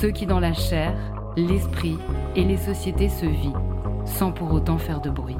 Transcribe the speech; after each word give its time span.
Ceux 0.00 0.12
qui 0.12 0.26
dans 0.26 0.38
la 0.38 0.52
chair, 0.52 0.96
l'esprit 1.36 1.98
et 2.36 2.44
les 2.44 2.56
sociétés 2.56 3.08
se 3.08 3.26
vivent, 3.26 4.06
sans 4.06 4.30
pour 4.30 4.52
autant 4.52 4.78
faire 4.78 5.00
de 5.00 5.10
bruit. 5.10 5.36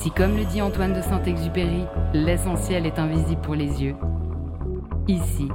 Si 0.00 0.10
comme 0.10 0.34
le 0.34 0.46
dit 0.46 0.62
Antoine 0.62 0.94
de 0.94 1.02
Saint-Exupéry, 1.02 1.84
l'essentiel 2.14 2.86
est 2.86 2.98
invisible 2.98 3.42
pour 3.42 3.54
les 3.54 3.82
yeux, 3.82 3.96
ici, 5.08 5.48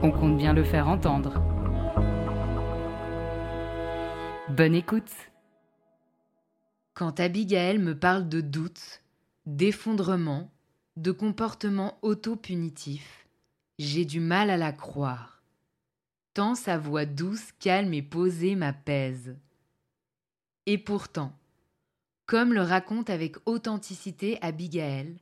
on 0.00 0.12
compte 0.12 0.36
bien 0.36 0.52
le 0.52 0.62
faire 0.62 0.86
entendre. 0.86 1.42
Bonne 4.48 4.76
écoute 4.76 5.10
Quand 6.94 7.18
Abigail 7.18 7.78
me 7.78 7.98
parle 7.98 8.28
de 8.28 8.40
doute, 8.40 9.02
d'effondrement, 9.44 10.52
de 10.96 11.10
comportement 11.10 11.98
auto-punitif, 12.02 13.26
j'ai 13.80 14.04
du 14.04 14.20
mal 14.20 14.50
à 14.50 14.56
la 14.56 14.70
croire. 14.70 15.35
Tant 16.36 16.54
sa 16.54 16.76
voix 16.76 17.06
douce, 17.06 17.52
calme 17.60 17.94
et 17.94 18.02
posée 18.02 18.56
m'apaise. 18.56 19.38
Et 20.66 20.76
pourtant, 20.76 21.32
comme 22.26 22.52
le 22.52 22.60
raconte 22.60 23.08
avec 23.08 23.36
authenticité 23.46 24.36
Abigail, 24.42 25.16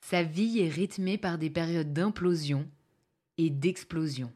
sa 0.00 0.22
vie 0.22 0.60
est 0.60 0.68
rythmée 0.68 1.18
par 1.18 1.38
des 1.38 1.50
périodes 1.50 1.92
d'implosion 1.92 2.64
et 3.38 3.50
d'explosion. 3.50 4.32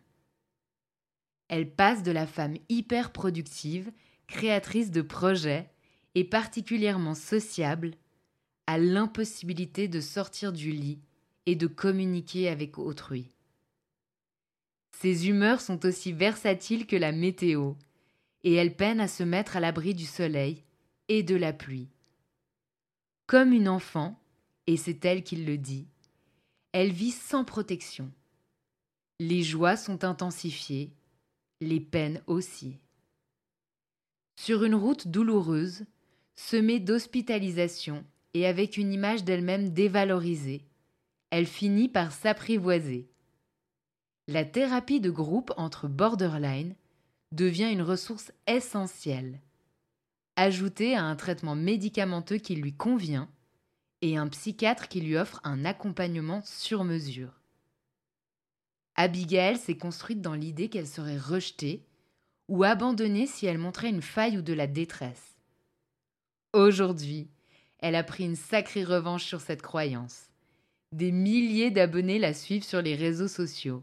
Elle 1.46 1.70
passe 1.70 2.02
de 2.02 2.10
la 2.10 2.26
femme 2.26 2.56
hyper 2.68 3.12
productive, 3.12 3.92
créatrice 4.26 4.90
de 4.90 5.02
projets 5.02 5.70
et 6.16 6.24
particulièrement 6.24 7.14
sociable 7.14 7.92
à 8.66 8.78
l'impossibilité 8.78 9.86
de 9.86 10.00
sortir 10.00 10.52
du 10.52 10.72
lit 10.72 10.98
et 11.46 11.54
de 11.54 11.68
communiquer 11.68 12.48
avec 12.48 12.78
autrui. 12.78 13.30
Ses 15.00 15.28
humeurs 15.28 15.62
sont 15.62 15.86
aussi 15.86 16.12
versatiles 16.12 16.86
que 16.86 16.96
la 16.96 17.10
météo, 17.10 17.72
et 18.44 18.52
elle 18.52 18.76
peine 18.76 19.00
à 19.00 19.08
se 19.08 19.22
mettre 19.22 19.56
à 19.56 19.60
l'abri 19.60 19.94
du 19.94 20.04
soleil 20.04 20.62
et 21.08 21.22
de 21.22 21.36
la 21.36 21.54
pluie. 21.54 21.88
Comme 23.26 23.54
une 23.54 23.68
enfant, 23.68 24.20
et 24.66 24.76
c'est 24.76 25.02
elle 25.06 25.22
qui 25.22 25.36
le 25.36 25.56
dit, 25.56 25.86
elle 26.72 26.92
vit 26.92 27.12
sans 27.12 27.44
protection. 27.44 28.12
Les 29.20 29.42
joies 29.42 29.76
sont 29.76 30.04
intensifiées, 30.04 30.92
les 31.62 31.80
peines 31.80 32.22
aussi. 32.26 32.76
Sur 34.36 34.64
une 34.64 34.74
route 34.74 35.08
douloureuse, 35.08 35.86
semée 36.34 36.78
d'hospitalisation 36.78 38.04
et 38.34 38.46
avec 38.46 38.76
une 38.76 38.92
image 38.92 39.24
d'elle-même 39.24 39.70
dévalorisée, 39.70 40.66
elle 41.30 41.46
finit 41.46 41.88
par 41.88 42.12
s'apprivoiser. 42.12 43.09
La 44.30 44.44
thérapie 44.44 45.00
de 45.00 45.10
groupe 45.10 45.52
entre 45.56 45.88
borderline 45.88 46.76
devient 47.32 47.68
une 47.72 47.82
ressource 47.82 48.30
essentielle, 48.46 49.40
ajoutée 50.36 50.94
à 50.94 51.02
un 51.02 51.16
traitement 51.16 51.56
médicamenteux 51.56 52.36
qui 52.36 52.54
lui 52.54 52.72
convient 52.72 53.28
et 54.02 54.16
un 54.16 54.28
psychiatre 54.28 54.86
qui 54.86 55.00
lui 55.00 55.16
offre 55.16 55.40
un 55.42 55.64
accompagnement 55.64 56.42
sur 56.44 56.84
mesure. 56.84 57.40
Abigail 58.94 59.56
s'est 59.56 59.76
construite 59.76 60.20
dans 60.20 60.34
l'idée 60.34 60.68
qu'elle 60.68 60.86
serait 60.86 61.18
rejetée 61.18 61.84
ou 62.46 62.62
abandonnée 62.62 63.26
si 63.26 63.46
elle 63.46 63.58
montrait 63.58 63.90
une 63.90 64.00
faille 64.00 64.38
ou 64.38 64.42
de 64.42 64.52
la 64.52 64.68
détresse. 64.68 65.34
Aujourd'hui, 66.52 67.26
elle 67.80 67.96
a 67.96 68.04
pris 68.04 68.26
une 68.26 68.36
sacrée 68.36 68.84
revanche 68.84 69.24
sur 69.24 69.40
cette 69.40 69.62
croyance. 69.62 70.28
Des 70.92 71.10
milliers 71.10 71.72
d'abonnés 71.72 72.20
la 72.20 72.32
suivent 72.32 72.62
sur 72.62 72.80
les 72.80 72.94
réseaux 72.94 73.26
sociaux, 73.26 73.82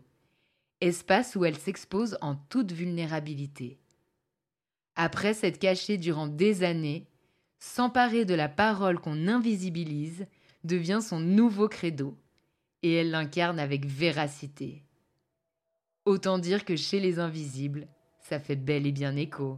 espace 0.81 1.35
où 1.35 1.45
elle 1.45 1.57
s'expose 1.57 2.17
en 2.21 2.35
toute 2.35 2.71
vulnérabilité. 2.71 3.79
Après 4.95 5.33
s'être 5.33 5.59
cachée 5.59 5.97
durant 5.97 6.27
des 6.27 6.63
années, 6.63 7.07
s'emparer 7.59 8.25
de 8.25 8.33
la 8.33 8.49
parole 8.49 8.99
qu'on 8.99 9.27
invisibilise 9.27 10.25
devient 10.63 10.99
son 11.01 11.19
nouveau 11.19 11.67
credo, 11.67 12.17
et 12.83 12.93
elle 12.93 13.11
l'incarne 13.11 13.59
avec 13.59 13.85
véracité. 13.85 14.83
Autant 16.05 16.37
dire 16.39 16.65
que 16.65 16.75
chez 16.75 16.99
les 16.99 17.19
invisibles, 17.19 17.87
ça 18.19 18.39
fait 18.39 18.55
bel 18.55 18.85
et 18.85 18.91
bien 18.91 19.15
écho. 19.15 19.57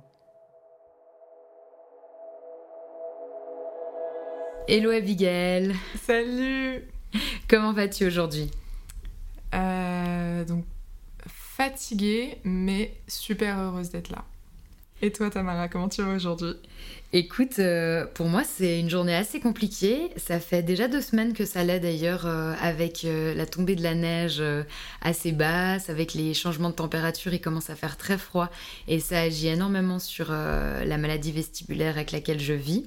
Hello 4.67 4.91
Abigail. 4.91 5.73
Salut. 5.95 6.87
Comment 7.47 7.73
vas-tu 7.73 8.05
aujourd'hui? 8.05 8.51
Euh, 9.55 10.45
Donc 10.45 10.63
fatiguée, 11.59 12.37
mais 12.45 12.93
super 13.09 13.59
heureuse 13.59 13.89
d'être 13.89 14.11
là. 14.11 14.23
Et 15.01 15.11
toi 15.11 15.29
Tamara, 15.29 15.67
comment 15.67 15.89
tu 15.89 16.01
vas 16.01 16.13
aujourd'hui? 16.13 16.53
Écoute, 17.11 17.59
euh, 17.59 18.05
pour 18.13 18.27
moi 18.27 18.43
c'est 18.45 18.79
une 18.79 18.89
journée 18.89 19.13
assez 19.13 19.41
compliquée. 19.41 20.09
Ça 20.15 20.39
fait 20.39 20.63
déjà 20.63 20.87
deux 20.87 21.01
semaines 21.01 21.33
que 21.33 21.43
ça 21.43 21.65
l'est 21.65 21.81
d'ailleurs 21.81 22.25
euh, 22.25 22.53
avec 22.61 23.05
la 23.05 23.45
tombée 23.45 23.75
de 23.75 23.83
la 23.83 23.93
neige 23.93 24.41
assez 25.01 25.33
basse, 25.33 25.89
avec 25.89 26.13
les 26.13 26.33
changements 26.33 26.69
de 26.69 26.75
température, 26.75 27.33
il 27.33 27.41
commence 27.41 27.69
à 27.69 27.75
faire 27.75 27.97
très 27.97 28.17
froid 28.17 28.49
et 28.87 29.01
ça 29.01 29.19
agit 29.19 29.47
énormément 29.47 29.99
sur 29.99 30.31
la 30.31 30.97
maladie 30.97 31.33
vestibulaire 31.33 31.95
avec 31.95 32.13
laquelle 32.13 32.39
je 32.39 32.53
vis. 32.53 32.85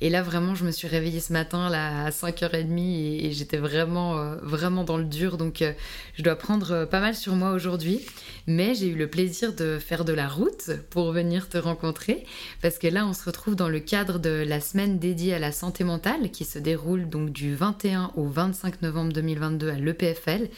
Et 0.00 0.10
là, 0.10 0.22
vraiment, 0.22 0.54
je 0.54 0.64
me 0.64 0.70
suis 0.70 0.88
réveillée 0.88 1.20
ce 1.20 1.32
matin 1.32 1.70
à 1.72 2.10
5h30 2.10 2.78
et, 2.78 3.32
j'étais 3.32 3.56
vraiment, 3.56 4.18
euh, 4.18 4.36
vraiment 4.42 4.84
dans 4.84 4.96
le 4.96 5.04
dur. 5.04 5.36
Donc, 5.36 5.62
euh, 5.62 5.72
je 6.16 6.22
dois 6.22 6.36
prendre 6.36 6.72
euh, 6.72 6.86
pas 6.86 7.00
mal 7.00 7.14
sur 7.14 7.34
moi 7.34 7.52
aujourd'hui. 7.52 8.00
Mais 8.46 8.74
j'ai 8.74 8.88
eu 8.88 8.94
le 8.94 9.08
plaisir 9.08 9.54
de 9.54 9.78
faire 9.78 10.04
de 10.04 10.12
la 10.12 10.28
route 10.28 10.70
pour 10.90 11.12
venir 11.12 11.48
te 11.48 11.58
rencontrer. 11.58 12.24
Parce 12.60 12.78
que 12.78 12.86
là, 12.86 13.06
on 13.06 13.12
se 13.12 13.24
retrouve 13.24 13.56
dans 13.56 13.68
le 13.68 13.80
cadre 13.80 14.18
de 14.18 14.44
la 14.46 14.60
semaine 14.60 14.98
dédiée 14.98 15.34
à 15.34 15.38
la 15.38 15.52
santé 15.52 15.84
mentale 15.84 16.30
qui 16.30 16.44
se 16.44 16.58
déroule 16.58 17.08
donc 17.08 17.30
du 17.30 17.54
21 17.54 18.12
au 18.16 18.26
25 18.26 18.82
novembre 18.82 19.12
2022 19.12 19.70
à 19.70 19.74
l'EPFL 19.74 20.48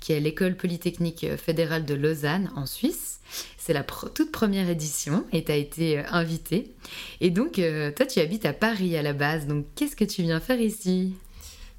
qui 0.00 0.12
est 0.12 0.20
l'école 0.20 0.54
polytechnique 0.54 1.26
fédérale 1.38 1.86
de 1.86 1.94
Lausanne 1.94 2.50
en 2.56 2.66
Suisse. 2.66 3.20
C'est 3.64 3.72
la 3.72 3.82
toute 3.82 4.30
première 4.30 4.68
édition 4.68 5.24
et 5.32 5.42
tu 5.42 5.50
as 5.50 5.56
été 5.56 5.98
euh, 5.98 6.02
invité. 6.10 6.74
Et 7.22 7.30
donc, 7.30 7.58
euh, 7.58 7.90
toi, 7.92 8.04
tu 8.04 8.20
habites 8.20 8.44
à 8.44 8.52
Paris 8.52 8.94
à 8.94 9.00
la 9.00 9.14
base. 9.14 9.46
Donc, 9.46 9.64
qu'est-ce 9.74 9.96
que 9.96 10.04
tu 10.04 10.20
viens 10.20 10.38
faire 10.38 10.60
ici? 10.60 11.14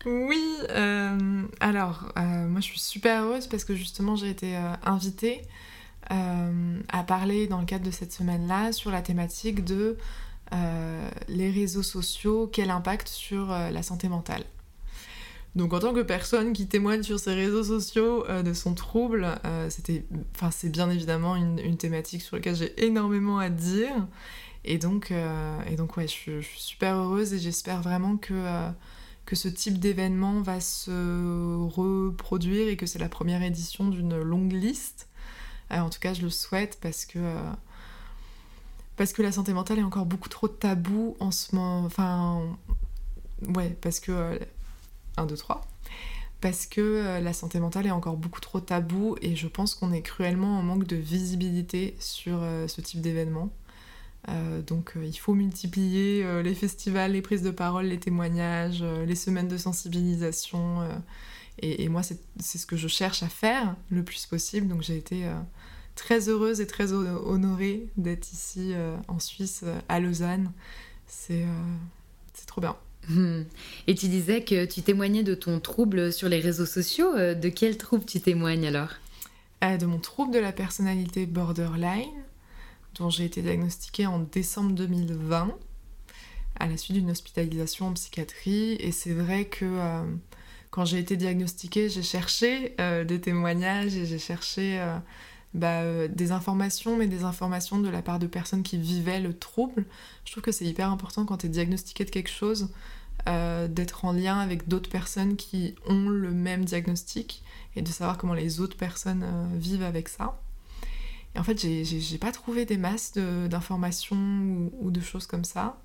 Oui, 0.03 0.43
euh, 0.71 1.43
alors, 1.59 2.11
moi, 2.15 2.59
je 2.59 2.65
suis 2.65 2.79
super 2.79 3.21
heureuse 3.21 3.45
parce 3.45 3.65
que 3.65 3.75
justement, 3.75 4.15
j'ai 4.15 4.31
été 4.31 4.55
invitée. 4.83 5.43
a 6.09 7.03
parlé 7.03 7.45
dans 7.45 7.59
le 7.59 7.67
cadre 7.67 7.85
de 7.85 7.91
cette 7.91 8.11
semaine-là 8.11 8.71
sur 8.71 8.89
la 8.89 9.03
thématique 9.03 9.63
de 9.63 9.95
les 11.27 11.51
réseaux 11.51 11.83
sociaux, 11.83 12.49
quel 12.51 12.71
impact 12.71 13.07
sur 13.07 13.49
la 13.49 13.83
santé 13.83 14.09
mentale. 14.09 14.43
Donc 15.55 15.73
en 15.73 15.79
tant 15.79 15.93
que 15.93 16.01
personne 16.01 16.51
qui 16.51 16.67
témoigne 16.67 17.01
sur 17.01 17.17
ses 17.17 17.33
réseaux 17.33 17.63
sociaux 17.63 18.25
de 18.27 18.53
son 18.53 18.73
trouble, 18.73 19.39
c'était, 19.69 20.03
enfin 20.35 20.51
c'est 20.51 20.67
bien 20.67 20.89
évidemment 20.89 21.37
une, 21.37 21.77
thématique 21.77 22.23
sur 22.23 22.35
laquelle 22.35 22.57
j'ai 22.57 22.85
énormément 22.85 23.39
à 23.39 23.49
dire. 23.49 24.05
Et 24.65 24.79
donc, 24.79 25.11
euh, 25.11 25.61
et 25.69 25.75
donc 25.75 25.95
ouais, 25.95 26.07
je, 26.07 26.41
suis 26.41 26.59
super 26.59 26.95
heureuse 26.95 27.33
et 27.33 27.39
j'espère 27.39 27.83
vraiment 27.83 28.17
que, 28.17 28.33
euh, 28.33 28.69
que 29.27 29.35
ce 29.35 29.47
type 29.47 29.79
d'événement 29.79 30.41
va 30.41 30.59
se 30.59 31.55
reproduire 31.69 32.67
et 32.67 32.75
que 32.75 32.87
c'est 32.87 32.97
la 32.97 33.07
première 33.07 33.43
édition 33.43 33.87
d'une 33.87 34.19
longue 34.19 34.51
liste. 34.51 35.07
Euh, 35.71 35.79
en 35.79 35.89
tout 35.91 35.99
cas, 35.99 36.15
je 36.15 36.23
le 36.23 36.31
souhaite 36.31 36.79
parce 36.81 37.05
que, 37.05 37.19
parce 38.97 39.13
que 39.13 39.21
la 39.21 39.31
santé 39.31 39.53
mentale 39.53 39.77
est 39.77 39.83
encore 39.83 40.07
beaucoup 40.07 40.29
trop 40.29 40.47
tabou 40.47 41.15
en 41.19 41.29
ce 41.29 41.55
moment. 41.55 41.85
Enfin, 41.85 42.41
ouais, 43.47 43.77
parce 43.81 43.99
que. 43.99 44.39
1, 45.17 45.25
2, 45.25 45.35
3 45.35 45.61
parce 46.41 46.67
que 46.67 47.19
la 47.23 47.33
santé 47.33 47.59
mentale 47.59 47.87
est 47.87 47.91
encore 47.91 48.17
beaucoup 48.17 48.41
trop 48.41 48.59
tabou 48.59 49.15
et 49.21 49.35
je 49.35 49.47
pense 49.47 49.73
qu'on 49.73 49.91
est 49.91 50.03
cruellement 50.03 50.59
en 50.59 50.61
manque 50.61 50.85
de 50.85 50.95
visibilité 50.95 51.95
sur 51.99 52.41
ce 52.67 52.81
type 52.81 53.01
d'événement. 53.01 53.49
Euh, 54.29 54.61
donc 54.61 54.93
euh, 54.95 55.05
il 55.05 55.15
faut 55.15 55.35
multiplier 55.35 56.23
euh, 56.23 56.41
les 56.41 56.55
festivals, 56.55 57.11
les 57.11 57.21
prises 57.21 57.43
de 57.43 57.51
parole, 57.51 57.85
les 57.85 57.99
témoignages, 57.99 58.83
les 58.83 59.15
semaines 59.15 59.47
de 59.47 59.57
sensibilisation. 59.57 60.87
Et, 61.61 61.87
moi, 61.87 62.01
c'est 62.03 62.57
ce 62.57 62.65
que 62.65 62.75
je 62.75 62.89
cherche 62.89 63.23
à 63.23 63.29
faire 63.29 63.75
le 63.89 64.03
plus 64.03 64.25
possible. 64.25 64.67
Donc 64.67 64.81
j'ai 64.81 64.97
été 64.97 65.23
très 65.95 66.27
heureuse 66.27 66.59
et 66.59 66.67
très 66.67 66.91
honorée 66.91 67.87
d'être 67.95 68.31
ici 68.33 68.73
en 69.07 69.19
Suisse, 69.19 69.63
à 69.87 69.99
Lausanne. 70.01 70.51
C'est 71.07 71.45
trop 72.45 72.59
bien. 72.59 72.75
Hmm. 73.09 73.43
Et 73.87 73.95
tu 73.95 74.07
disais 74.07 74.43
que 74.43 74.65
tu 74.65 74.81
témoignais 74.81 75.23
de 75.23 75.35
ton 75.35 75.59
trouble 75.59 76.11
sur 76.11 76.29
les 76.29 76.39
réseaux 76.39 76.65
sociaux. 76.65 77.15
De 77.15 77.49
quel 77.49 77.77
trouble 77.77 78.05
tu 78.05 78.19
témoignes 78.19 78.67
alors? 78.67 78.89
De 79.61 79.85
mon 79.85 79.99
trouble 79.99 80.33
de 80.33 80.39
la 80.39 80.51
personnalité 80.51 81.25
borderline 81.25 82.23
dont 82.95 83.09
j'ai 83.09 83.25
été 83.25 83.41
diagnostiquée 83.41 84.05
en 84.05 84.19
décembre 84.19 84.71
2020 84.71 85.55
à 86.59 86.67
la 86.67 86.77
suite 86.77 86.97
d'une 86.97 87.11
hospitalisation 87.11 87.87
en 87.87 87.93
psychiatrie. 87.93 88.77
Et 88.79 88.91
c'est 88.91 89.13
vrai 89.13 89.45
que 89.45 89.65
euh, 89.65 90.03
quand 90.71 90.85
j'ai 90.85 90.99
été 90.99 91.17
diagnostiquée, 91.17 91.89
j'ai 91.89 92.03
cherché 92.03 92.75
euh, 92.79 93.03
des 93.03 93.19
témoignages 93.19 93.95
et 93.95 94.05
j'ai 94.05 94.19
cherché 94.19 94.79
euh, 95.63 96.07
bah, 96.07 96.13
des 96.13 96.31
informations, 96.31 96.97
mais 96.97 97.07
des 97.07 97.23
informations 97.23 97.79
de 97.79 97.89
la 97.89 98.01
part 98.01 98.19
de 98.19 98.27
personnes 98.27 98.63
qui 98.63 98.77
vivaient 98.77 99.19
le 99.19 99.33
trouble. 99.33 99.85
Je 100.25 100.31
trouve 100.31 100.43
que 100.43 100.51
c'est 100.51 100.65
hyper 100.65 100.91
important 100.91 101.25
quand 101.25 101.37
tu 101.37 101.47
es 101.47 101.49
diagnostiqué 101.49 102.05
de 102.05 102.09
quelque 102.09 102.31
chose. 102.31 102.69
d'être 103.69 104.05
en 104.05 104.11
lien 104.11 104.37
avec 104.39 104.67
d'autres 104.67 104.89
personnes 104.89 105.35
qui 105.35 105.73
ont 105.87 106.09
le 106.09 106.31
même 106.31 106.63
diagnostic 106.63 107.43
et 107.75 107.81
de 107.81 107.89
savoir 107.89 108.17
comment 108.19 108.35
les 108.35 108.59
autres 108.59 108.77
personnes 108.77 109.25
vivent 109.57 109.83
avec 109.83 110.09
ça. 110.09 110.39
Et 111.35 111.39
en 111.39 111.43
fait, 111.43 111.59
j'ai 111.59 112.17
pas 112.17 112.31
trouvé 112.31 112.65
des 112.65 112.77
masses 112.77 113.13
d'informations 113.13 114.71
ou, 114.79 114.89
de 114.89 115.01
choses 115.01 115.27
comme 115.27 115.43
ça. 115.43 115.77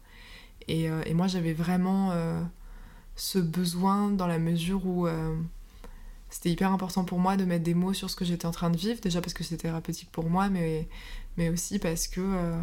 Et, 0.69 0.88
euh, 0.88 1.02
moi, 1.12 1.26
j'avais 1.26 1.52
vraiment 1.52 2.12
euh, 2.12 2.40
ce 3.17 3.38
besoin 3.38 4.11
dans 4.11 4.28
la 4.28 4.38
mesure 4.38 4.87
où 4.87 5.06
euh, 5.06 5.34
c'était 6.31 6.50
hyper 6.50 6.73
important 6.73 7.05
pour 7.05 7.19
moi 7.19 7.37
de 7.37 7.44
mettre 7.44 7.65
des 7.65 7.75
mots 7.75 7.93
sur 7.93 8.09
ce 8.11 8.17
que 8.17 8.25
j'étais 8.25 8.47
en 8.47 8.53
train 8.53 8.71
de 8.71 8.77
vivre. 8.77 9.00
Déjà 9.00 9.21
parce 9.21 9.35
que 9.35 9.44
c'était 9.44 9.65
thérapeutique 9.65 10.11
pour 10.12 10.31
moi, 10.31 10.49
mais, 10.49 10.88
mais 11.37 11.49
aussi 11.49 11.79
parce 11.79 12.06
que 12.09 12.55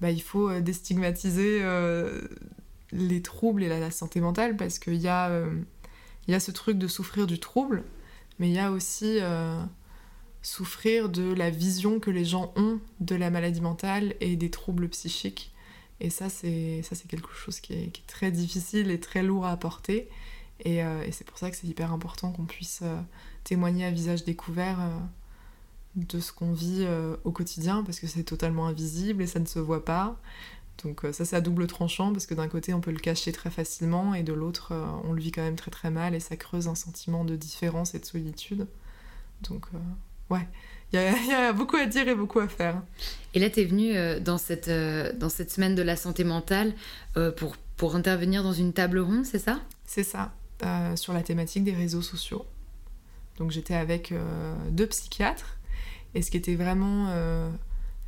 bah, 0.00 0.10
il 0.10 0.22
faut 0.22 0.60
déstigmatiser 0.60 1.62
les 2.92 3.22
troubles 3.22 3.62
et 3.62 3.68
la, 3.68 3.90
santé 3.90 4.20
mentale 4.20 4.56
parce 4.56 4.78
qu'il 4.78 4.94
y, 4.94 5.08
a, 5.08 5.30
y 6.28 6.34
a 6.34 6.40
ce 6.40 6.52
truc 6.52 6.78
de 6.78 6.86
souffrir 6.86 7.26
du 7.26 7.40
trouble, 7.40 7.82
mais 8.38 8.48
il 8.48 8.54
y 8.54 8.60
a 8.60 8.70
aussi 8.70 9.18
souffrir 10.44 11.08
de 11.08 11.32
la 11.32 11.50
vision 11.50 11.98
que 11.98 12.10
les 12.10 12.24
gens 12.24 12.52
ont 12.56 12.78
de 13.00 13.16
la 13.16 13.30
maladie 13.30 13.62
mentale 13.62 14.14
et 14.20 14.36
des 14.36 14.50
troubles 14.50 14.88
psychiques. 14.90 15.52
Et 16.00 16.10
ça, 16.10 16.28
c'est 16.28 16.82
quelque 17.08 17.32
chose 17.32 17.60
qui 17.60 17.72
est, 17.72 18.06
très 18.06 18.30
difficile 18.30 18.90
et 18.90 19.00
très 19.00 19.22
lourd 19.22 19.46
à 19.46 19.56
porter. 19.56 20.08
Euh, 20.66 21.02
et, 21.02 21.12
c'est 21.12 21.24
pour 21.24 21.38
ça 21.38 21.50
que 21.50 21.56
c'est 21.56 21.66
hyper 21.66 21.92
important 21.92 22.30
qu'on 22.32 22.44
puisse 22.44 22.80
euh, 22.82 23.00
témoigner 23.42 23.84
à 23.84 23.90
visage 23.90 24.24
découvert 24.24 24.80
euh, 24.80 24.98
de 25.96 26.20
ce 26.20 26.32
qu'on 26.32 26.52
vit 26.52 26.86
au 27.22 27.30
quotidien, 27.30 27.84
parce 27.84 28.00
que 28.00 28.08
c'est 28.08 28.24
totalement 28.24 28.66
invisible 28.66 29.22
et 29.22 29.28
ça 29.28 29.38
ne 29.38 29.46
se 29.46 29.60
voit 29.60 29.84
pas. 29.84 30.16
Donc 30.82 31.02
ça 31.12 31.24
c'est 31.24 31.36
à 31.36 31.40
double 31.40 31.68
tranchant, 31.68 32.12
parce 32.12 32.26
que 32.26 32.34
d'un 32.34 32.48
côté 32.48 32.74
on 32.74 32.80
peut 32.80 32.90
le 32.90 32.98
cacher 32.98 33.30
très 33.30 33.48
facilement, 33.48 34.12
et 34.12 34.24
de 34.24 34.32
l'autre 34.32 34.72
on 35.04 35.12
le 35.12 35.20
vit 35.20 35.30
quand 35.30 35.42
même 35.42 35.54
très 35.54 35.70
très 35.70 35.92
mal, 35.92 36.16
et 36.16 36.18
ça 36.18 36.34
creuse 36.34 36.66
un 36.66 36.74
sentiment 36.74 37.24
de 37.24 37.36
différence 37.36 37.94
et 37.94 38.00
de 38.00 38.04
solitude. 38.04 38.66
Donc 39.42 39.66
ouais, 40.30 40.48
il 40.94 41.28
y, 41.28 41.32
a 41.32 41.52
beaucoup 41.52 41.76
à 41.76 41.86
dire 41.86 42.06
et 42.08 42.14
beaucoup 42.14 42.38
à 42.38 42.46
faire. 42.46 42.80
Et 43.34 43.40
là, 43.40 43.50
tu 43.50 43.60
es 43.60 43.64
venue 43.64 43.96
euh, 43.96 44.20
dans, 44.20 44.38
cette, 44.38 44.68
euh, 44.68 45.12
dans 45.12 45.28
cette 45.28 45.50
semaine 45.50 45.74
de 45.74 45.82
la 45.82 45.96
santé 45.96 46.22
mentale 46.22 46.72
pour, 47.36 47.56
pour 47.76 47.96
intervenir 47.96 48.42
dans 48.42 48.52
une 48.52 48.72
table 48.72 48.98
ronde, 48.98 49.24
c'est 49.24 49.38
ça? 49.38 49.60
C'est 49.86 50.04
ça, 50.04 50.32
sur 50.96 51.12
la 51.12 51.22
thématique 51.22 51.64
des 51.64 51.72
réseaux 51.72 52.02
sociaux. 52.02 52.44
Donc 53.38 53.50
j'étais 53.50 53.74
avec 53.74 54.14
deux 54.70 54.86
psychiatres. 54.86 55.58
Et 56.14 56.22
ce 56.22 56.30
qui 56.30 56.36
était 56.36 56.54
vraiment 56.54 57.12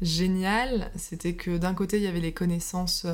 génial, 0.01 0.91
c'était 0.97 1.35
que 1.35 1.57
d'un 1.57 1.75
côté, 1.75 1.97
il 1.97 2.03
y 2.03 2.07
avait 2.07 2.21
les 2.21 2.33
connaissances 2.33 3.07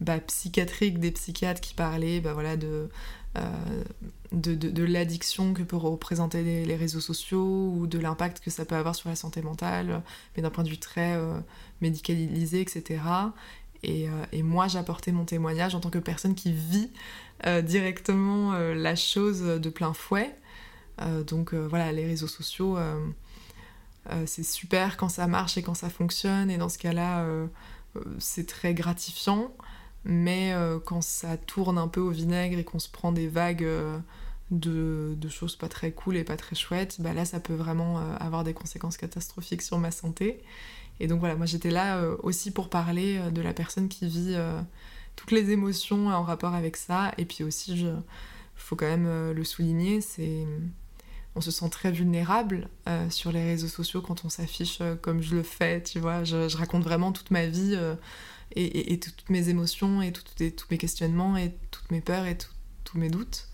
bah, 0.00 0.18
psychiatriques 0.20 0.98
des 0.98 1.12
psychiatres 1.12 1.60
qui 1.60 1.74
parlaient 1.74 2.20
bah, 2.20 2.34
voilà, 2.34 2.56
de 2.56 2.88
euh, 3.38 3.84
de, 4.32 4.82
l'addiction 4.82 5.52
que 5.54 5.62
peuvent 5.62 5.84
représenter 5.84 6.42
les, 6.42 6.76
réseaux 6.76 7.00
sociaux 7.00 7.72
ou 7.76 7.86
de 7.86 7.98
l'impact 7.98 8.40
que 8.40 8.50
ça 8.50 8.64
peut 8.64 8.74
avoir 8.74 8.94
sur 8.94 9.10
la 9.10 9.16
santé 9.16 9.42
mentale, 9.42 10.02
mais 10.34 10.42
d'un 10.42 10.50
point 10.50 10.64
de 10.64 10.70
vue 10.70 10.78
très 10.78 11.14
euh, 11.14 11.38
médicalisé, 11.82 12.62
etc. 12.62 13.02
Et, 13.82 14.08
euh, 14.08 14.24
et 14.32 14.42
moi, 14.42 14.68
j'apportais 14.68 15.12
mon 15.12 15.24
témoignage 15.24 15.74
en 15.74 15.80
tant 15.80 15.90
que 15.90 15.98
personne 15.98 16.34
qui 16.34 16.52
vit 16.52 16.90
directement 17.62 18.52
la 18.52 18.94
chose 18.94 19.42
de 19.42 19.70
plein 19.70 19.92
fouet. 19.92 20.34
donc 21.26 21.54
voilà, 21.54 21.92
les 21.92 22.06
réseaux 22.06 22.28
sociaux, 22.28 22.78
c'est 24.26 24.44
super 24.44 24.96
quand 24.96 25.08
ça 25.08 25.26
marche 25.26 25.56
et 25.56 25.62
quand 25.62 25.74
ça 25.74 25.90
fonctionne, 25.90 26.50
et 26.50 26.58
dans 26.58 26.68
ce 26.68 26.78
cas-là, 26.78 27.26
c'est 28.18 28.46
très 28.46 28.74
gratifiant. 28.74 29.52
Mais 30.04 30.52
euh, 30.52 30.78
quand 30.80 31.00
ça 31.00 31.36
tourne 31.36 31.78
un 31.78 31.88
peu 31.88 32.00
au 32.00 32.10
vinaigre 32.10 32.58
et 32.58 32.64
qu'on 32.64 32.78
se 32.80 32.88
prend 32.88 33.12
des 33.12 33.28
vagues 33.28 33.64
euh, 33.64 33.98
de, 34.50 35.16
choses 35.28 35.56
pas 35.56 35.68
très 35.68 35.92
cool 35.92 36.16
et 36.16 36.24
pas 36.24 36.36
très 36.36 36.56
chouettes, 36.56 37.00
bah 37.00 37.12
là 37.12 37.24
ça 37.24 37.40
peut 37.40 37.54
vraiment 37.54 37.98
euh, 37.98 38.16
avoir 38.18 38.42
des 38.44 38.52
conséquences 38.52 38.96
catastrophiques 38.96 39.62
sur 39.62 39.78
ma 39.78 39.90
santé. 39.90 40.42
Et 41.00 41.06
donc 41.06 41.20
voilà, 41.20 41.36
moi 41.36 41.46
j'étais 41.46 41.70
là 41.70 42.02
aussi 42.22 42.50
pour 42.50 42.68
parler 42.68 43.18
de 43.32 43.40
la 43.40 43.54
personne 43.54 43.88
qui 43.88 44.06
vit 44.06 44.36
toutes 45.16 45.32
les 45.32 45.50
émotions 45.50 46.08
en 46.08 46.22
rapport 46.22 46.54
avec 46.54 46.76
ça. 46.76 47.12
Et 47.18 47.24
puis 47.24 47.44
aussi, 47.44 47.72
il 47.74 48.02
faut 48.56 48.76
quand 48.76 48.86
même 48.86 49.32
le 49.32 49.44
souligner, 49.44 50.00
c'est 50.00 50.46
on 51.34 51.40
se 51.40 51.50
sent 51.50 51.70
très 51.70 51.90
vulnérable 51.90 52.68
sur 53.08 53.32
les 53.32 53.42
réseaux 53.42 53.68
sociaux 53.68 54.02
quand 54.02 54.24
on 54.24 54.28
s'affiche 54.28 54.82
comme 55.00 55.22
je 55.22 55.34
le 55.34 55.42
fais, 55.42 55.82
tu 55.82 55.98
vois. 55.98 56.24
Je, 56.24 56.48
je 56.48 56.56
raconte 56.56 56.84
vraiment 56.84 57.12
toute 57.12 57.30
ma 57.30 57.46
vie 57.46 57.76
et, 58.56 58.98
toutes 58.98 59.30
mes 59.30 59.48
émotions 59.48 60.02
et, 60.02 60.12
tous 60.12 60.66
mes 60.70 60.78
questionnements 60.78 61.36
et 61.36 61.54
toutes 61.70 61.90
mes 61.90 62.00
peurs 62.00 62.26
et 62.26 62.36
tous 62.84 62.98
mes 62.98 63.08
doutes. 63.08 63.48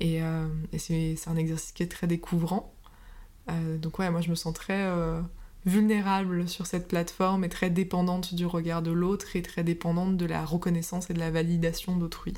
Et, 0.00 0.22
euh, 0.22 0.48
c'est 0.78 1.16
un 1.26 1.36
exercice 1.36 1.72
qui 1.72 1.82
est 1.82 1.88
très 1.88 2.06
découvrant. 2.06 2.74
Euh, 3.48 3.78
donc 3.78 3.98
ouais, 3.98 4.10
moi 4.10 4.20
je 4.20 4.30
me 4.30 4.34
sens 4.34 4.54
très 4.54 4.82
euh, 4.86 5.20
vulnérable 5.66 6.48
sur 6.48 6.66
cette 6.66 6.88
plateforme 6.88 7.44
et 7.44 7.48
très 7.48 7.70
dépendante 7.70 8.34
du 8.34 8.46
regard 8.46 8.82
de 8.82 8.90
l'autre 8.90 9.36
et 9.36 9.42
très 9.42 9.64
dépendante 9.64 10.16
de 10.16 10.26
la 10.26 10.44
reconnaissance 10.44 11.10
et 11.10 11.14
de 11.14 11.18
la 11.18 11.30
validation 11.30 11.96
d'autrui. 11.96 12.34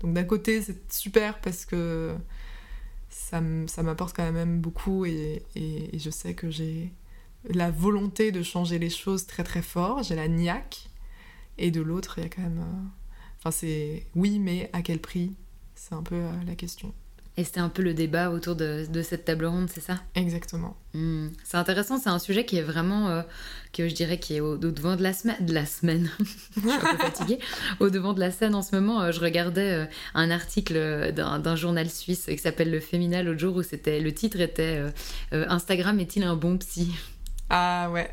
Donc 0.00 0.14
d'un 0.14 0.24
côté 0.24 0.62
c'est 0.62 0.92
super 0.92 1.40
parce 1.40 1.64
que 1.64 2.14
ça 3.10 3.40
m'apporte 3.40 4.14
quand 4.14 4.32
même 4.32 4.60
beaucoup 4.60 5.04
et, 5.04 5.42
et 5.54 5.98
je 5.98 6.10
sais 6.10 6.34
que 6.34 6.50
j'ai 6.50 6.92
la 7.44 7.70
volonté 7.70 8.32
de 8.32 8.42
changer 8.42 8.78
les 8.78 8.90
choses 8.90 9.26
très 9.26 9.44
très 9.44 9.62
fort, 9.62 10.02
j'ai 10.02 10.14
la 10.14 10.28
niaque, 10.28 10.88
et 11.58 11.70
de 11.70 11.80
l'autre, 11.80 12.18
il 12.18 12.22
y 12.24 12.26
a 12.26 12.28
quand 12.28 12.42
même. 12.42 12.60
Euh, 12.60 12.86
enfin, 13.38 13.50
c'est 13.50 14.06
oui, 14.14 14.38
mais 14.38 14.70
à 14.72 14.82
quel 14.82 15.00
prix? 15.00 15.34
C'est 15.74 15.94
un 15.94 16.02
peu 16.02 16.16
euh, 16.16 16.32
la 16.46 16.54
question. 16.54 16.94
Et 17.38 17.44
c'était 17.44 17.60
un 17.60 17.68
peu 17.68 17.82
le 17.82 17.94
débat 17.94 18.30
autour 18.30 18.56
de, 18.56 18.84
cette 19.04 19.24
table 19.24 19.46
ronde, 19.46 19.70
c'est 19.72 19.80
ça? 19.80 20.00
Exactement. 20.16 20.76
Hmm. 20.92 21.28
C'est 21.44 21.56
intéressant, 21.56 21.96
c'est 21.96 22.08
un 22.08 22.18
sujet 22.18 22.44
qui 22.44 22.56
est 22.56 22.62
vraiment, 22.62 23.10
euh, 23.10 23.22
que 23.72 23.88
je 23.88 23.94
dirais, 23.94 24.18
qui 24.18 24.34
est 24.34 24.40
au, 24.40 24.56
devant 24.56 24.96
de 24.96 25.04
la 25.04 25.12
semaine. 25.12 25.36
De 25.38 25.54
la 25.54 25.64
semaine. 25.64 26.10
je 26.56 26.60
suis 26.60 26.70
un 26.70 26.96
peu 26.96 26.96
fatiguée. 26.96 27.38
Au 27.80 27.90
devant 27.90 28.12
de 28.12 28.18
la 28.18 28.32
scène 28.32 28.56
en 28.56 28.62
ce 28.62 28.74
moment, 28.74 29.12
je 29.12 29.20
regardais 29.20 29.88
un 30.14 30.32
article 30.32 31.12
d'un 31.12 31.54
journal 31.54 31.88
suisse 31.88 32.26
qui 32.26 32.38
s'appelle 32.38 32.72
Le 32.72 32.80
Féminin 32.80 33.22
l'autre 33.22 33.38
jour 33.38 33.54
où 33.54 33.62
c'était 33.62 34.00
le 34.00 34.12
titre 34.12 34.40
était 34.40 34.82
Instagram 35.30 36.00
est-il 36.00 36.24
un 36.24 36.34
bon 36.34 36.58
psy? 36.58 36.92
Ah 37.50 37.88
ouais. 37.92 38.10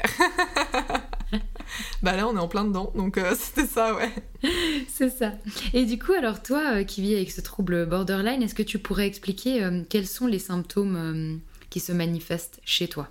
bah 2.04 2.16
là, 2.16 2.28
on 2.28 2.36
est 2.36 2.40
en 2.40 2.48
plein 2.48 2.66
dedans, 2.66 2.92
donc 2.96 3.18
euh, 3.18 3.36
c'était 3.40 3.66
ça, 3.66 3.96
ouais. 3.96 4.12
C'est 4.88 5.10
ça. 5.10 5.34
Et 5.74 5.86
du 5.86 6.00
coup, 6.00 6.14
alors 6.14 6.42
toi, 6.42 6.78
euh, 6.78 6.84
qui 6.84 7.02
vis 7.02 7.16
avec 7.16 7.32
ce 7.32 7.42
trouble 7.42 7.86
borderline, 7.86 8.42
est-ce 8.42 8.56
que 8.56 8.64
tu 8.64 8.80
pourrais 8.80 9.08
expliquer 9.08 9.64
euh, 9.64 9.84
quels 9.90 10.08
sont 10.08 10.28
les 10.28 10.40
symptômes 10.40 11.40
qui 11.70 11.80
se 11.80 11.92
manifestent 11.92 12.60
chez 12.66 12.88
toi? 12.88 13.10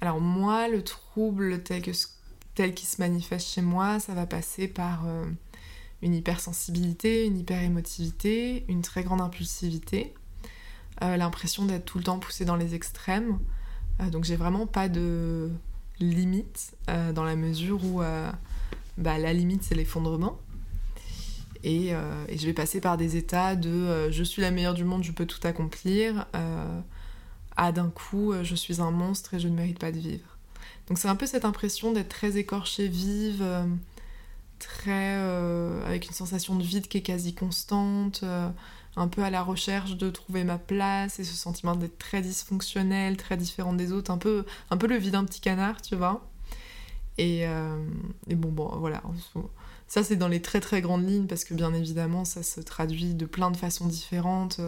Alors 0.00 0.20
moi, 0.20 0.68
le 0.68 0.82
trouble 0.82 1.62
tel, 1.62 1.82
que, 1.82 1.90
tel 2.54 2.74
qu'il 2.74 2.88
se 2.88 3.00
manifeste 3.00 3.48
chez 3.48 3.62
moi, 3.62 4.00
ça 4.00 4.14
va 4.14 4.26
passer 4.26 4.66
par 4.66 5.04
une 6.00 6.14
hypersensibilité, 6.14 7.26
une 7.26 7.38
hyperémotivité, 7.38 8.64
une 8.68 8.80
très 8.80 9.02
grande 9.02 9.20
impulsivité, 9.20 10.14
l'impression 11.02 11.66
d'être 11.66 11.84
tout 11.84 11.98
le 11.98 12.04
temps 12.04 12.18
poussé 12.18 12.46
dans 12.46 12.56
les 12.56 12.74
extrêmes. 12.74 13.38
donc 14.10 14.24
j'ai 14.24 14.36
vraiment 14.36 14.66
pas 14.66 14.88
de 14.88 15.50
limite 16.00 16.72
euh, 16.88 17.12
dans 17.12 17.24
la 17.24 17.36
mesure 17.36 17.84
où 17.84 18.02
euh, 18.02 18.30
bah, 18.98 19.18
la 19.18 19.32
limite 19.32 19.62
c'est 19.62 19.74
l'effondrement. 19.74 20.38
Et, 21.62 21.94
euh, 21.94 22.24
et, 22.28 22.38
je 22.38 22.46
vais 22.46 22.54
passer 22.54 22.80
par 22.80 22.96
des 22.96 23.16
états 23.16 23.54
de 23.54 24.10
je 24.10 24.24
suis 24.24 24.40
la 24.40 24.50
meilleure 24.50 24.72
du 24.72 24.84
monde, 24.84 25.04
je 25.04 25.12
peux 25.12 25.26
tout 25.26 25.46
accomplir, 25.46 26.26
à 27.54 27.72
d'un 27.72 27.90
coup 27.90 28.32
je 28.42 28.54
suis 28.54 28.80
un 28.80 28.90
monstre 28.90 29.34
et 29.34 29.40
je 29.40 29.48
ne 29.48 29.54
mérite 29.54 29.78
pas 29.78 29.92
de 29.92 29.98
vivre. 29.98 30.38
Donc 30.88 30.98
c'est 30.98 31.08
un 31.08 31.16
peu 31.16 31.26
cette 31.26 31.44
impression 31.44 31.92
d'être 31.92 32.08
très 32.08 32.38
écorchée 32.38 32.88
vive, 32.88 33.44
très 34.58 35.16
avec 35.84 36.06
une 36.06 36.14
sensation 36.14 36.56
de 36.56 36.62
vide 36.62 36.88
qui 36.88 36.96
est 36.96 37.02
quasi 37.02 37.34
constante, 37.34 38.24
un 38.96 39.08
peu 39.08 39.22
à 39.22 39.30
la 39.30 39.42
recherche 39.42 39.96
de 39.96 40.10
trouver 40.10 40.44
ma 40.44 40.58
place 40.58 41.18
et 41.18 41.24
ce 41.24 41.34
sentiment 41.34 41.76
d'être 41.76 41.98
très 41.98 42.22
dysfonctionnel, 42.22 43.16
très 43.16 43.36
différent 43.36 43.72
des 43.72 43.92
autres, 43.92 44.10
un 44.10 44.18
peu, 44.18 44.44
un 44.70 44.76
peu 44.76 44.86
le 44.86 44.96
vide 44.96 45.12
d'un 45.12 45.24
petit 45.24 45.40
canard, 45.40 45.80
tu 45.80 45.96
vois. 45.96 46.26
Et, 47.18 47.46
euh, 47.46 47.76
et 48.28 48.34
bon, 48.34 48.50
bon, 48.50 48.68
voilà. 48.78 49.02
Ça, 49.86 50.02
c'est 50.02 50.16
dans 50.16 50.28
les 50.28 50.42
très 50.42 50.60
très 50.60 50.80
grandes 50.80 51.08
lignes 51.08 51.26
parce 51.26 51.44
que 51.44 51.54
bien 51.54 51.74
évidemment, 51.74 52.24
ça 52.24 52.42
se 52.42 52.60
traduit 52.60 53.14
de 53.14 53.26
plein 53.26 53.50
de 53.50 53.56
façons 53.56 53.86
différentes. 53.86 54.60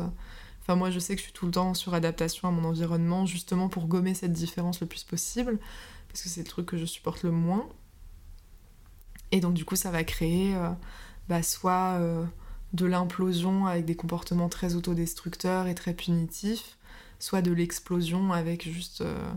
Enfin, 0.63 0.77
moi, 0.77 0.91
je 0.91 1.01
sais 1.01 1.15
que 1.15 1.21
je 1.21 1.25
suis 1.25 1.33
tout 1.33 1.47
le 1.47 1.53
temps 1.53 1.75
sur 1.75 1.93
adaptation 1.93 2.47
à 2.49 2.53
mon 2.53 2.65
environnement, 2.65 3.27
justement 3.27 3.69
pour 3.69 3.87
gommer 3.87 4.15
cette 4.15 4.33
différence 4.33 4.81
le 4.81 4.87
plus 4.87 5.03
possible, 5.03 5.59
parce 6.09 6.23
que 6.23 6.29
c'est 6.29 6.43
le 6.43 6.47
truc 6.47 6.67
que 6.67 6.77
je 6.77 6.85
supporte 6.85 7.25
le 7.25 7.33
moins. 7.33 7.69
Et 9.33 9.41
donc, 9.41 9.55
du 9.55 9.65
coup, 9.65 9.75
ça 9.75 9.91
va 9.91 10.05
créer 10.05 10.55
euh, 10.55 10.71
bah, 11.29 11.43
soit 11.43 11.99
euh, 11.99 12.25
de 12.73 12.87
l'implosion 12.87 13.67
avec 13.67 13.85
des 13.85 13.95
comportements 13.95 14.49
très 14.49 14.75
autodestructeurs 14.75 15.67
et 15.67 15.75
très 15.75 15.93
punitifs, 15.93 16.79
soit 17.19 17.43
de 17.43 17.53
l'explosion 17.53 18.33
avec 18.33 18.69
juste 18.69 19.03
euh, 19.03 19.31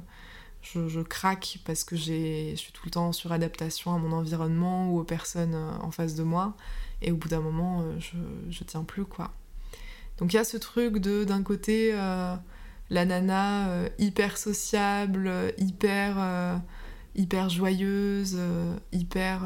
je, 0.61 1.01
craque 1.01 1.59
parce 1.65 1.83
que 1.83 1.95
je 1.95 2.55
suis 2.55 2.71
tout 2.71 2.83
le 2.85 2.91
temps 2.91 3.11
sur 3.11 3.31
adaptation 3.31 3.93
à 3.93 3.97
mon 3.97 4.13
environnement 4.13 4.89
ou 4.89 4.99
aux 4.99 5.03
personnes 5.03 5.53
euh, 5.53 5.71
en 5.81 5.91
face 5.91 6.15
de 6.15 6.23
moi 6.23 6.55
et 7.01 7.11
au 7.11 7.17
bout 7.17 7.27
d'un 7.27 7.41
moment 7.41 7.81
euh, 7.81 7.99
je, 8.49 8.63
tiens 8.63 8.83
plus 8.83 9.05
quoi. 9.05 9.33
Donc 10.17 10.31
il 10.31 10.37
y 10.37 10.39
a 10.39 10.45
ce 10.45 10.57
truc 10.57 10.99
de 10.99 11.25
d'un 11.25 11.43
côté 11.43 11.91
la 11.91 13.05
nana 13.05 13.89
hyper 13.99 14.37
sociable, 14.37 15.29
hyper 15.57 16.61
hyper 17.15 17.49
joyeuse, 17.49 18.37
hyper 18.93 19.41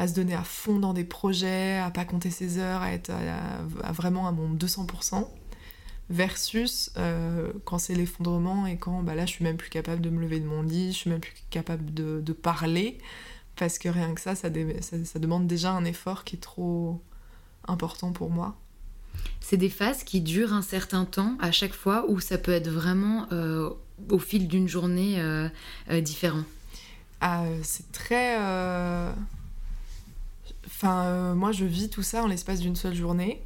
à 0.00 0.08
se 0.08 0.14
donner 0.14 0.32
à 0.32 0.44
fond 0.44 0.78
dans 0.78 0.94
des 0.94 1.04
projets, 1.04 1.76
à 1.76 1.90
pas 1.90 2.06
compter 2.06 2.30
ses 2.30 2.56
heures, 2.56 2.80
à 2.80 2.90
être 2.90 3.12
vraiment 3.92 4.26
à 4.26 4.32
mon 4.32 4.54
200%, 4.54 5.28
versus 6.08 6.90
euh, 6.96 7.52
quand 7.66 7.76
c'est 7.76 7.94
l'effondrement 7.94 8.66
et 8.66 8.78
quand 8.78 9.02
bah 9.02 9.14
là 9.14 9.26
je 9.26 9.32
suis 9.32 9.44
même 9.44 9.58
plus 9.58 9.68
capable 9.68 10.00
de 10.00 10.08
me 10.08 10.18
lever 10.22 10.40
de 10.40 10.46
mon 10.46 10.62
lit, 10.62 10.92
je 10.92 10.96
suis 10.96 11.10
même 11.10 11.20
plus 11.20 11.34
capable 11.50 11.92
de, 11.92 12.32
parler, 12.32 12.96
parce 13.56 13.78
que 13.78 13.90
rien 13.90 14.14
que 14.14 14.22
ça 14.22 14.34
ça, 14.34 14.48
ça, 14.48 15.18
demande 15.18 15.46
déjà 15.46 15.70
un 15.70 15.84
effort 15.84 16.24
qui 16.24 16.36
est 16.36 16.40
trop 16.40 17.02
important 17.68 18.12
pour 18.12 18.30
moi. 18.30 18.56
C'est 19.40 19.58
des 19.58 19.68
phases 19.68 20.02
qui 20.02 20.22
durent 20.22 20.54
un 20.54 20.62
certain 20.62 21.04
temps 21.04 21.36
à 21.40 21.52
chaque 21.52 21.74
fois 21.74 22.06
ou 22.08 22.20
ça 22.20 22.38
peut 22.38 22.52
être 22.52 22.70
vraiment 22.70 23.26
euh, 23.32 23.68
au 24.08 24.18
fil 24.18 24.48
d'une 24.48 24.66
journée 24.66 25.16
euh, 25.18 25.50
différent? 26.00 26.44
Ah, 27.20 27.44
C'est 27.62 27.92
très 27.92 28.38
Enfin, 30.82 31.04
euh, 31.04 31.34
moi, 31.34 31.52
je 31.52 31.66
vis 31.66 31.90
tout 31.90 32.02
ça 32.02 32.24
en 32.24 32.26
l'espace 32.26 32.60
d'une 32.60 32.74
seule 32.74 32.94
journée. 32.94 33.42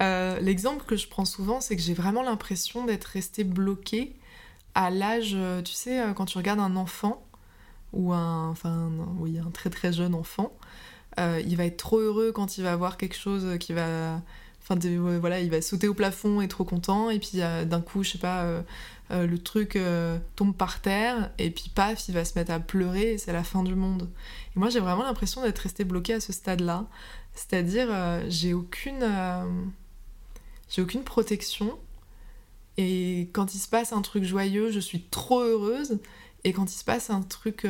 Euh, 0.00 0.38
l'exemple 0.38 0.84
que 0.84 0.94
je 0.94 1.08
prends 1.08 1.24
souvent, 1.24 1.60
c'est 1.60 1.74
que 1.74 1.82
j'ai 1.82 1.94
vraiment 1.94 2.22
l'impression 2.22 2.86
d'être 2.86 3.06
restée 3.06 3.42
bloquée 3.42 4.14
à 4.76 4.88
l'âge, 4.88 5.32
euh, 5.34 5.62
tu 5.62 5.72
sais, 5.72 6.00
quand 6.14 6.26
tu 6.26 6.38
regardes 6.38 6.60
un 6.60 6.76
enfant, 6.76 7.26
ou 7.92 8.12
un, 8.12 8.48
enfin, 8.50 8.88
oui, 9.18 9.40
un 9.40 9.50
très 9.50 9.68
très 9.68 9.92
jeune 9.92 10.14
enfant, 10.14 10.52
il 11.18 11.56
va 11.56 11.64
être 11.64 11.76
trop 11.76 11.98
heureux 11.98 12.30
quand 12.30 12.56
il 12.56 12.62
va 12.62 12.76
voir 12.76 12.96
quelque 12.96 13.16
chose 13.16 13.58
qui 13.58 13.72
va 13.72 14.22
Enfin, 14.70 15.18
voilà, 15.18 15.40
il 15.40 15.50
va 15.50 15.60
sauter 15.60 15.88
au 15.88 15.94
plafond 15.94 16.40
et 16.40 16.48
trop 16.48 16.64
content, 16.64 17.10
et 17.10 17.18
puis 17.18 17.38
d'un 17.38 17.80
coup, 17.80 18.04
je 18.04 18.12
sais 18.12 18.18
pas, 18.18 18.62
euh, 19.10 19.26
le 19.26 19.38
truc 19.38 19.74
euh, 19.74 20.18
tombe 20.36 20.54
par 20.54 20.80
terre, 20.80 21.32
et 21.38 21.50
puis 21.50 21.70
paf, 21.74 22.08
il 22.08 22.14
va 22.14 22.24
se 22.24 22.38
mettre 22.38 22.52
à 22.52 22.60
pleurer, 22.60 23.18
c'est 23.18 23.32
la 23.32 23.42
fin 23.42 23.64
du 23.64 23.74
monde. 23.74 24.08
Et 24.54 24.58
moi, 24.58 24.70
j'ai 24.70 24.78
vraiment 24.78 25.02
l'impression 25.02 25.42
d'être 25.42 25.58
restée 25.58 25.82
bloquée 25.84 26.14
à 26.14 26.20
ce 26.20 26.32
stade-là. 26.32 26.86
C'est-à-dire, 27.34 27.88
euh, 27.90 28.24
j'ai 28.28 28.54
aucune. 28.54 29.04
j'ai 30.68 30.82
aucune 30.82 31.02
protection. 31.02 31.76
Et 32.76 33.30
quand 33.32 33.54
il 33.54 33.58
se 33.58 33.68
passe 33.68 33.92
un 33.92 34.02
truc 34.02 34.24
joyeux, 34.24 34.70
je 34.70 34.80
suis 34.80 35.02
trop 35.02 35.40
heureuse. 35.40 35.98
Et 36.44 36.52
quand 36.52 36.72
il 36.72 36.76
se 36.76 36.84
passe 36.84 37.10
un 37.10 37.22
truc 37.22 37.66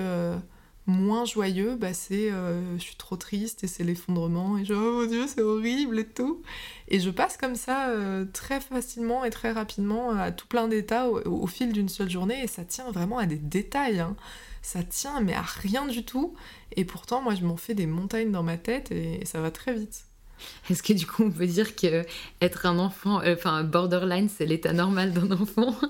moins 0.90 1.24
joyeux, 1.24 1.76
bah 1.76 1.94
c'est 1.94 2.30
euh, 2.30 2.76
je 2.76 2.82
suis 2.82 2.96
trop 2.96 3.16
triste 3.16 3.64
et 3.64 3.66
c'est 3.66 3.84
l'effondrement 3.84 4.58
et 4.58 4.64
je 4.64 4.74
oh 4.74 5.00
mon 5.00 5.06
dieu 5.06 5.26
c'est 5.26 5.40
horrible 5.40 5.98
et 5.98 6.06
tout. 6.06 6.42
Et 6.88 7.00
je 7.00 7.10
passe 7.10 7.36
comme 7.36 7.54
ça 7.56 7.88
euh, 7.90 8.26
très 8.32 8.60
facilement 8.60 9.24
et 9.24 9.30
très 9.30 9.52
rapidement 9.52 10.10
à 10.10 10.32
tout 10.32 10.46
plein 10.46 10.68
d'états 10.68 11.08
au, 11.08 11.46
fil 11.46 11.72
d'une 11.72 11.88
seule 11.88 12.10
journée 12.10 12.42
et 12.42 12.46
ça 12.46 12.64
tient 12.64 12.90
vraiment 12.90 13.18
à 13.18 13.26
des 13.26 13.36
détails. 13.36 14.00
Hein. 14.00 14.16
Ça 14.62 14.82
tient 14.82 15.20
mais 15.20 15.34
à 15.34 15.42
rien 15.42 15.86
du 15.86 16.04
tout. 16.04 16.34
Et 16.76 16.84
pourtant 16.84 17.22
moi 17.22 17.34
je 17.34 17.44
m'en 17.44 17.56
fais 17.56 17.74
des 17.74 17.86
montagnes 17.86 18.32
dans 18.32 18.42
ma 18.42 18.58
tête 18.58 18.92
et 18.92 19.24
ça 19.24 19.40
va 19.40 19.50
très 19.50 19.74
vite. 19.74 20.09
Est-ce 20.70 20.82
que 20.82 20.92
du 20.92 21.06
coup 21.06 21.24
on 21.24 21.30
peut 21.30 21.46
dire 21.46 21.74
que 21.76 22.04
être 22.40 22.66
un 22.66 22.78
enfant, 22.78 23.20
euh, 23.22 23.34
enfin 23.34 23.64
borderline, 23.64 24.28
c'est 24.28 24.46
l'état 24.46 24.72
normal 24.72 25.12
d'un 25.12 25.30
enfant? 25.32 25.74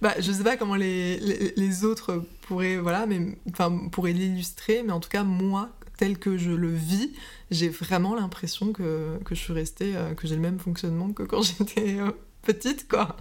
Bah 0.00 0.14
je 0.18 0.32
sais 0.32 0.42
pas 0.42 0.56
comment 0.56 0.74
les, 0.74 1.18
les, 1.56 1.84
autres 1.84 2.24
pourraient, 2.42 2.76
voilà, 2.76 3.06
mais 3.06 3.36
enfin 3.50 3.88
pourraient 3.90 4.12
l'illustrer, 4.12 4.82
mais 4.84 4.92
en 4.92 5.00
tout 5.00 5.08
cas 5.08 5.22
moi 5.22 5.70
tel 5.96 6.18
que 6.18 6.38
je 6.38 6.50
le 6.50 6.72
vis, 6.72 7.12
j'ai 7.50 7.68
vraiment 7.68 8.14
l'impression 8.14 8.72
que, 8.72 9.18
que, 9.24 9.34
je 9.34 9.40
suis 9.40 9.52
restée, 9.52 9.94
euh, 9.94 10.14
que 10.14 10.26
j'ai 10.26 10.34
le 10.34 10.40
même 10.40 10.58
fonctionnement 10.58 11.12
que 11.12 11.22
quand 11.24 11.42
j'étais 11.58 12.00
euh, 12.00 12.10
petite 12.42 12.88
quoi. 12.88 13.16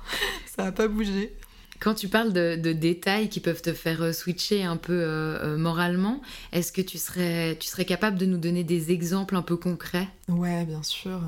Ça 0.46 0.63
n'a 0.63 0.72
pas 0.72 0.88
bougé. 0.88 1.36
Quand 1.80 1.94
tu 1.94 2.10
parles 2.10 2.34
de, 2.34 2.74
détails 2.74 3.30
qui 3.30 3.40
peuvent 3.40 3.62
te 3.62 3.74
faire 3.74 4.02
euh, 4.02 4.12
switcher 4.12 4.64
un 4.64 4.76
peu 4.76 4.94
euh, 4.94 5.40
euh, 5.44 5.58
moralement, 5.58 6.22
est-ce 6.52 6.74
que 6.74 6.82
tu 6.82 6.98
serais, 6.98 7.56
tu 7.58 7.68
serais 7.68 7.86
capable 7.86 8.18
de 8.18 8.26
nous 8.26 8.38
donner 8.38 8.66
des 8.66 8.92
exemples 8.92 9.36
un 9.36 9.42
peu 9.42 9.56
concrets? 9.56 10.08
Ouais, 10.28 10.66
bien 10.66 10.84
sûr. 10.84 11.22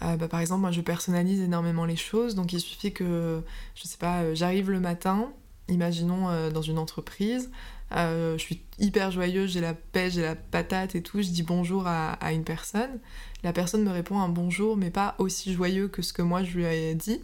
bah, 0.00 0.28
par 0.28 0.40
exemple, 0.40 0.60
moi 0.60 0.72
je 0.72 0.82
personnalise 0.82 1.40
énormément 1.40 1.86
les 1.86 1.96
choses, 1.96 2.34
donc 2.34 2.52
il 2.52 2.60
suffit 2.60 2.92
que, 2.92 3.40
je 3.74 3.88
sais 3.88 3.96
pas, 3.96 4.34
j'arrive 4.34 4.70
le 4.70 4.80
matin, 4.80 5.32
imaginons 5.68 6.50
dans 6.50 6.62
une 6.62 6.78
entreprise, 6.78 7.50
je 7.92 8.36
suis 8.38 8.62
hyper 8.78 9.10
joyeuse, 9.10 9.52
j'ai 9.52 9.60
la 9.60 9.74
pêche, 9.74 10.14
j'ai 10.14 10.22
la 10.22 10.34
patate 10.34 10.94
et 10.94 11.02
tout, 11.02 11.22
je 11.22 11.28
dis 11.28 11.42
bonjour 11.42 11.86
à, 11.86 12.32
une 12.32 12.44
personne, 12.44 12.98
la 13.42 13.52
personne 13.52 13.84
me 13.84 13.90
répond 13.90 14.18
un 14.18 14.28
bonjour, 14.28 14.76
mais 14.76 14.90
pas 14.90 15.14
aussi 15.18 15.52
joyeux 15.52 15.88
que 15.88 16.02
ce 16.02 16.12
que 16.12 16.22
moi 16.22 16.42
je 16.42 16.56
lui 16.56 16.64
ai 16.64 16.94
dit 16.94 17.20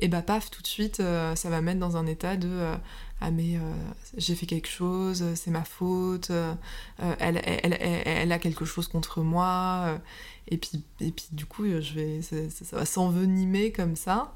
et 0.00 0.08
bah 0.08 0.22
paf, 0.22 0.50
tout 0.50 0.62
de 0.62 0.66
suite, 0.66 1.00
euh, 1.00 1.34
ça 1.36 1.50
va 1.50 1.60
mettre 1.60 1.78
dans 1.78 1.96
un 1.96 2.06
état 2.06 2.36
de 2.36 2.48
euh, 2.48 2.74
ah 3.20 3.30
mais 3.30 3.56
euh, 3.56 3.60
j'ai 4.16 4.34
fait 4.34 4.46
quelque 4.46 4.68
chose, 4.68 5.22
c'est 5.34 5.50
ma 5.50 5.62
faute, 5.62 6.32
elle, 7.18 8.32
a 8.32 8.38
quelque 8.38 8.64
chose 8.64 8.88
contre 8.88 9.20
moi, 9.20 10.00
et 10.48 10.56
puis 10.56 10.82
et 11.00 11.10
puis 11.12 11.26
du 11.32 11.44
coup 11.44 11.64
je 11.66 11.94
vais 11.94 12.22
ça, 12.22 12.76
va 12.76 12.86
s'envenimer 12.86 13.72
comme 13.72 13.94
ça. 13.94 14.34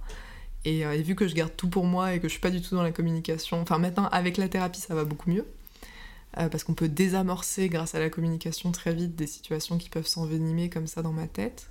Et, 0.67 0.81
et, 0.81 1.03
vu 1.03 1.15
que 1.15 1.29
je 1.29 1.35
garde 1.35 1.55
tout 1.57 1.69
pour 1.69 1.85
moi 1.85 2.15
et 2.15 2.21
que 2.21 2.29
je 2.29 2.33
suis 2.33 2.41
pas 2.41 2.51
du 2.51 2.61
tout 2.63 2.75
dans 2.75 2.83
la 2.83 2.93
communication, 2.93 3.61
enfin 3.61 3.79
maintenant 3.79 4.07
avec 4.09 4.37
la 4.37 4.49
thérapie 4.49 4.81
ça 4.81 4.95
va 4.95 5.05
beaucoup 5.05 5.31
mieux. 5.31 5.47
parce 6.35 6.63
qu'on 6.65 6.75
peut 6.75 6.89
désamorcer 6.89 7.71
grâce 7.71 7.95
à 7.95 8.01
la 8.01 8.11
communication 8.11 8.71
très 8.73 8.93
vite 8.95 9.17
des 9.17 9.27
situations 9.27 9.79
qui 9.79 9.89
peuvent 9.89 10.07
s'envenimer 10.07 10.69
comme 10.69 10.87
ça 10.87 11.01
dans 11.03 11.13
ma 11.13 11.27
tête. 11.27 11.71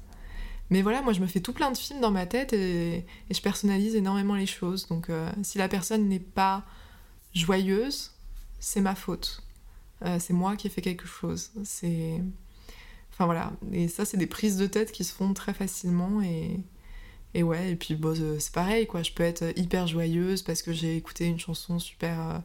Mais 0.74 0.82
voilà, 0.82 1.04
moi 1.04 1.14
je 1.14 1.20
me 1.20 1.28
fais 1.28 1.40
tout 1.40 1.54
plein 1.54 1.70
de 1.70 1.78
films 1.78 2.02
dans 2.02 2.10
ma 2.10 2.26
tête 2.26 2.52
et, 2.52 3.06
je 3.30 3.42
personnalise 3.42 3.96
énormément 3.96 4.34
les 4.34 4.48
choses. 4.48 4.88
Donc 4.88 5.12
euh, 5.12 5.32
si 5.44 5.60
la 5.60 5.68
personne 5.68 6.10
n'est 6.10 6.18
pas 6.18 6.66
joyeuse, 7.36 8.10
c'est 8.60 8.82
ma 8.82 8.96
faute. 8.96 9.44
Euh, 10.04 10.18
c'est 10.20 10.34
moi 10.34 10.56
qui 10.56 10.66
ai 10.66 10.70
fait 10.72 10.82
quelque 10.82 11.06
chose. 11.06 11.52
C'est. 11.64 12.20
Enfin 13.12 13.26
voilà. 13.26 13.54
Et 13.72 13.88
ça, 13.88 14.04
c'est 14.04 14.18
des 14.18 14.26
prises 14.26 14.58
de 14.58 14.66
tête 14.66 14.92
qui 14.92 15.04
se 15.04 15.14
font 15.14 15.36
très 15.36 15.54
facilement 15.54 16.24
et. 16.24 16.60
Et 17.36 17.44
ouais, 17.44 17.72
et 17.72 17.76
puis 17.76 17.94
bon, 17.96 18.16
c'est 18.40 18.54
pareil, 18.54 18.88
quoi. 18.88 19.04
Je 19.04 19.12
peux 19.12 19.24
être 19.24 19.44
hyper 19.56 19.86
joyeuse 19.86 20.42
parce 20.42 20.64
que 20.64 20.74
j'ai 20.74 20.98
écouté 20.98 21.26
une 21.26 21.40
chanson 21.40 21.78
super 21.78 22.42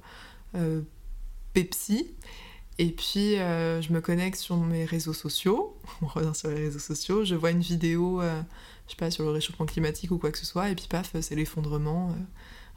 Pepsi. 1.54 2.14
Et 2.78 2.90
puis, 2.92 3.34
je 3.36 3.92
me 3.92 4.00
connecte 4.00 4.38
sur 4.38 4.56
mes 4.56 4.84
réseaux 4.84 5.12
sociaux. 5.12 5.76
On 6.02 6.06
revient 6.06 6.34
sur 6.34 6.48
les 6.48 6.56
réseaux 6.56 6.78
sociaux. 6.78 7.24
Je 7.24 7.34
vois 7.34 7.50
une 7.50 7.60
vidéo, 7.60 8.20
je 8.22 8.90
sais 8.90 8.96
pas, 8.96 9.10
sur 9.10 9.24
le 9.24 9.30
réchauffement 9.30 9.66
climatique 9.66 10.10
ou 10.10 10.18
quoi 10.18 10.30
que 10.30 10.38
ce 10.38 10.46
soit. 10.46 10.70
Et 10.70 10.74
puis, 10.74 10.86
paf, 10.88 11.14
c'est 11.20 11.34
l'effondrement. 11.34 12.14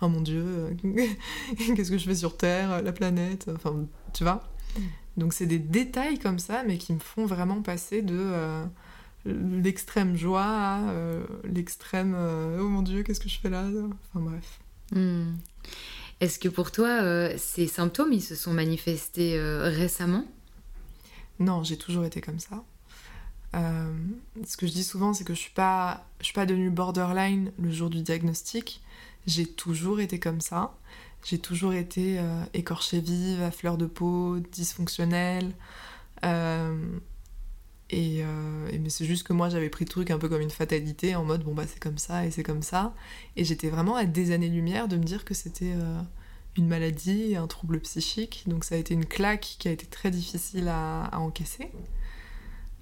oh 0.01 0.07
mon 0.07 0.21
Dieu, 0.21 0.75
qu'est-ce 1.75 1.91
que 1.91 1.97
je 1.97 2.05
fais 2.05 2.15
sur 2.15 2.35
Terre, 2.35 2.81
la 2.81 2.91
planète 2.91 3.49
Enfin, 3.53 3.85
tu 4.13 4.23
vois 4.23 4.43
mm. 4.75 4.81
Donc, 5.17 5.33
c'est 5.33 5.45
des 5.45 5.59
détails 5.59 6.17
comme 6.17 6.39
ça, 6.39 6.63
mais 6.63 6.77
qui 6.77 6.93
me 6.93 6.99
font 6.99 7.25
vraiment 7.25 7.61
passer 7.61 8.01
de 8.01 8.65
l'extrême 9.25 10.15
joie 10.15 10.43
à 10.43 10.89
euh, 10.89 11.23
l'extrême 11.43 12.15
euh, 12.15 12.59
oh 12.61 12.67
mon 12.67 12.81
dieu, 12.81 13.03
qu'est-ce 13.03 13.19
que 13.19 13.29
je 13.29 13.39
fais 13.39 13.49
là? 13.49 13.65
Enfin 14.13 14.25
bref. 14.25 14.59
Hmm. 14.91 15.35
Est-ce 16.21 16.39
que 16.39 16.47
pour 16.47 16.71
toi, 16.71 16.87
euh, 16.87 17.33
ces 17.37 17.67
symptômes, 17.67 18.13
ils 18.13 18.21
se 18.21 18.35
sont 18.35 18.53
manifestés 18.53 19.37
récemment? 19.41 20.25
Non, 21.39 21.63
j'ai 21.63 21.77
toujours 21.77 22.05
été 22.05 22.21
comme 22.21 22.39
ça. 22.39 22.63
ce 23.53 24.55
que 24.55 24.67
je 24.67 24.71
dis 24.71 24.83
souvent, 24.83 25.13
c'est 25.13 25.23
que 25.23 25.33
je 25.33 25.39
suis 25.39 25.51
pas, 25.51 26.05
je 26.19 26.25
suis 26.25 26.33
pas 26.33 26.45
devenue 26.45 26.69
borderline 26.69 27.51
le 27.59 27.71
jour 27.71 27.89
du 27.89 28.01
diagnostic. 28.01 28.81
J'ai 29.27 29.45
toujours 29.45 29.99
été 29.99 30.19
comme 30.19 30.41
ça. 30.41 30.77
J'ai 31.23 31.39
toujours 31.39 31.73
été 31.73 32.19
écorchée 32.53 33.01
vive, 33.01 33.41
à 33.41 33.51
fleur 33.51 33.77
de 33.77 33.87
peau, 33.87 34.37
dysfonctionnelle. 34.51 35.51
Euh, 37.93 38.69
et, 38.71 38.79
mais 38.79 38.89
c'est 38.89 39.05
juste 39.05 39.23
que 39.23 39.33
moi 39.33 39.49
j'avais 39.49 39.69
pris 39.69 39.85
le 39.85 39.89
truc 39.89 40.11
un 40.11 40.17
peu 40.17 40.29
comme 40.29 40.41
une 40.41 40.49
fatalité 40.49 41.15
en 41.15 41.25
mode 41.25 41.43
bon 41.43 41.53
bah 41.53 41.63
c'est 41.67 41.79
comme 41.79 41.97
ça 41.97 42.25
et 42.25 42.31
c'est 42.31 42.43
comme 42.43 42.61
ça. 42.61 42.93
Et 43.35 43.43
j'étais 43.43 43.69
vraiment 43.69 43.95
à 43.95 44.05
des 44.05 44.31
années-lumière 44.31 44.87
de 44.87 44.97
me 44.97 45.03
dire 45.03 45.25
que 45.25 45.33
c'était 45.33 45.73
euh, 45.75 46.01
une 46.57 46.67
maladie, 46.67 47.35
un 47.35 47.47
trouble 47.47 47.79
psychique. 47.81 48.43
Donc 48.47 48.63
ça 48.63 48.75
a 48.75 48.77
été 48.77 48.93
une 48.93 49.05
claque 49.05 49.55
qui 49.59 49.67
a 49.67 49.71
été 49.71 49.85
très 49.85 50.11
difficile 50.11 50.67
à, 50.69 51.09
encaisser. 51.13 51.71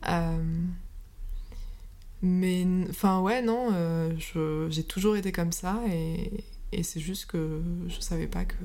Euh, 0.08 0.44
mais 2.22 2.66
enfin 2.90 3.22
ouais 3.22 3.42
non, 3.42 3.72
j'ai 4.70 4.84
toujours 4.84 5.16
été 5.16 5.32
comme 5.32 5.52
ça 5.52 5.82
et, 5.90 6.44
et 6.72 6.84
c'est 6.84 7.00
juste 7.00 7.26
que 7.28 7.62
je 7.88 8.00
savais 8.00 8.28
pas 8.28 8.46
que 8.46 8.56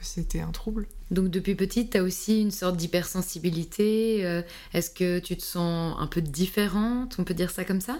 c'était 0.00 0.40
un 0.40 0.50
trouble. 0.50 0.86
Donc 1.10 1.28
depuis 1.28 1.54
petite, 1.54 1.92
tu 1.92 1.98
as 1.98 2.02
aussi 2.02 2.40
une 2.40 2.50
sorte 2.50 2.76
d'hypersensibilité. 2.76 4.24
Euh, 4.24 4.42
est-ce 4.72 4.90
que 4.90 5.18
tu 5.18 5.36
te 5.36 5.42
sens 5.42 5.96
un 5.98 6.06
peu 6.06 6.20
différente? 6.20 7.16
On 7.18 7.24
peut 7.24 7.34
dire 7.34 7.50
ça 7.50 7.64
comme 7.64 7.80
ça? 7.80 7.98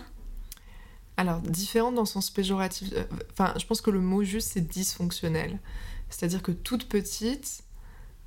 Alors, 1.16 1.40
différente 1.40 1.94
dans 1.94 2.02
le 2.02 2.06
sens 2.06 2.30
péjoratif. 2.30 2.90
Euh, 2.92 3.04
enfin, 3.32 3.54
je 3.58 3.66
pense 3.66 3.80
que 3.80 3.90
le 3.90 4.00
mot 4.00 4.22
juste, 4.22 4.50
c'est 4.52 4.66
dysfonctionnel. 4.66 5.58
C'est-à-dire 6.08 6.42
que 6.42 6.52
toute 6.52 6.88
petite, 6.88 7.62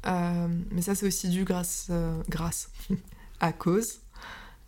euh, 0.06 0.48
mais 0.72 0.82
ça 0.82 0.96
c'est 0.96 1.08
aussi 1.08 1.30
dû 1.30 1.44
grâce, 1.44 1.90
grâce 2.30 2.70
à 3.40 3.52
cause 3.52 4.00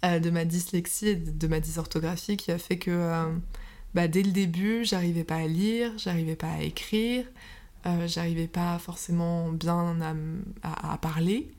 de 0.04 0.30
ma 0.30 0.46
dyslexie 0.46 1.08
et 1.08 1.16
de 1.16 1.48
ma 1.48 1.60
dysorthographie 1.60 2.38
qui 2.38 2.52
a 2.52 2.60
fait 2.60 2.78
que 2.78 3.26
bah, 3.96 4.10
dès 4.10 4.24
le 4.24 4.32
début, 4.32 4.84
j'arrivais 4.84 5.24
pas 5.24 5.38
à 5.38 5.48
lire, 5.48 5.94
j'arrivais 5.98 6.36
pas 6.36 6.52
à 6.52 6.62
écrire, 6.62 7.26
euh, 7.86 8.08
j'arrivais 8.08 8.48
pas 8.48 8.80
forcément 8.80 9.50
bien 9.50 9.98
à, 10.64 10.98
parler. 10.98 11.52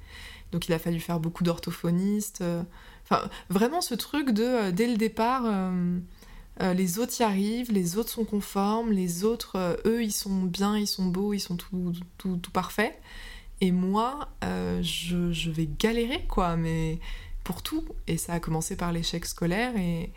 Donc 0.52 0.68
il 0.68 0.72
a 0.72 0.78
fallu 0.78 1.00
faire 1.00 1.20
beaucoup 1.20 1.44
d'orthophonistes. 1.44 2.40
Euh, 2.40 2.62
enfin, 3.04 3.28
vraiment 3.48 3.80
ce 3.80 3.94
truc 3.94 4.30
de, 4.30 4.42
euh, 4.42 4.72
dès 4.72 4.86
le 4.86 4.96
départ, 4.96 5.44
les 6.60 6.98
autres 6.98 7.20
y 7.20 7.22
arrivent, 7.22 7.70
les 7.70 7.98
autres 7.98 8.10
sont 8.10 8.24
conformes, 8.24 8.90
les 8.90 9.24
autres, 9.24 9.78
eux, 9.84 10.02
ils 10.02 10.12
sont 10.12 10.42
bien, 10.42 10.76
ils 10.76 10.86
sont 10.86 11.04
beaux, 11.04 11.34
ils 11.34 11.40
sont 11.40 11.56
tout, 11.56 11.92
tout, 12.16 12.38
tout 12.38 12.50
parfaits. 12.50 12.98
Et 13.60 13.72
moi, 13.72 14.30
je, 14.42 15.32
je, 15.32 15.50
vais 15.50 15.68
galérer, 15.78 16.24
quoi, 16.28 16.56
mais 16.56 16.98
pour 17.44 17.62
tout. 17.62 17.84
Et 18.06 18.16
ça 18.16 18.32
a 18.32 18.40
commencé 18.40 18.74
par 18.74 18.90
l'échec 18.90 19.26
scolaire 19.26 19.76
et, 19.76 20.12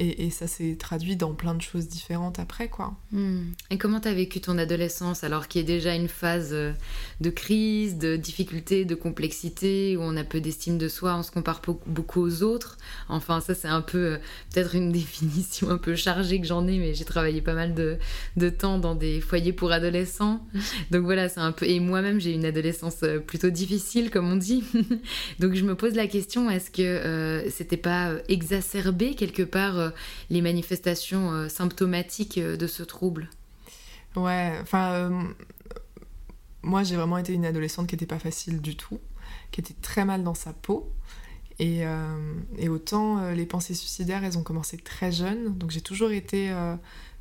et, 0.00 0.30
ça 0.30 0.46
s'est 0.46 0.76
traduit 0.78 1.16
dans 1.16 1.34
plein 1.34 1.54
de 1.54 1.62
choses 1.62 1.88
différentes 1.88 2.38
après, 2.38 2.68
quoi. 2.68 2.94
Hmm. 3.12 3.52
Et 3.70 3.78
comment 3.78 4.00
t'as 4.00 4.14
vécu 4.14 4.40
ton 4.40 4.58
adolescence, 4.58 5.24
alors 5.24 5.48
qu'il 5.48 5.60
y 5.60 5.64
a 5.64 5.66
déjà 5.66 5.94
une 5.94 6.08
phase 6.08 6.50
euh, 6.52 6.72
de 7.20 7.30
crise, 7.30 7.98
de 7.98 8.16
difficulté, 8.16 8.84
de 8.84 8.94
complexité, 8.94 9.96
où 9.96 10.00
on 10.00 10.16
a 10.16 10.24
peu 10.24 10.40
d'estime 10.40 10.78
de 10.78 10.88
soi, 10.88 11.16
on 11.16 11.22
se 11.22 11.30
compare 11.30 11.60
beaucoup 11.86 12.22
aux 12.22 12.42
autres? 12.42 12.78
Enfin, 13.08 13.40
ça, 13.40 13.54
c'est 13.54 13.68
un 13.68 13.82
peu, 13.82 13.98
euh, 13.98 14.18
peut-être 14.52 14.74
une 14.74 14.92
définition 14.92 15.70
un 15.70 15.78
peu 15.78 15.94
chargée 15.94 16.40
que 16.40 16.46
j'en 16.46 16.66
ai, 16.66 16.78
mais 16.78 16.94
j'ai 16.94 17.04
travaillé 17.04 17.40
pas 17.40 17.54
mal 17.54 17.74
de, 17.74 17.98
temps 18.50 18.78
dans 18.78 18.94
des 18.94 19.20
foyers 19.20 19.52
pour 19.52 19.72
adolescents. 19.72 20.46
Donc 20.90 21.04
voilà, 21.04 21.28
c'est 21.28 21.40
un 21.40 21.52
peu... 21.52 21.66
Et 21.66 21.80
moi-même, 21.80 22.20
j'ai 22.20 22.32
une 22.32 22.44
adolescence 22.44 23.02
euh, 23.02 23.18
plutôt 23.18 23.50
difficile, 23.50 24.10
comme 24.10 24.30
on 24.30 24.36
dit. 24.36 24.64
Donc 25.38 25.54
je 25.54 25.64
me 25.64 25.74
pose 25.74 25.94
la 25.94 26.06
question, 26.06 26.50
est-ce 26.50 26.70
que 26.70 27.50
c'était 27.50 27.76
pas 27.76 28.12
exacerbé 28.28 29.14
quelque 29.14 29.42
part 29.42 29.81
euh, 29.82 29.90
les 30.30 30.40
manifestations 30.40 31.32
euh, 31.32 31.48
symptomatiques 31.48 32.38
euh, 32.38 32.56
de 32.56 32.66
ce 32.66 32.82
trouble 32.82 33.28
Ouais, 34.14 34.58
enfin, 34.60 35.24
moi 36.60 36.82
j'ai 36.82 36.96
vraiment 36.96 37.16
été 37.16 37.32
une 37.32 37.46
adolescente 37.46 37.86
qui 37.86 37.94
n'était 37.94 38.04
pas 38.04 38.18
facile 38.18 38.60
du 38.60 38.76
tout, 38.76 39.00
qui 39.52 39.62
était 39.62 39.74
très 39.80 40.04
mal 40.04 40.22
dans 40.22 40.34
sa 40.34 40.52
peau. 40.52 40.92
Et, 41.58 41.86
autant 42.68 43.30
les 43.30 43.46
pensées 43.46 43.72
suicidaires, 43.72 44.22
elles 44.22 44.36
ont 44.36 44.42
commencé 44.42 44.76
très 44.76 45.12
jeunes, 45.12 45.56
donc 45.56 45.70
j'ai 45.70 45.80
toujours 45.80 46.10
été 46.10 46.54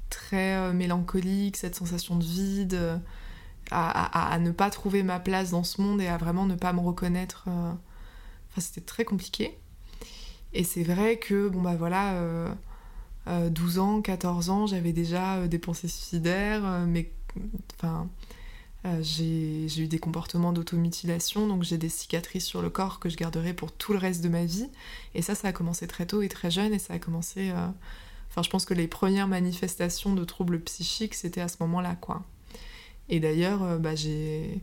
très 0.10 0.74
mélancolique, 0.74 1.56
cette 1.56 1.76
sensation 1.76 2.18
de 2.18 2.26
vide, 2.26 3.02
à, 3.72 4.38
ne 4.42 4.52
pas 4.52 4.70
trouver 4.70 5.02
ma 5.02 5.22
place 5.22 5.52
dans 5.52 5.64
ce 5.64 5.80
monde 5.80 6.02
et 6.02 6.10
à 6.10 6.18
vraiment 6.18 6.46
ne 6.46 6.56
pas 6.56 6.74
me 6.74 6.82
reconnaître. 6.82 7.46
Enfin, 7.48 8.60
c'était 8.60 8.82
très 8.82 9.06
compliqué. 9.06 9.61
Et 10.54 10.64
c'est 10.64 10.84
vrai 10.84 11.18
que, 11.18 11.48
bon 11.48 11.62
bah 11.62 11.76
voilà, 11.76 12.14
12 13.26 13.78
euh, 13.78 13.82
euh, 13.82 13.84
ans, 13.84 14.02
14 14.02 14.50
ans, 14.50 14.68
j'avais 14.68 14.94
déjà 14.94 15.38
euh, 15.38 15.48
des 15.48 15.60
pensées 15.60 15.88
suicidaires, 15.88 16.86
mais 16.88 17.12
enfin, 17.76 18.10
j'ai 19.02 19.68
eu 19.78 19.88
des 19.88 20.00
comportements 20.00 20.52
d'automutilation, 20.52 21.48
donc 21.48 21.64
j'ai 21.64 21.78
des 21.78 21.90
cicatrices 21.90 22.46
sur 22.46 22.62
le 22.62 22.70
corps 22.70 23.00
que 23.00 23.10
je 23.10 23.16
garderai 23.16 23.54
pour 23.54 23.72
tout 23.72 23.94
le 23.94 24.00
reste 24.00 24.22
de 24.24 24.30
ma 24.30 24.44
vie. 24.44 24.70
Et 25.16 25.22
ça, 25.22 25.36
ça 25.36 25.50
a 25.50 25.52
commencé 25.54 25.88
très 25.88 26.06
tôt 26.06 26.22
et 26.22 26.30
très 26.30 26.52
jeune, 26.52 26.74
et 26.74 26.80
ça 26.80 26.96
a 26.96 27.00
commencé. 27.00 27.52
Enfin, 28.30 28.42
je 28.42 28.50
pense 28.50 28.66
que 28.66 28.74
les 28.74 28.88
premières 28.88 29.28
manifestations 29.28 30.14
de 30.14 30.26
troubles 30.26 30.60
psychiques, 30.62 31.14
c'était 31.14 31.42
à 31.42 31.48
ce 31.48 31.58
moment-là, 31.62 31.96
quoi. 31.96 32.24
Et 33.08 33.20
d'ailleurs, 33.20 33.80
bah, 33.80 33.96
j'ai 33.96 34.62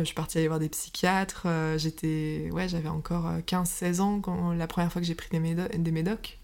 je 0.00 0.04
suis 0.04 0.14
partie 0.14 0.38
aller 0.38 0.48
voir 0.48 0.60
des 0.60 0.68
psychiatres. 0.68 1.44
Euh, 1.46 1.76
j'étais, 1.78 2.48
ouais, 2.52 2.68
j'avais 2.68 2.88
encore 2.88 3.30
15-16 3.46 3.84
euh, 3.84 4.00
ans 4.00 4.20
quand, 4.20 4.52
la 4.52 4.66
première 4.66 4.90
fois 4.90 5.00
que 5.00 5.06
j'ai 5.06 5.14
pris 5.14 5.28
des, 5.38 5.54
des 5.54 5.90
médocs. 5.90 6.38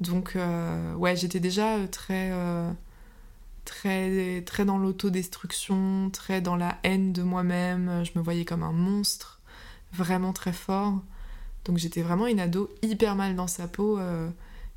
Donc, 0.00 0.36
ouais, 0.96 1.16
j'étais 1.16 1.40
déjà 1.40 1.78
très, 1.86 2.32
très, 3.64 4.42
très 4.42 4.64
dans 4.64 4.76
l'autodestruction, 4.76 6.10
très 6.10 6.40
dans 6.40 6.56
la 6.56 6.78
haine 6.82 7.12
de 7.12 7.22
moi-même. 7.22 8.04
Je 8.04 8.10
me 8.18 8.22
voyais 8.22 8.44
comme 8.44 8.64
un 8.64 8.72
monstre, 8.72 9.40
vraiment 9.92 10.32
très 10.32 10.52
fort. 10.52 11.00
Donc, 11.64 11.78
j'étais 11.78 12.02
vraiment 12.02 12.26
une 12.26 12.40
ado 12.40 12.74
hyper 12.82 13.14
mal 13.14 13.36
dans 13.36 13.46
sa 13.46 13.68
peau 13.68 14.00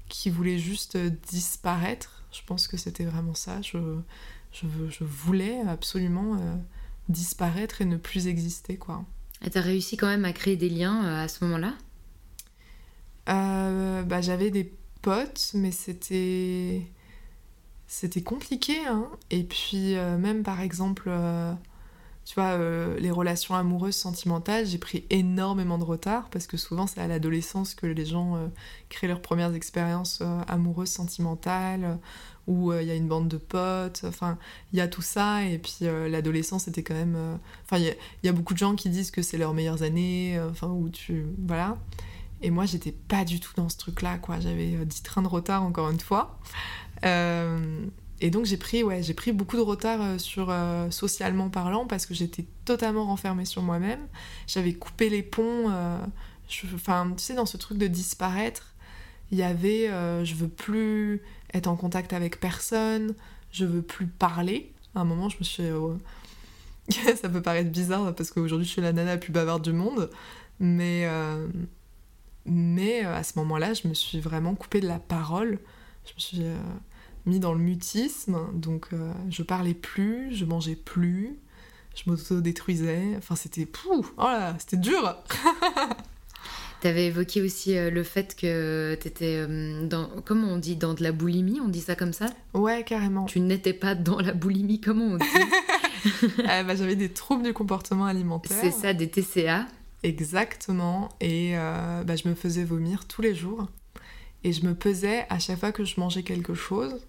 qui 0.08 0.30
voulait 0.30 0.60
juste 0.60 0.96
disparaître. 0.98 2.24
Je 2.32 2.42
pense 2.46 2.68
que 2.68 2.78
c'était 2.78 3.06
vraiment 3.06 3.34
ça. 3.34 3.60
Je, 3.64 3.80
je, 4.54 4.68
je 4.88 5.04
voulais 5.04 5.60
absolument 5.68 6.38
disparaître 7.10 7.82
et 7.82 7.86
ne 7.86 7.98
plus 7.98 8.28
exister, 8.28 8.78
quoi. 8.78 9.04
Et 9.46 9.50
t'as 9.50 9.62
réussi 9.62 9.98
quand 9.98 10.08
même 10.08 10.26
à 10.26 10.34
créer 10.34 10.56
des 10.56 10.70
liens 10.70 11.06
euh, 11.06 11.24
à 11.24 11.28
ce 11.28 11.44
moment-là? 11.46 11.74
Euh, 13.30 14.04
bah, 14.04 14.22
J'avais 14.22 14.52
des 14.52 14.72
potes, 15.02 15.52
mais 15.54 15.72
c'était... 15.72 16.82
C'était 17.90 18.22
compliqué, 18.22 18.86
hein. 18.86 19.08
Et 19.30 19.44
puis, 19.44 19.96
euh, 19.96 20.18
même 20.18 20.44
par 20.44 20.60
exemple, 20.60 21.10
tu 22.28 22.36
vois, 22.36 22.58
les 23.00 23.10
relations 23.10 23.56
amoureuses, 23.56 23.96
sentimentales, 23.96 24.66
j'ai 24.66 24.78
pris 24.78 25.06
énormément 25.10 25.78
de 25.78 25.86
retard, 25.86 26.30
parce 26.30 26.46
que 26.46 26.58
souvent, 26.58 26.86
c'est 26.86 27.00
à 27.00 27.08
l'adolescence 27.08 27.74
que 27.74 27.88
les 27.88 28.06
gens 28.06 28.38
créent 28.90 29.08
leurs 29.08 29.22
premières 29.22 29.54
expériences 29.54 30.22
amoureuses, 30.48 30.90
sentimentales, 30.90 32.00
où 32.48 32.72
euh, 32.72 32.82
il 32.82 32.88
y 32.88 32.92
a 32.92 32.96
une 32.96 33.08
bande 33.08 33.28
de 33.28 33.38
potes, 33.38 34.04
enfin, 34.06 34.38
il 34.72 34.80
y 34.80 34.82
a 34.82 34.88
tout 34.88 35.02
ça, 35.02 35.44
et 35.44 35.60
puis 35.60 35.80
euh, 35.84 36.10
l'adolescence 36.10 36.68
était 36.68 36.82
quand 36.82 36.96
même... 36.96 37.16
Euh, 37.16 37.36
enfin, 37.66 37.78
il 37.78 37.96
y, 38.24 38.30
a 38.30 38.32
beaucoup 38.32 38.54
de 38.54 38.58
gens 38.58 38.76
qui 38.76 38.90
disent 38.90 39.12
que 39.12 39.22
c'est 39.22 39.38
leurs 39.38 39.54
meilleures 39.54 39.84
années, 39.84 40.40
enfin, 40.50 40.68
où 40.68 40.90
tu... 40.90 41.26
Voilà. 41.46 41.78
Et 42.42 42.50
moi, 42.50 42.66
j'étais 42.66 42.94
pas 42.94 43.26
du 43.26 43.40
tout 43.40 43.52
dans 43.58 43.68
ce 43.68 43.78
truc-là, 43.78 44.18
quoi. 44.18 44.40
J'avais 44.40 44.86
10 44.86 45.04
trains 45.04 45.22
de 45.22 45.28
retard, 45.28 45.64
encore 45.64 45.90
une 45.90 46.00
fois. 46.00 46.40
Et 48.22 48.30
donc, 48.30 48.46
j'ai 48.46 48.58
pris, 48.58 48.84
ouais, 48.84 49.04
j'ai 49.04 49.14
pris 49.14 49.32
beaucoup 49.32 49.58
de 49.58 49.62
retard 49.62 50.20
sur 50.20 50.54
socialement 50.90 51.50
parlant, 51.50 51.86
parce 51.86 52.06
que 52.06 52.14
j'étais 52.14 52.46
totalement 52.66 53.06
renfermée 53.06 53.46
sur 53.46 53.62
moi-même. 53.62 54.08
J'avais 54.48 54.74
coupé 54.74 55.10
les 55.10 55.24
ponts, 55.24 55.72
enfin, 56.74 57.14
tu 57.16 57.24
sais, 57.24 57.36
dans 57.36 57.46
ce 57.46 57.58
truc 57.58 57.78
de 57.78 57.88
disparaître, 57.88 58.74
il 59.32 59.38
y 59.38 59.44
avait 59.44 59.88
je 60.24 60.34
veux 60.36 60.48
plus 60.48 61.22
être 61.54 61.68
en 61.68 61.76
contact 61.76 62.14
avec 62.14 62.40
personne, 62.40 63.14
je 63.52 63.66
veux 63.66 63.82
plus 63.82 64.08
parler. 64.08 64.72
À 64.96 65.02
un 65.02 65.06
moment, 65.06 65.30
je 65.30 65.38
me 65.40 65.44
suis. 65.44 65.64
Euh, 65.64 65.96
ça 67.22 67.30
peut 67.30 67.42
paraître 67.42 67.70
bizarre 67.70 68.16
parce 68.16 68.32
qu'aujourd'hui 68.32 68.66
je 68.66 68.72
suis 68.72 68.82
la 68.82 68.94
nana 68.94 69.12
la 69.12 69.18
plus 69.18 69.32
bavarde 69.32 69.62
du 69.62 69.74
monde, 69.74 70.10
mais, 70.60 71.04
euh, 71.06 71.48
mais 72.46 73.02
à 73.02 73.24
ce 73.24 73.38
moment-là, 73.40 73.74
je 73.74 73.88
me 73.88 73.94
suis 73.94 74.20
vraiment 74.20 74.56
coupée 74.56 74.80
de 74.80 74.88
la 74.88 75.00
parole. 75.00 75.60
Je 76.06 76.14
me 76.14 76.20
suis 76.20 76.44
mis 77.28 77.40
dans 77.40 77.54
le 77.54 77.60
mutisme, 77.60 78.38
donc 78.54 78.90
je 79.30 79.44
parlais 79.44 79.74
plus, 79.74 80.34
je 80.36 80.46
mangeais 80.46 80.76
plus, 80.76 81.38
je 81.96 82.10
m'auto-détruisais. 82.10 83.16
Enfin, 83.18 83.36
c'était 83.36 83.66
pou, 83.66 84.06
oh 84.18 84.28
c'était 84.58 84.78
dur. 84.78 85.16
Tu 86.82 86.88
avais 86.88 87.08
évoqué 87.08 87.42
aussi 87.42 87.76
euh, 87.76 87.90
le 87.90 88.04
fait 88.04 88.36
que 88.36 88.96
tu 89.02 89.08
étais 89.08 89.38
euh, 89.38 89.88
dans, 89.88 90.10
comment 90.24 90.48
on 90.48 90.58
dit, 90.58 90.76
dans 90.76 90.94
de 90.94 91.02
la 91.02 91.12
boulimie, 91.12 91.60
on 91.60 91.70
dit 91.70 91.82
ça 91.82 91.96
comme 91.96 92.14
ça? 92.14 92.28
Ouais, 92.54 92.84
carrément. 92.84 93.26
Tu 93.26 93.40
n'étais 93.40 93.74
pas 93.74 93.96
dans 93.96 94.20
la 94.20 94.34
boulimie, 94.34 94.80
comment 94.80 95.06
on 95.06 95.18
dit 95.18 95.26
ah, 96.48 96.64
bah, 96.64 96.76
J'avais 96.76 96.96
des 96.96 97.10
troubles 97.10 97.44
du 97.44 97.54
comportement 97.54 98.06
alimentaire. 98.06 98.58
C'est 98.62 98.72
ça, 98.72 98.94
des 98.94 99.10
TCA 99.10 99.66
Exactement. 100.04 101.10
Et 101.20 101.58
euh, 101.58 102.04
bah, 102.04 102.16
je 102.16 102.28
me 102.28 102.36
faisais 102.36 102.64
vomir 102.64 103.06
tous 103.06 103.24
les 103.24 103.34
jours. 103.34 103.68
Et 104.44 104.54
je 104.54 104.64
me 104.64 104.76
pesais 104.76 105.26
à 105.30 105.40
chaque 105.40 105.60
fois 105.60 105.72
que 105.72 105.84
je 105.84 106.00
mangeais 106.00 106.22
quelque 106.22 106.54
chose. 106.54 107.08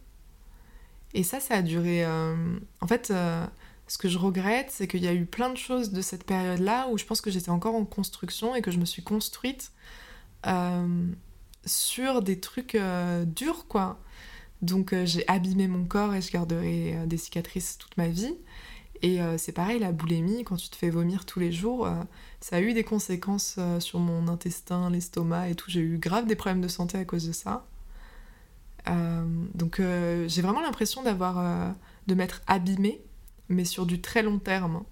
Et 1.14 1.22
ça, 1.22 1.40
ça 1.40 1.56
a 1.56 1.62
duré... 1.62 2.06
En 2.06 2.86
fait 2.86 3.12
ce 3.88 3.98
que 3.98 4.08
je 4.08 4.18
regrette, 4.18 4.70
c'est 4.70 4.86
qu'il 4.86 5.02
y 5.02 5.08
a 5.08 5.14
eu 5.14 5.24
plein 5.24 5.50
de 5.50 5.56
choses 5.56 5.90
de 5.90 6.02
cette 6.02 6.24
période-là 6.24 6.88
où 6.90 6.98
je 6.98 7.04
pense 7.04 7.20
que 7.20 7.30
j'étais 7.30 7.50
encore 7.50 7.74
en 7.74 7.84
construction 7.84 8.54
et 8.54 8.62
que 8.62 8.70
je 8.70 8.78
me 8.78 8.84
suis 8.84 9.02
construite 9.02 9.72
euh, 10.46 11.06
sur 11.64 12.22
des 12.22 12.38
trucs 12.38 12.74
euh, 12.74 13.24
durs, 13.24 13.66
quoi. 13.66 13.98
Donc 14.60 14.92
euh, 14.92 15.06
j'ai 15.06 15.26
abîmé 15.28 15.68
mon 15.68 15.84
corps 15.84 16.14
et 16.14 16.20
je 16.20 16.30
garderai 16.30 16.96
des 17.06 17.16
cicatrices 17.16 17.78
toute 17.78 17.96
ma 17.96 18.08
vie. 18.08 18.34
Et 19.00 19.20
c'est 19.36 19.52
pareil, 19.52 19.78
la 19.78 19.92
boulimie, 19.92 20.42
quand 20.42 20.56
tu 20.56 20.70
te 20.70 20.74
fais 20.74 20.90
vomir 20.90 21.24
tous 21.24 21.38
les 21.38 21.52
jours, 21.52 21.88
ça 22.40 22.56
a 22.56 22.60
eu 22.60 22.72
des 22.72 22.82
conséquences 22.82 23.56
sur 23.78 24.00
mon 24.00 24.26
intestin, 24.26 24.90
l'estomac 24.90 25.50
et 25.50 25.54
tout. 25.54 25.70
J'ai 25.70 25.78
eu 25.78 25.98
grave 25.98 26.26
des 26.26 26.34
problèmes 26.34 26.60
de 26.60 26.66
santé 26.66 26.98
à 26.98 27.04
cause 27.04 27.24
de 27.24 27.30
ça. 27.30 27.64
Donc 29.54 29.80
j'ai 30.26 30.42
vraiment 30.42 30.60
l'impression 30.60 31.02
d'avoir 31.02 31.74
de 32.06 32.14
m'être 32.14 32.42
abîmée 32.46 33.00
mais 33.48 33.64
sur 33.64 33.86
du 33.86 34.00
très 34.00 34.22
long 34.22 34.38
terme, 34.38 34.84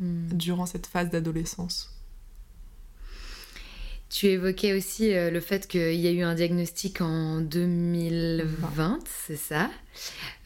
hmm. 0.00 0.28
durant 0.32 0.66
cette 0.66 0.86
phase 0.86 1.10
d'adolescence. 1.10 1.94
Tu 4.10 4.26
évoquais 4.28 4.72
aussi 4.72 5.12
euh, 5.12 5.30
le 5.30 5.40
fait 5.40 5.68
qu'il 5.68 6.00
y 6.00 6.06
a 6.06 6.10
eu 6.10 6.22
un 6.22 6.34
diagnostic 6.34 7.02
en 7.02 7.42
2020, 7.42 9.00
c'est 9.26 9.36
ça. 9.36 9.70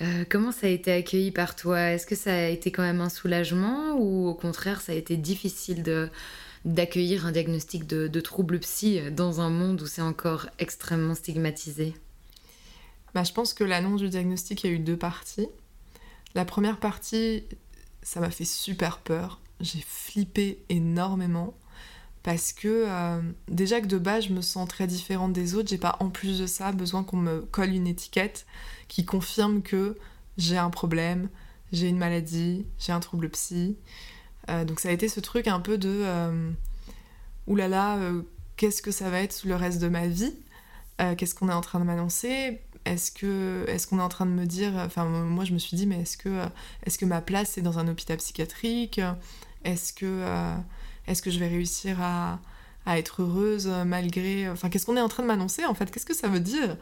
Euh, 0.00 0.24
comment 0.28 0.50
ça 0.50 0.66
a 0.66 0.70
été 0.70 0.90
accueilli 0.90 1.30
par 1.30 1.54
toi? 1.54 1.80
Est-ce 1.80 2.04
que 2.04 2.16
ça 2.16 2.34
a 2.34 2.48
été 2.48 2.72
quand 2.72 2.82
même 2.82 3.00
un 3.00 3.08
soulagement 3.08 3.94
ou 3.96 4.26
au 4.26 4.34
contraire 4.34 4.80
ça 4.80 4.90
a 4.90 4.96
été 4.96 5.16
difficile 5.16 5.84
de, 5.84 6.08
d'accueillir 6.64 7.24
un 7.24 7.30
diagnostic 7.30 7.86
de, 7.86 8.08
de 8.08 8.20
trouble 8.20 8.58
psy 8.58 9.00
dans 9.12 9.40
un 9.40 9.50
monde 9.50 9.80
où 9.80 9.86
c'est 9.86 10.02
encore 10.02 10.48
extrêmement 10.58 11.14
stigmatisé? 11.14 11.94
Bah, 13.14 13.24
Je 13.24 13.32
pense 13.32 13.54
que 13.54 13.64
l'annonce 13.64 14.00
du 14.00 14.08
diagnostic, 14.08 14.64
a 14.64 14.68
eu 14.68 14.78
deux 14.78 14.96
parties. 14.96 15.48
La 16.34 16.44
première 16.44 16.78
partie, 16.78 17.44
ça 18.02 18.20
m'a 18.20 18.30
fait 18.30 18.44
super 18.44 18.98
peur. 18.98 19.40
J'ai 19.60 19.80
flippé 19.80 20.64
énormément 20.68 21.54
parce 22.22 22.52
que 22.52 22.84
euh, 22.86 23.20
déjà 23.48 23.80
que 23.80 23.86
de 23.86 23.98
base 23.98 24.28
je 24.28 24.32
me 24.32 24.40
sens 24.40 24.68
très 24.68 24.86
différente 24.86 25.32
des 25.32 25.54
autres, 25.54 25.68
j'ai 25.68 25.78
pas 25.78 25.96
en 26.00 26.08
plus 26.08 26.38
de 26.38 26.46
ça 26.46 26.72
besoin 26.72 27.02
qu'on 27.02 27.16
me 27.16 27.40
colle 27.40 27.70
une 27.70 27.86
étiquette 27.86 28.46
qui 28.88 29.04
confirme 29.04 29.62
que 29.62 29.96
j'ai 30.38 30.56
un 30.56 30.70
problème, 30.70 31.28
j'ai 31.72 31.88
une 31.88 31.98
maladie, 31.98 32.64
j'ai 32.78 32.92
un 32.92 33.00
trouble 33.00 33.28
psy. 33.30 33.76
Euh, 34.48 34.64
donc 34.64 34.80
ça 34.80 34.88
a 34.88 34.92
été 34.92 35.08
ce 35.08 35.20
truc 35.20 35.48
un 35.48 35.60
peu 35.60 35.78
de 35.78 36.02
euh, 36.04 36.50
oulala, 37.46 37.98
qu'est-ce 38.56 38.82
que 38.82 38.90
ça 38.90 39.10
va 39.10 39.20
être 39.20 39.42
le 39.44 39.56
reste 39.56 39.80
de 39.80 39.88
ma 39.88 40.06
vie? 40.06 40.34
Qu'est-ce 41.16 41.34
qu'on 41.34 41.48
est 41.48 41.52
en 41.52 41.62
train 41.62 41.80
de 41.80 41.84
m'annoncer? 41.84 42.60
Est-ce 42.84 43.12
que 43.12 43.64
est-ce 43.68 43.86
qu'on 43.86 43.98
est 43.98 44.02
en 44.02 44.08
train 44.08 44.26
de 44.26 44.30
me 44.30 44.46
dire 44.46 44.72
enfin 44.76 45.04
moi 45.04 45.44
je 45.44 45.52
me 45.52 45.58
suis 45.58 45.76
dit 45.76 45.86
mais 45.86 46.00
est-ce 46.00 46.16
que 46.16 46.42
est-ce 46.84 46.98
que 46.98 47.04
ma 47.04 47.20
place 47.20 47.58
est 47.58 47.62
dans 47.62 47.78
un 47.78 47.88
hôpital 47.88 48.16
psychiatrique? 48.16 49.00
Est-ce 49.64 49.92
que 49.92 50.06
euh, 50.06 50.54
est-ce 51.06 51.22
que 51.22 51.30
je 51.30 51.38
vais 51.38 51.48
réussir 51.48 52.00
à, 52.00 52.40
à 52.86 52.98
être 52.98 53.22
heureuse 53.22 53.68
malgré 53.86 54.48
enfin 54.48 54.68
qu'est-ce 54.68 54.86
qu'on 54.86 54.96
est 54.96 55.00
en 55.00 55.08
train 55.08 55.22
de 55.22 55.28
m'annoncer 55.28 55.64
en 55.64 55.74
fait? 55.74 55.90
Qu'est-ce 55.90 56.06
que 56.06 56.14
ça 56.14 56.28
veut 56.28 56.40
dire? 56.40 56.76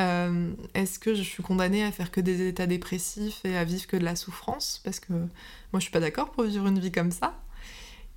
Euh, 0.00 0.52
est-ce 0.74 0.98
que 0.98 1.14
je 1.14 1.22
suis 1.22 1.42
condamnée 1.42 1.84
à 1.84 1.92
faire 1.92 2.10
que 2.10 2.20
des 2.20 2.48
états 2.48 2.66
dépressifs 2.66 3.44
et 3.44 3.56
à 3.56 3.64
vivre 3.64 3.86
que 3.86 3.96
de 3.96 4.04
la 4.04 4.16
souffrance? 4.16 4.80
Parce 4.84 5.00
que 5.00 5.12
moi 5.12 5.78
je 5.78 5.80
suis 5.80 5.92
pas 5.92 6.00
d'accord 6.00 6.30
pour 6.30 6.44
vivre 6.44 6.66
une 6.66 6.78
vie 6.78 6.92
comme 6.92 7.12
ça. 7.12 7.38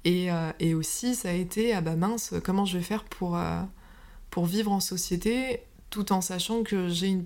Et, 0.05 0.31
euh, 0.31 0.51
et, 0.59 0.75
aussi 0.75 1.15
ça 1.15 1.29
a 1.29 1.33
été 1.33 1.73
ah 1.73 1.81
bah 1.81 1.95
mince 1.95 2.35
comment 2.43 2.63
je 2.65 2.77
vais 2.77 2.83
faire 2.83 3.03
pour 3.05 3.37
pour 4.29 4.45
vivre 4.45 4.71
en 4.71 4.79
société 4.79 5.61
tout 5.89 6.11
en 6.11 6.21
sachant 6.21 6.63
que 6.63 6.89
j'ai 6.89 7.07
une, 7.07 7.25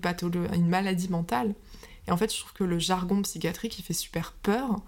une 0.54 0.68
maladie 0.68 1.08
mentale. 1.08 1.54
Et 2.06 2.12
en 2.12 2.16
fait, 2.16 2.32
je 2.32 2.40
trouve 2.40 2.52
que 2.52 2.64
le 2.64 2.78
jargon 2.78 3.22
psychiatrique, 3.22 3.78
il 3.78 3.82
fait 3.82 3.94
super 3.94 4.32
peur. 4.32 4.80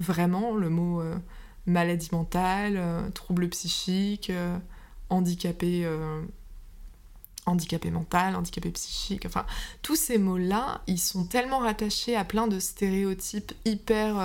Vraiment, 0.00 0.54
le 0.54 0.70
mot 0.70 1.00
euh, 1.00 1.16
maladie 1.66 2.08
mentale, 2.12 2.74
euh, 2.76 3.10
trouble 3.10 3.48
psychique, 3.48 4.30
euh, 4.30 4.56
handicapé, 5.10 5.88
handicapé 7.46 7.90
mental, 7.90 8.36
handicapé 8.36 8.70
psychique, 8.70 9.24
enfin, 9.24 9.46
tous 9.80 9.96
ces 9.96 10.18
mots-là, 10.18 10.82
ils 10.86 11.00
sont 11.00 11.24
tellement 11.24 11.60
rattachés 11.60 12.14
à 12.14 12.24
plein 12.24 12.46
de 12.46 12.60
stéréotypes 12.60 13.52
hyper... 13.64 14.16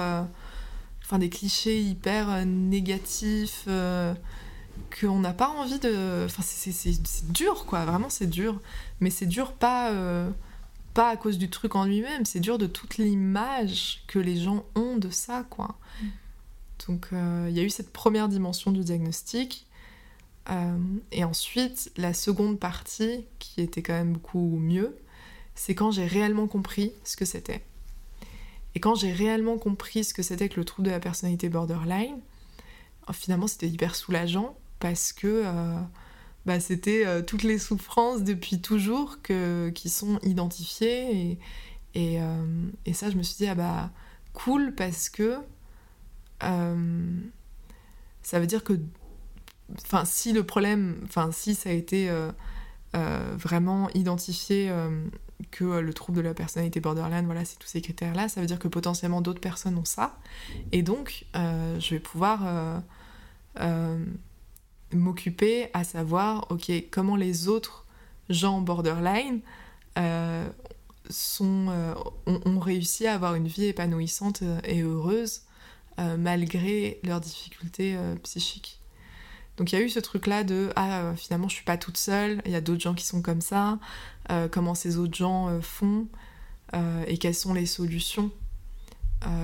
enfin, 1.03 1.19
des 1.19 1.29
clichés 1.29 1.81
hyper 1.81 2.45
négatifs 2.45 3.67
qu'on 4.99 5.19
n'a 5.19 5.33
pas 5.33 5.49
envie 5.49 5.79
de. 5.79 6.25
Enfin, 6.25 6.43
c'est 6.43 7.31
dur, 7.31 7.65
quoi. 7.65 7.85
Vraiment, 7.85 8.09
c'est 8.09 8.29
dur. 8.29 8.59
Mais 8.99 9.09
c'est 9.09 9.25
dur 9.25 9.53
pas, 9.53 9.91
euh, 9.91 10.29
pas 10.93 11.09
à 11.09 11.17
cause 11.17 11.37
du 11.37 11.49
truc 11.49 11.75
en 11.75 11.85
lui-même. 11.85 12.25
C'est 12.25 12.39
dur 12.39 12.57
de 12.57 12.67
toute 12.67 12.97
l'image 12.97 14.03
que 14.07 14.19
les 14.19 14.37
gens 14.37 14.65
ont 14.75 14.97
de 14.97 15.09
ça, 15.09 15.45
quoi. 15.49 15.75
Mm. 16.01 16.07
Donc, 16.87 17.07
euh, 17.13 17.47
il 17.49 17.55
y 17.55 17.59
a 17.59 17.63
eu 17.63 17.69
cette 17.69 17.91
première 17.91 18.29
dimension 18.29 18.71
du 18.71 18.81
diagnostic. 18.81 19.67
Euh, 20.49 20.77
et 21.11 21.23
ensuite, 21.23 21.91
la 21.95 22.13
seconde 22.13 22.59
partie, 22.59 23.25
qui 23.39 23.61
était 23.61 23.81
quand 23.81 23.93
même 23.93 24.13
beaucoup 24.13 24.57
mieux, 24.59 24.97
c'est 25.55 25.75
quand 25.75 25.91
j'ai 25.91 26.05
réellement 26.05 26.47
compris 26.47 26.91
ce 27.03 27.15
que 27.15 27.25
c'était. 27.25 27.63
Et 28.75 28.79
quand 28.79 28.95
j'ai 28.95 29.13
réellement 29.13 29.57
compris 29.57 30.03
ce 30.03 30.13
que 30.13 30.23
c'était 30.23 30.49
que 30.49 30.59
le 30.59 30.65
trouble 30.65 30.87
de 30.87 30.91
la 30.91 30.99
personnalité 30.99 31.47
borderline, 31.47 32.17
finalement 33.11 33.47
c'était 33.47 33.67
hyper 33.67 33.95
soulageant 33.95 34.57
parce 34.83 35.13
que 35.13 35.43
euh, 35.45 35.79
bah, 36.45 36.59
c'était 36.59 37.05
euh, 37.05 37.21
toutes 37.21 37.43
les 37.43 37.57
souffrances 37.57 38.21
depuis 38.21 38.59
toujours 38.59 39.21
que, 39.21 39.69
qui 39.69 39.87
sont 39.87 40.19
identifiées. 40.23 41.39
Et, 41.95 42.19
euh, 42.21 42.43
et, 42.85 42.91
ça, 42.91 43.09
je 43.09 43.15
me 43.15 43.23
suis 43.23 43.37
dit, 43.37 43.47
ah 43.47 43.55
bah 43.55 43.91
cool, 44.33 44.75
parce 44.75 45.09
que 45.09 45.37
ça 46.41 48.39
veut 48.41 48.47
dire 48.47 48.65
que 48.65 48.73
si 50.03 50.33
le 50.33 50.43
problème 50.43 50.99
enfin 51.05 51.31
si 51.31 51.55
ça 51.55 51.69
a 51.69 51.71
été 51.71 52.11
vraiment 52.91 53.89
identifié 53.91 54.69
que 55.51 55.79
le 55.79 55.93
trouble 55.93 56.17
de 56.17 56.23
la 56.23 56.33
personnalité 56.33 56.81
borderline 56.81 57.25
voilà 57.25 57.45
c'est 57.45 57.57
tous 57.57 57.69
ces 57.69 57.79
critères 57.79 58.13
là 58.13 58.27
ça 58.27 58.41
veut 58.41 58.47
dire 58.47 58.59
que 58.59 58.67
potentiellement 58.67 59.21
d'autres 59.21 59.39
personnes 59.39 59.77
ont 59.77 59.85
ça 59.85 60.19
et 60.73 60.83
donc 60.83 61.25
je 61.33 61.89
vais 61.91 62.01
pouvoir 62.01 62.83
m'occuper 64.93 65.69
à 65.73 65.83
savoir, 65.83 66.47
ok, 66.49 66.71
comment 66.91 67.15
les 67.15 67.47
autres 67.47 67.85
gens 68.29 68.61
borderline 68.61 69.41
euh, 69.97 70.47
sont, 71.09 71.67
euh, 71.69 71.93
ont, 72.25 72.59
réussi 72.59 73.05
à 73.07 73.15
avoir 73.15 73.35
une 73.35 73.47
vie 73.47 73.65
épanouissante 73.65 74.43
et 74.63 74.81
heureuse 74.81 75.41
euh, 75.99 76.17
malgré 76.17 76.99
leurs 77.03 77.19
difficultés 77.19 77.97
psychiques. 78.23 78.79
Donc 79.57 79.71
il 79.71 79.77
y 79.77 79.81
a 79.81 79.81
eu 79.81 79.89
ce 79.89 79.99
truc-là 79.99 80.43
de 80.43 80.71
ah 80.75 81.13
finalement 81.15 81.47
je 81.47 81.55
suis 81.55 81.65
pas 81.65 81.77
toute 81.77 81.97
seule, 81.97 82.41
il 82.45 82.51
y 82.51 82.55
a 82.55 82.61
d'autres 82.61 82.81
gens 82.81 82.95
qui 82.95 83.05
sont 83.05 83.21
comme 83.21 83.41
ça, 83.41 83.77
comment 84.51 84.73
ces 84.73 84.97
autres 84.97 85.13
gens 85.13 85.61
font 85.61 86.07
et 87.05 87.19
quelles 87.19 87.35
sont 87.35 87.53
les 87.53 87.67
solutions 87.67 88.31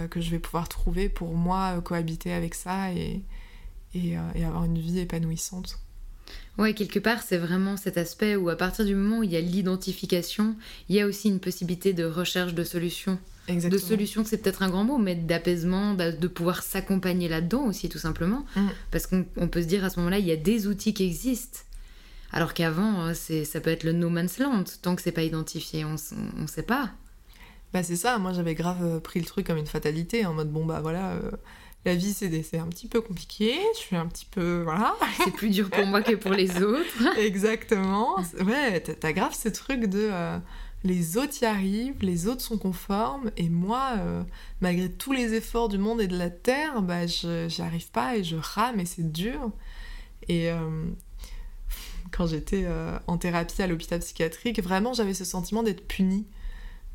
que 0.10 0.20
je 0.20 0.32
vais 0.32 0.40
pouvoir 0.40 0.68
trouver 0.68 1.10
pour 1.10 1.36
moi 1.36 1.80
cohabiter 1.82 2.34
avec 2.34 2.56
ça 2.56 2.92
et, 2.92 3.22
euh, 3.95 4.32
et, 4.36 4.43
avoir 4.43 4.65
une 4.65 4.78
vie 4.78 4.99
épanouissante. 4.99 5.80
Ouais, 6.58 6.73
quelque 6.73 6.99
part, 6.99 7.23
c'est 7.23 7.38
vraiment 7.38 7.78
cet 7.78 7.97
aspect 7.97 8.36
où 8.36 8.49
à 8.49 8.56
partir 8.56 8.86
du 8.86 8.93
moment 8.93 9.19
où 9.19 9.23
il 9.23 9.32
y 9.32 9.38
a 9.38 9.41
l'identification, 9.41 10.56
il 10.89 10.95
y 10.95 11.02
a 11.02 11.08
aussi 11.08 11.30
une 11.30 11.39
possibilité 11.39 11.93
de 11.93 12.04
recherche 12.04 12.54
de 12.54 12.63
solutions. 12.63 13.17
Exactement. 13.47 13.82
De 13.82 13.88
solutions, 13.88 14.23
c'est 14.25 14.38
peut-être 14.38 14.62
un 14.62 14.69
grand 14.69 14.84
mot, 14.84 14.97
mais 14.97 15.15
d'apaisement, 15.15 15.95
de 15.95 16.28
pouvoir 16.28 16.62
s'accompagner 16.62 17.28
là-dedans 17.28 17.65
aussi, 17.65 17.89
tout 17.89 17.97
simplement. 17.97 18.45
Mm. 18.56 18.67
Parce 18.91 19.08
qu'on 19.08 19.23
peut 19.23 19.62
se 19.62 19.67
dire 19.67 19.84
à 19.84 19.89
ce 19.89 19.99
moment-là, 19.99 20.19
il 20.19 20.25
y 20.25 20.32
a 20.32 20.36
des 20.36 20.67
outils 20.67 20.93
qui 20.93 21.06
existent. 21.06 21.60
Alors 22.32 22.54
qu'avant, 22.54 23.08
euh, 23.08 23.13
ça 23.13 23.60
peut 23.60 23.71
être 23.71 23.84
le 23.84 23.93
no 23.93 24.10
man's 24.10 24.38
land. 24.38 24.65
Tant 24.84 24.95
que 24.95 25.02
c'est 25.02 25.12
pas 25.12 25.23
identifié, 25.23 25.84
on 25.86 25.93
ne 25.93 26.47
sait 26.47 26.63
pas. 26.63 26.91
Bah 27.73 27.84
c'est 27.84 27.95
ça, 27.95 28.17
moi 28.17 28.34
j'avais 28.34 28.56
grave 28.56 28.84
euh, 28.84 28.99
pris 28.99 29.19
le 29.19 29.25
truc 29.28 29.45
comme 29.45 29.58
une 29.58 29.67
fatalité, 29.67 30.25
en 30.25 30.34
mode 30.34 30.52
bon 30.52 30.65
bah 30.65 30.80
voilà, 30.82 31.19
la 31.86 31.96
vie 31.96 32.13
c'est 32.13 32.58
un 32.58 32.68
petit 32.68 32.88
peu 32.88 33.02
compliqué, 33.02 33.58
je 33.74 33.80
suis 33.80 33.96
un 33.96 34.06
petit 34.06 34.26
peu 34.26 34.62
voilà. 34.63 34.96
C'est 35.24 35.32
plus 35.32 35.50
dur 35.50 35.70
pour 35.70 35.86
moi 35.86 36.02
que 36.02 36.15
pour 36.15 36.32
les 36.32 36.62
autres. 36.62 37.18
Exactement. 37.18 38.18
Ouais, 38.46 38.82
t'as 38.82 39.13
grave 39.13 39.34
ce 39.34 39.50
truc 39.50 39.86
de 39.86 40.10
euh, 40.12 40.38
les 40.84 41.18
autres 41.18 41.42
y 41.42 41.46
arrivent, 41.46 42.02
les 42.02 42.28
autres 42.28 42.42
sont 42.42 42.58
conformes 42.58 43.32
et 43.38 43.50
moi, 43.50 43.94
euh, 43.98 44.24
malgré 44.60 44.92
tous 44.92 45.13
les 45.13 45.34
efforts 45.34 45.70
du 45.70 45.78
monde 45.78 46.02
et 46.02 46.08
de 46.08 46.18
la 46.18 46.30
terre, 46.30 46.82
bah 46.82 47.08
j'y 47.08 47.62
arrive 47.62 47.89
pas 47.92 48.18
et 48.18 48.24
je 48.24 48.36
rame 48.36 48.80
et 48.80 48.86
c'est 48.86 49.10
dur. 49.12 49.52
Et 50.28 50.52
euh, 50.52 50.86
quand 52.12 52.28
j'étais 52.28 52.68
en 53.08 53.18
thérapie 53.18 53.62
à 53.62 53.68
l'hôpital 53.68 54.00
psychiatrique, 54.00 54.62
vraiment 54.62 54.94
j'avais 54.94 55.13
ce 55.13 55.26
sentiment 55.26 55.63
d'être 55.63 55.88
punie 55.88 56.26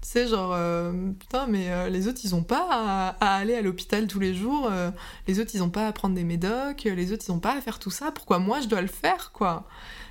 tu 0.05 0.11
sais, 0.11 0.29
genre, 0.29 0.53
euh, 0.53 0.93
putain, 1.19 1.47
mais 1.47 1.71
euh, 1.71 1.89
les 1.89 2.09
autres, 2.09 2.21
ils 2.25 2.35
ont 2.35 2.43
pas 2.43 3.15
à, 3.19 3.37
aller 3.37 3.55
à 3.55 3.63
l'hôpital 3.63 4.07
tous 4.07 4.21
les 4.21 4.35
jours, 4.35 4.69
euh, 4.71 4.91
les 5.27 5.41
autres, 5.41 5.53
ils 5.55 5.63
ont 5.63 5.71
pas 5.71 5.89
à 5.89 5.93
prendre 5.93 6.15
des 6.15 6.25
médocs, 6.25 6.85
les 6.85 7.11
autres, 7.11 7.25
ils 7.27 7.33
ont 7.33 7.39
pas 7.39 7.57
à 7.57 7.61
faire 7.63 7.79
tout 7.79 7.91
ça, 7.91 8.13
pourquoi 8.13 8.39
moi, 8.39 8.61
je 8.61 8.69
dois 8.69 8.83
le 8.83 8.87
faire, 8.87 9.33
quoi? 9.33 9.67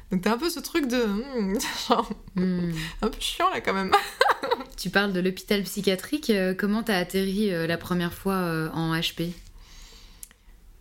Donc 0.10 0.24
t'as 0.24 0.34
un 0.34 0.40
peu 0.40 0.50
ce 0.50 0.60
truc 0.60 0.88
de... 0.88 1.06
Hmm, 1.06 1.60
genre, 1.88 2.10
hmm. 2.34 2.72
un 3.04 3.08
peu 3.08 3.20
chiant, 3.20 3.52
là, 3.52 3.62
quand 3.62 3.74
même. 3.74 3.92
tu 4.78 4.90
parles 4.90 5.14
de 5.14 5.20
l'hôpital 5.20 5.62
psychiatrique, 5.62 6.32
comment 6.58 6.82
t'as 6.82 6.98
atterri 6.98 7.52
la 7.52 7.78
première 7.78 8.14
fois 8.14 8.72
en 8.74 8.96
HP 8.96 9.32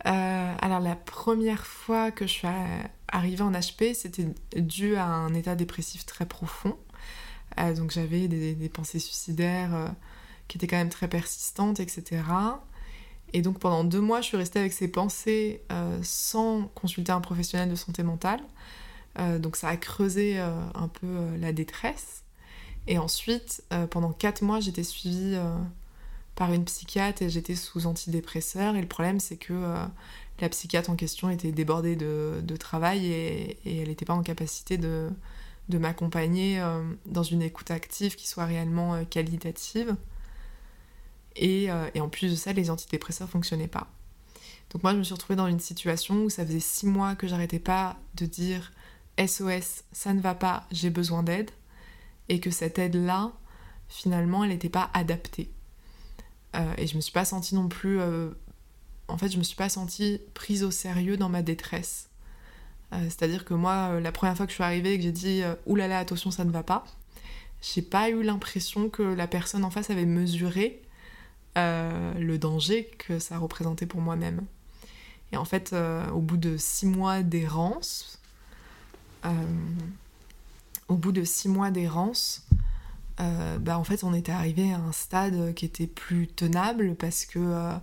alors 0.05 0.81
la 0.81 0.97
première 0.97 1.65
fois 1.65 2.11
que 2.11 2.27
je 2.27 2.31
suis 2.31 2.47
arrivée 3.07 3.41
en 3.41 3.53
HP, 3.53 3.93
c'était 3.93 4.27
dû 4.57 4.97
à 4.97 5.05
un 5.05 5.33
état 5.33 5.55
dépressif 5.55 6.05
très 6.05 6.25
profond. 6.25 6.77
Euh, 7.59 7.73
donc 7.73 7.91
j'avais 7.91 8.27
des, 8.27 8.69
pensées 8.69 8.99
suicidaires 8.99 9.75
euh, 9.75 9.87
qui 10.47 10.57
étaient 10.57 10.67
quand 10.67 10.77
même 10.77 10.89
très 10.89 11.07
persistantes, 11.07 11.79
etc. 11.79 12.21
Et 13.33 13.41
donc 13.41 13.59
pendant 13.59 13.83
deux 13.83 14.01
mois, 14.01 14.21
je 14.21 14.27
suis 14.27 14.37
restée 14.37 14.59
avec 14.59 14.73
ces 14.73 14.87
pensées 14.87 15.61
euh, 15.71 15.99
sans 16.03 16.63
consulter 16.75 17.11
un 17.11 17.21
professionnel 17.21 17.69
de 17.69 17.75
santé 17.75 18.03
mentale. 18.03 18.41
donc 19.39 19.55
ça 19.55 19.69
a 19.69 19.77
creusé 19.77 20.39
un 20.39 20.87
peu 20.87 21.37
la 21.39 21.53
détresse. 21.53 22.23
Et 22.87 22.97
ensuite, 22.97 23.63
pendant 23.91 24.11
quatre 24.11 24.41
mois, 24.41 24.59
j'étais 24.59 24.83
suivie 24.83 25.37
par 26.35 26.51
une 26.51 26.65
psychiatre 26.65 27.21
et 27.21 27.29
j'étais 27.29 27.55
sous 27.55 27.85
antidépresseur. 27.85 28.75
Et 28.75 28.81
le 28.81 28.87
problème, 28.87 29.19
c'est 29.19 29.37
que 29.37 29.53
la 30.41 30.49
psychiatre 30.49 30.89
en 30.89 30.95
question 30.95 31.29
était 31.29 31.51
débordée 31.51 31.95
de, 31.95 32.57
travail 32.57 33.05
et, 33.07 33.57
elle 33.65 33.87
n'était 33.89 34.05
pas 34.05 34.15
en 34.15 34.23
capacité 34.23 34.77
de, 34.77 35.09
de 35.69 35.77
m'accompagner 35.77 36.59
euh, 36.59 36.83
dans 37.05 37.23
une 37.23 37.41
écoute 37.41 37.71
active 37.71 38.15
qui 38.15 38.27
soit 38.27 38.45
réellement 38.45 38.95
euh, 38.95 39.03
qualitative. 39.05 39.95
Euh, 41.41 41.89
et, 41.93 42.01
en 42.01 42.09
plus 42.09 42.31
de 42.31 42.35
ça, 42.35 42.53
les 42.53 42.69
antidépresseurs 42.69 43.29
fonctionnaient 43.29 43.67
pas. 43.67 43.87
Donc 44.71 44.83
moi, 44.83 44.93
je 44.93 44.97
me 44.97 45.03
suis 45.03 45.13
retrouvée 45.13 45.35
dans 45.35 45.47
une 45.47 45.59
situation 45.59 46.23
où 46.23 46.29
ça 46.29 46.45
faisait 46.45 46.59
six 46.59 46.85
mois 46.85 47.15
que 47.15 47.27
j'arrêtais 47.27 47.59
pas 47.59 47.97
de 48.15 48.25
dire 48.25 48.71
SOS, 49.19 49.83
ça 49.91 50.13
ne 50.13 50.21
va 50.21 50.33
pas, 50.33 50.65
j'ai 50.71 50.89
besoin 50.89 51.21
d'aide, 51.21 51.51
et 52.29 52.39
que 52.39 52.49
cette 52.49 52.79
aide-là, 52.79 53.31
finalement, 53.87 54.43
elle 54.43 54.49
n'était 54.49 54.69
pas 54.69 54.89
adaptée. 54.93 55.51
et 56.77 56.87
je 56.87 56.95
me 56.95 57.01
suis 57.01 57.11
pas 57.11 57.25
sentie 57.25 57.53
non 57.53 57.67
plus, 57.67 58.01
en 58.01 59.17
fait, 59.19 59.29
je 59.29 59.37
me 59.37 59.43
suis 59.43 59.55
pas 59.55 59.69
sentie 59.69 60.19
prise 60.33 60.63
au 60.63 60.71
sérieux 60.71 61.17
dans 61.17 61.29
ma 61.29 61.43
détresse. 61.43 62.09
Euh, 62.93 63.03
c'est-à-dire 63.05 63.45
que 63.45 63.53
moi, 63.53 63.89
euh, 63.91 63.99
la 63.99 64.11
première 64.11 64.37
fois 64.37 64.45
que 64.45 64.51
je 64.51 64.55
suis 64.55 64.63
arrivée 64.63 64.93
et 64.93 64.97
que 64.97 65.03
j'ai 65.03 65.11
dit 65.11 65.41
euh, 65.41 65.55
oulala, 65.65 65.99
attention, 65.99 66.31
ça 66.31 66.45
ne 66.45 66.51
va 66.51 66.63
pas, 66.63 66.85
j'ai 67.61 67.81
pas 67.81 68.09
eu 68.09 68.23
l'impression 68.23 68.89
que 68.89 69.03
la 69.03 69.27
personne 69.27 69.63
en 69.63 69.71
face 69.71 69.89
avait 69.89 70.05
mesuré 70.05 70.79
le 71.55 72.37
danger 72.37 72.89
que 72.97 73.19
ça 73.19 73.37
représentait 73.37 73.85
pour 73.85 74.01
moi-même. 74.01 74.41
Et 75.31 75.37
en 75.37 75.45
fait, 75.45 75.75
au 76.11 76.19
bout 76.19 76.35
de 76.35 76.57
six 76.57 76.87
mois 76.87 77.21
d'errance, 77.21 78.19
au 80.87 80.95
bout 80.95 81.11
de 81.11 81.23
six 81.23 81.47
mois 81.47 81.69
d'errance, 81.69 82.47
bah 83.19 83.77
en 83.77 83.83
fait, 83.83 84.03
on 84.03 84.15
était 84.15 84.31
arrivé 84.31 84.73
à 84.73 84.79
un 84.79 84.91
stade 84.91 85.53
qui 85.53 85.65
était 85.65 85.85
plus 85.85 86.27
tenable 86.27 86.95
parce 86.95 87.25
que 87.25 87.77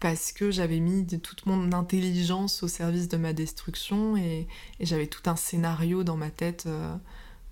parce 0.00 0.32
que 0.32 0.50
j'avais 0.50 0.80
mis 0.80 1.06
toute 1.06 1.44
mon 1.44 1.72
intelligence 1.72 2.62
au 2.62 2.68
service 2.68 3.06
de 3.06 3.18
ma 3.18 3.34
destruction 3.34 4.16
et, 4.16 4.48
j'avais 4.80 5.06
tout 5.06 5.28
un 5.28 5.36
scénario 5.36 6.02
dans 6.04 6.16
ma 6.16 6.30
tête 6.30 6.64
euh, 6.66 6.96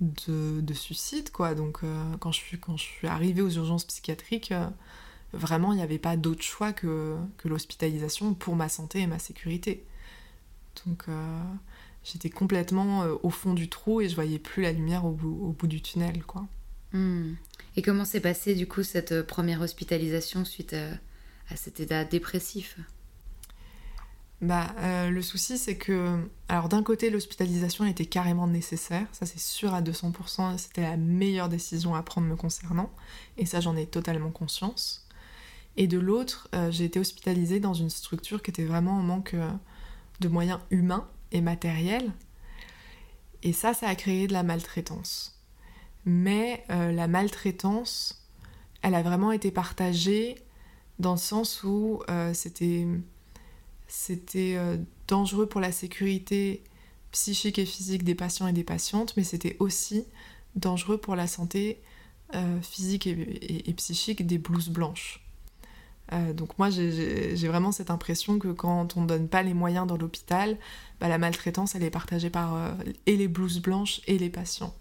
de, 0.00 0.74
suicide 0.74 1.30
quoi. 1.30 1.54
Donc 1.54 1.80
euh, 1.84 2.16
quand, 2.18 2.32
je 2.32 2.40
suis, 2.40 3.06
arrivée 3.06 3.42
aux 3.42 3.50
urgences 3.50 3.84
psychiatriques 3.84 4.52
euh, 4.52 4.66
vraiment 5.34 5.72
il 5.72 5.76
n'y 5.76 5.82
avait 5.82 5.98
pas 5.98 6.16
d'autre 6.16 6.42
choix 6.42 6.72
que, 6.72 7.16
l'hospitalisation 7.44 8.32
pour 8.32 8.56
ma 8.56 8.70
santé 8.70 9.00
et 9.00 9.06
ma 9.06 9.18
sécurité. 9.18 9.84
Donc 10.87 11.06
j'étais 12.04 12.30
complètement 12.30 13.04
au 13.22 13.30
fond 13.30 13.52
du 13.52 13.68
trou 13.68 14.00
et 14.00 14.08
je 14.08 14.14
voyais 14.14 14.38
plus 14.38 14.62
la 14.62 14.72
lumière 14.72 15.04
au 15.04 15.11
bout, 15.11 15.38
au 15.42 15.52
bout 15.52 15.66
du 15.66 15.82
tunnel 15.82 16.22
quoi. 16.24 16.46
Hmm. 16.92 17.34
et 17.76 17.82
comment 17.82 18.06
s'est 18.06 18.20
passée 18.20 18.54
du 18.54 18.66
coup 18.66 18.82
cette 18.82 19.20
première 19.20 19.61
hospitalisation 19.61 20.46
suite 20.46 20.72
à 20.72 20.87
à 21.50 21.56
cet 21.56 21.80
état 21.80 22.04
dépressif. 22.04 22.78
Bah, 24.40 24.68
euh, 24.78 25.11
le 25.11 25.20
souci, 25.20 25.58
c'est 25.58 25.76
que, 25.76 26.16
alors 26.48 26.68
d'un 26.68 26.84
côté, 26.84 27.11
l'hospitalisation 27.11 27.84
était 27.84 28.06
carrément 28.06 28.46
nécessaire, 28.46 29.06
ça 29.11 29.26
c'est 29.26 29.40
sûr 29.40 29.74
à 29.74 29.82
200%, 29.82 30.58
c'était 30.58 30.82
la 30.82 30.96
meilleure 30.96 31.48
décision 31.48 31.96
à 31.96 32.02
prendre 32.02 32.28
me 32.28 32.37
concernant, 32.37 32.90
et 33.37 33.46
ça 33.46 33.61
j'en 33.61 33.76
ai 33.76 33.87
totalement 33.87 34.30
conscience. 34.30 35.08
Et 35.76 35.88
de 35.88 35.98
l'autre, 35.98 36.48
euh, 36.54 36.70
j'ai 36.70 36.84
été 36.84 37.00
hospitalisée 37.00 37.58
dans 37.58 37.74
une 37.74 37.90
structure 37.90 38.42
qui 38.42 38.50
était 38.50 38.64
vraiment 38.64 38.98
en 38.98 39.02
manque 39.02 39.34
euh, 39.34 39.50
de 40.20 40.28
moyens 40.28 40.61
humains 40.70 41.08
et 41.32 41.40
matériels, 41.40 42.12
et 43.42 43.52
ça, 43.52 43.74
ça 43.74 43.88
a 43.88 43.94
créé 43.96 44.28
de 44.28 44.32
la 44.32 44.44
maltraitance. 44.44 45.34
Mais 46.04 46.64
la 46.68 47.06
maltraitance, 47.06 48.26
elle 48.82 48.94
a 48.94 49.02
vraiment 49.02 49.30
été 49.30 49.50
partagée 49.50 50.37
dans 50.98 51.12
le 51.12 51.18
sens 51.18 51.62
où 51.62 52.02
euh, 52.08 52.34
c'était 52.34 52.87
c'était 53.87 54.54
euh, 54.56 54.76
dangereux 55.06 55.46
pour 55.46 55.61
la 55.61 55.72
sécurité 55.72 56.62
psychique 57.12 57.58
et 57.58 57.64
physique 57.64 58.04
des 58.04 58.14
patients 58.14 58.46
et 58.46 58.52
des 58.52 58.64
patientes, 58.64 59.16
mais 59.16 59.24
c'était 59.24 59.56
aussi 59.61 60.04
dangereux 60.56 60.98
pour 60.98 61.16
la 61.16 61.26
santé 61.26 61.80
euh, 62.34 62.61
physique 62.61 63.06
et, 63.06 63.72
psychique 63.74 64.26
des 64.26 64.37
blouses 64.37 64.68
blanches. 64.68 65.24
donc 66.34 66.58
moi 66.58 66.68
j'ai 66.68 67.48
vraiment 67.48 67.72
cette 67.72 67.90
impression 67.90 68.38
que 68.38 68.48
quand 68.48 68.96
on 68.96 69.02
ne 69.02 69.06
donne 69.06 69.28
pas 69.28 69.42
les 69.42 69.54
moyens 69.54 69.87
dans 69.87 69.96
l'hôpital, 69.96 70.58
bah, 71.00 71.08
la 71.08 71.16
maltraitance 71.16 71.74
elle 71.74 71.84
est 71.84 71.90
partagée 71.90 72.30
par 72.30 72.74
et 73.06 73.16
les 73.16 73.28
blouses 73.28 73.61
blanches 73.61 74.02
et 74.06 74.18
les 74.18 74.30
patients. 74.30 74.74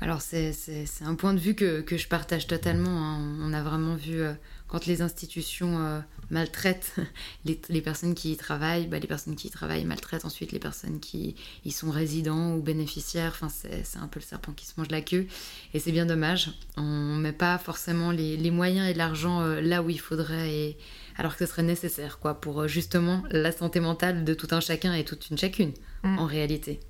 Alors 0.00 0.20
c'est 0.20 0.52
un 1.00 1.14
point 1.14 1.32
de 1.32 1.38
vue 1.38 1.54
que, 1.54 1.84
je 1.88 2.08
partage 2.08 2.46
totalement. 2.46 2.90
Hein. 2.90 3.38
On 3.40 3.52
a 3.54 3.62
vraiment 3.62 3.94
vu 3.94 4.20
euh, 4.20 4.34
quand 4.68 4.84
les 4.84 5.00
institutions 5.00 5.78
euh, 5.78 6.00
maltraitent 6.30 6.96
les, 7.44 7.80
personnes 7.80 8.14
qui 8.14 8.32
y 8.32 8.36
travaillent, 8.36 8.88
bah, 8.88 8.98
les 8.98 9.06
personnes 9.06 9.36
qui 9.36 9.48
y 9.48 9.50
travaillent 9.50 9.86
maltraitent 9.86 10.26
ensuite 10.26 10.52
les 10.52 10.58
personnes 10.58 11.00
qui 11.00 11.34
y 11.64 11.70
sont 11.70 11.90
résidents 11.90 12.54
ou 12.54 12.62
bénéficiaires. 12.62 13.32
Enfin, 13.34 13.48
c'est 13.48 13.98
un 13.98 14.08
peu 14.08 14.20
le 14.20 14.24
serpent 14.24 14.52
qui 14.52 14.66
se 14.66 14.74
mange 14.76 14.90
la 14.90 15.00
queue. 15.00 15.26
Et 15.72 15.78
c'est 15.78 15.92
bien 15.92 16.04
dommage. 16.04 16.50
On 16.76 16.82
ne 16.82 17.20
met 17.20 17.32
pas 17.32 17.56
forcément 17.56 18.10
les, 18.10 18.50
moyens 18.50 18.88
et 18.90 18.94
l'argent 18.94 19.40
euh, 19.40 19.62
là 19.62 19.82
où 19.82 19.88
il 19.88 20.00
faudrait, 20.00 20.50
et, 20.50 20.78
alors 21.16 21.36
que 21.36 21.46
ce 21.46 21.50
serait 21.50 21.62
nécessaire 21.62 22.18
quoi, 22.18 22.38
pour 22.40 22.68
justement 22.68 23.22
la 23.30 23.50
santé 23.50 23.80
mentale 23.80 24.24
de 24.24 24.34
tout 24.34 24.48
un 24.50 24.60
chacun 24.60 24.92
et 24.92 25.04
toute 25.04 25.30
une 25.30 25.38
chacune, 25.38 25.72
mm. 26.02 26.18
en 26.18 26.26
réalité. 26.26 26.80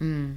Hmm. 0.00 0.34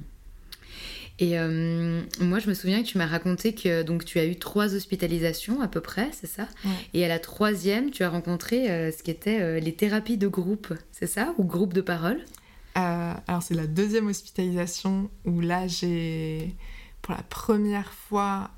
Et 1.22 1.38
euh, 1.38 2.00
moi, 2.18 2.38
je 2.38 2.48
me 2.48 2.54
souviens 2.54 2.82
que 2.82 2.88
tu 2.88 2.96
m'as 2.96 3.06
raconté 3.06 3.54
que 3.54 3.82
donc 3.82 4.06
tu 4.06 4.18
as 4.18 4.24
eu 4.24 4.36
trois 4.36 4.74
hospitalisations 4.74 5.60
à 5.60 5.68
peu 5.68 5.82
près, 5.82 6.08
c'est 6.12 6.26
ça? 6.26 6.48
Et 6.94 7.04
à 7.04 7.08
la 7.08 7.18
troisième, 7.18 7.90
tu 7.90 8.02
as 8.02 8.08
rencontré 8.08 8.70
euh, 8.70 8.90
ce 8.90 9.02
qui 9.02 9.10
était 9.10 9.40
euh, 9.40 9.60
les 9.60 9.74
thérapies 9.74 10.16
de 10.16 10.28
groupe, 10.28 10.72
c'est 10.92 11.06
ça? 11.06 11.34
Ou 11.36 11.44
groupe 11.44 11.74
de 11.74 11.82
parole? 11.82 12.24
Alors, 12.74 13.42
c'est 13.42 13.54
la 13.54 13.66
deuxième 13.66 14.06
hospitalisation 14.06 15.10
où 15.26 15.40
là, 15.40 15.66
j'ai, 15.66 16.54
pour 17.02 17.14
la 17.14 17.22
première 17.22 17.92
fois, 17.92 18.50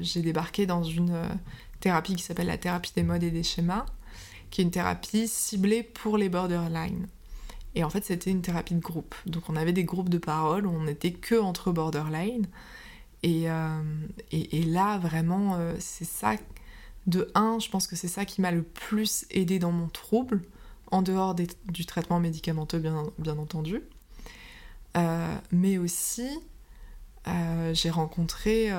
j'ai 0.00 0.22
débarqué 0.22 0.66
dans 0.66 0.82
une 0.82 1.14
thérapie 1.78 2.16
qui 2.16 2.24
s'appelle 2.24 2.48
la 2.48 2.58
thérapie 2.58 2.90
des 2.96 3.04
modes 3.04 3.22
et 3.22 3.30
des 3.30 3.44
schémas, 3.44 3.86
qui 4.50 4.62
est 4.62 4.64
une 4.64 4.72
thérapie 4.72 5.28
ciblée 5.28 5.84
pour 5.84 6.18
les 6.18 6.28
borderline. 6.28 7.06
Et 7.78 7.84
en 7.84 7.90
fait, 7.90 8.04
c'était 8.04 8.32
une 8.32 8.42
thérapie 8.42 8.74
de 8.74 8.80
groupe. 8.80 9.14
Donc 9.24 9.44
on 9.48 9.54
avait 9.54 9.72
des 9.72 9.84
groupes 9.84 10.08
de 10.08 10.18
parole, 10.18 10.66
on 10.66 10.82
n'était 10.82 11.12
que 11.12 11.36
entre 11.36 11.70
borderline. 11.70 12.48
Et, 13.22 13.48
euh, 13.48 13.80
là, 14.66 14.98
vraiment, 14.98 15.54
euh, 15.54 15.76
c'est 15.78 16.04
ça. 16.04 16.34
De 17.06 17.30
un, 17.36 17.60
je 17.60 17.70
pense 17.70 17.86
que 17.86 17.94
c'est 17.94 18.08
ça 18.08 18.24
qui 18.24 18.40
m'a 18.40 18.50
le 18.50 18.64
plus 18.64 19.26
aidé 19.30 19.60
dans 19.60 19.70
mon 19.70 19.86
trouble, 19.86 20.42
en 20.90 21.02
dehors 21.02 21.36
du 21.36 21.86
traitement 21.86 22.18
médicamenteux, 22.18 22.80
bien, 22.80 23.04
bien 23.16 23.38
entendu. 23.38 23.80
Euh, 24.96 25.36
mais 25.52 25.78
aussi, 25.78 26.28
j'ai 27.74 27.90
rencontré 27.90 28.72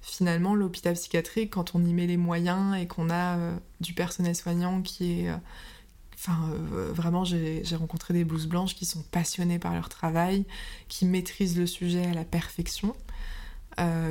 finalement, 0.00 0.54
l'hôpital 0.54 0.94
psychiatrique, 0.94 1.52
quand 1.52 1.74
on 1.74 1.84
y 1.84 1.92
met 1.92 2.06
les 2.06 2.16
moyens 2.16 2.74
et 2.80 2.86
qu'on 2.86 3.10
a 3.10 3.36
du 3.80 3.92
personnel 3.92 4.34
soignant 4.34 4.80
qui 4.80 5.26
est 5.26 5.32
Enfin, 6.18 6.50
vraiment, 6.92 7.24
j'ai 7.24 7.62
rencontré 7.76 8.12
des 8.12 8.24
blouses 8.24 8.48
blanches 8.48 8.74
qui 8.74 8.84
sont 8.84 9.02
passionnées 9.02 9.60
par 9.60 9.72
leur 9.72 9.88
travail, 9.88 10.44
qui 10.88 11.06
maîtrisent 11.06 11.56
le 11.56 11.66
sujet 11.66 12.06
à 12.06 12.12
la 12.12 12.24
perfection, 12.24 12.96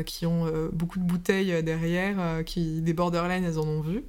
qui 0.05 0.25
ont 0.25 0.49
beaucoup 0.71 0.99
de 0.99 1.03
bouteilles 1.03 1.61
derrière, 1.63 2.45
qui 2.45 2.81
des 2.81 2.93
borderline, 2.93 3.43
elles 3.43 3.59
en 3.59 3.67
ont 3.67 3.81
vu. 3.81 4.05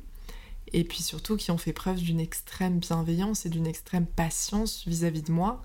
Et 0.73 0.85
puis 0.85 1.03
surtout 1.03 1.37
qui 1.37 1.51
ont 1.51 1.59
fait 1.59 1.73
preuve 1.73 1.97
d'une 1.97 2.21
extrême 2.21 2.79
bienveillance 2.79 3.47
et 3.47 3.49
d'une 3.49 3.67
extrême 3.67 4.07
patience 4.07 4.87
vis-à-vis 4.87 5.23
de 5.23 5.33
moi, 5.33 5.63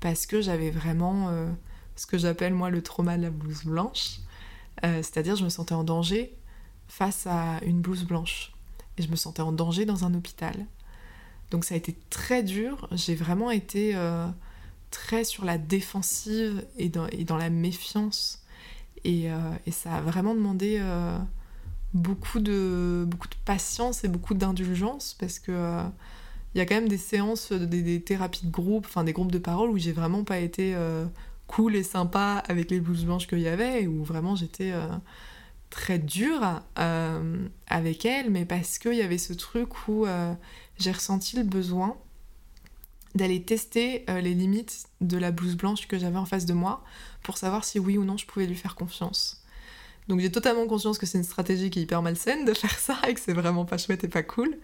parce 0.00 0.26
que 0.26 0.40
j'avais 0.40 0.70
vraiment 0.70 1.28
euh, 1.28 1.50
ce 1.96 2.06
que 2.06 2.18
j'appelle 2.18 2.54
moi 2.54 2.70
le 2.70 2.82
trauma 2.82 3.16
de 3.16 3.22
la 3.22 3.30
blouse 3.30 3.64
blanche, 3.64 4.20
euh, 4.84 5.02
c'est-à-dire 5.02 5.36
je 5.36 5.44
me 5.44 5.48
sentais 5.48 5.74
en 5.74 5.84
danger 5.84 6.34
face 6.86 7.26
à 7.26 7.60
une 7.62 7.80
blouse 7.80 8.04
blanche, 8.04 8.52
et 8.96 9.02
je 9.02 9.10
me 9.10 9.16
sentais 9.16 9.42
en 9.42 9.52
danger 9.52 9.84
dans 9.84 10.04
un 10.04 10.14
hôpital. 10.14 10.66
Donc 11.50 11.64
ça 11.64 11.74
a 11.74 11.78
été 11.78 11.96
très 12.10 12.42
dur, 12.42 12.88
j'ai 12.92 13.14
vraiment 13.14 13.50
été 13.50 13.94
euh, 13.94 14.26
très 14.90 15.24
sur 15.24 15.44
la 15.44 15.58
défensive 15.58 16.64
et 16.76 16.88
dans, 16.88 17.06
et 17.08 17.24
dans 17.24 17.38
la 17.38 17.50
méfiance, 17.50 18.42
et, 19.04 19.28
et, 19.66 19.70
ça 19.70 19.94
a 19.94 20.00
vraiment 20.00 20.34
demandé 20.34 20.82
beaucoup 21.94 22.40
de, 22.40 23.04
beaucoup 23.06 23.28
de 23.28 23.34
patience 23.44 24.04
et 24.04 24.08
beaucoup 24.08 24.34
d'indulgence 24.34 25.16
parce 25.18 25.38
que 25.38 25.52
euh, 25.52 25.82
il 26.54 26.58
y 26.58 26.60
a 26.60 26.66
quand 26.66 26.74
même 26.74 26.88
des 26.88 26.98
séances, 26.98 27.52
des, 27.52 28.00
thérapies 28.00 28.46
de 28.46 28.50
groupe, 28.50 28.86
enfin 28.86 29.04
des 29.04 29.12
groupes 29.12 29.32
de 29.32 29.38
parole 29.38 29.70
où 29.70 29.78
j'ai 29.78 29.92
vraiment 29.92 30.24
pas 30.24 30.38
été 30.38 30.74
euh, 30.74 31.04
cool 31.46 31.76
et 31.76 31.82
sympa 31.82 32.42
avec 32.48 32.70
les 32.70 32.80
blouses 32.80 33.04
blanches 33.04 33.26
qu'il 33.26 33.40
y 33.40 33.48
avait, 33.48 33.86
où 33.86 34.02
vraiment 34.02 34.34
j'étais 34.34 34.72
euh, 34.72 34.86
très 35.70 35.98
dure 35.98 36.62
avec 37.66 38.04
elles, 38.06 38.30
mais 38.30 38.44
parce 38.44 38.78
qu'il 38.78 38.94
y 38.94 39.02
avait 39.02 39.18
ce 39.18 39.34
truc 39.34 39.88
où 39.88 40.06
j'ai 40.78 40.92
ressenti 40.92 41.36
le 41.36 41.42
besoin 41.42 41.96
d'aller 43.14 43.42
tester 43.42 44.04
les 44.08 44.34
limites 44.34 44.86
de 45.00 45.16
la 45.16 45.32
blouse 45.32 45.56
blanche 45.56 45.88
que 45.88 45.98
j'avais 45.98 46.18
en 46.18 46.26
face 46.26 46.44
de 46.46 46.52
moi 46.52 46.84
pour 47.22 47.38
savoir 47.38 47.64
si 47.64 47.78
oui 47.78 47.96
ou 47.98 48.04
non 48.04 48.16
je 48.16 48.26
pouvais 48.26 48.46
lui 48.46 48.54
faire 48.54 48.74
confiance. 48.74 49.42
Donc 50.08 50.20
j'ai 50.20 50.32
totalement 50.32 50.66
conscience 50.66 50.98
que 50.98 51.06
c'est 51.06 51.18
une 51.18 51.24
stratégie 51.24 51.70
qui 51.70 51.80
est 51.80 51.82
hyper 51.82 52.02
malsaine 52.02 52.44
de 52.44 52.54
faire 52.54 52.78
ça 52.78 52.98
et 53.08 53.14
que 53.14 53.20
c'est 53.20 53.34
vraiment 53.34 53.64
pas 53.64 53.78
chouette 53.78 54.04
et 54.04 54.08
pas 54.08 54.22
cool. 54.22 54.58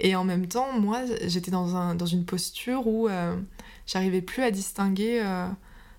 Et 0.00 0.16
en 0.16 0.24
même 0.24 0.48
temps, 0.48 0.80
moi, 0.80 1.02
j'étais 1.26 1.50
dans, 1.50 1.76
un, 1.76 1.96
une 1.98 2.24
posture 2.24 2.86
où 2.86 3.08
euh, 3.08 3.36
j'arrivais 3.86 4.22
plus 4.22 4.42
à 4.42 4.50
distinguer 4.50 5.20
euh, 5.22 5.46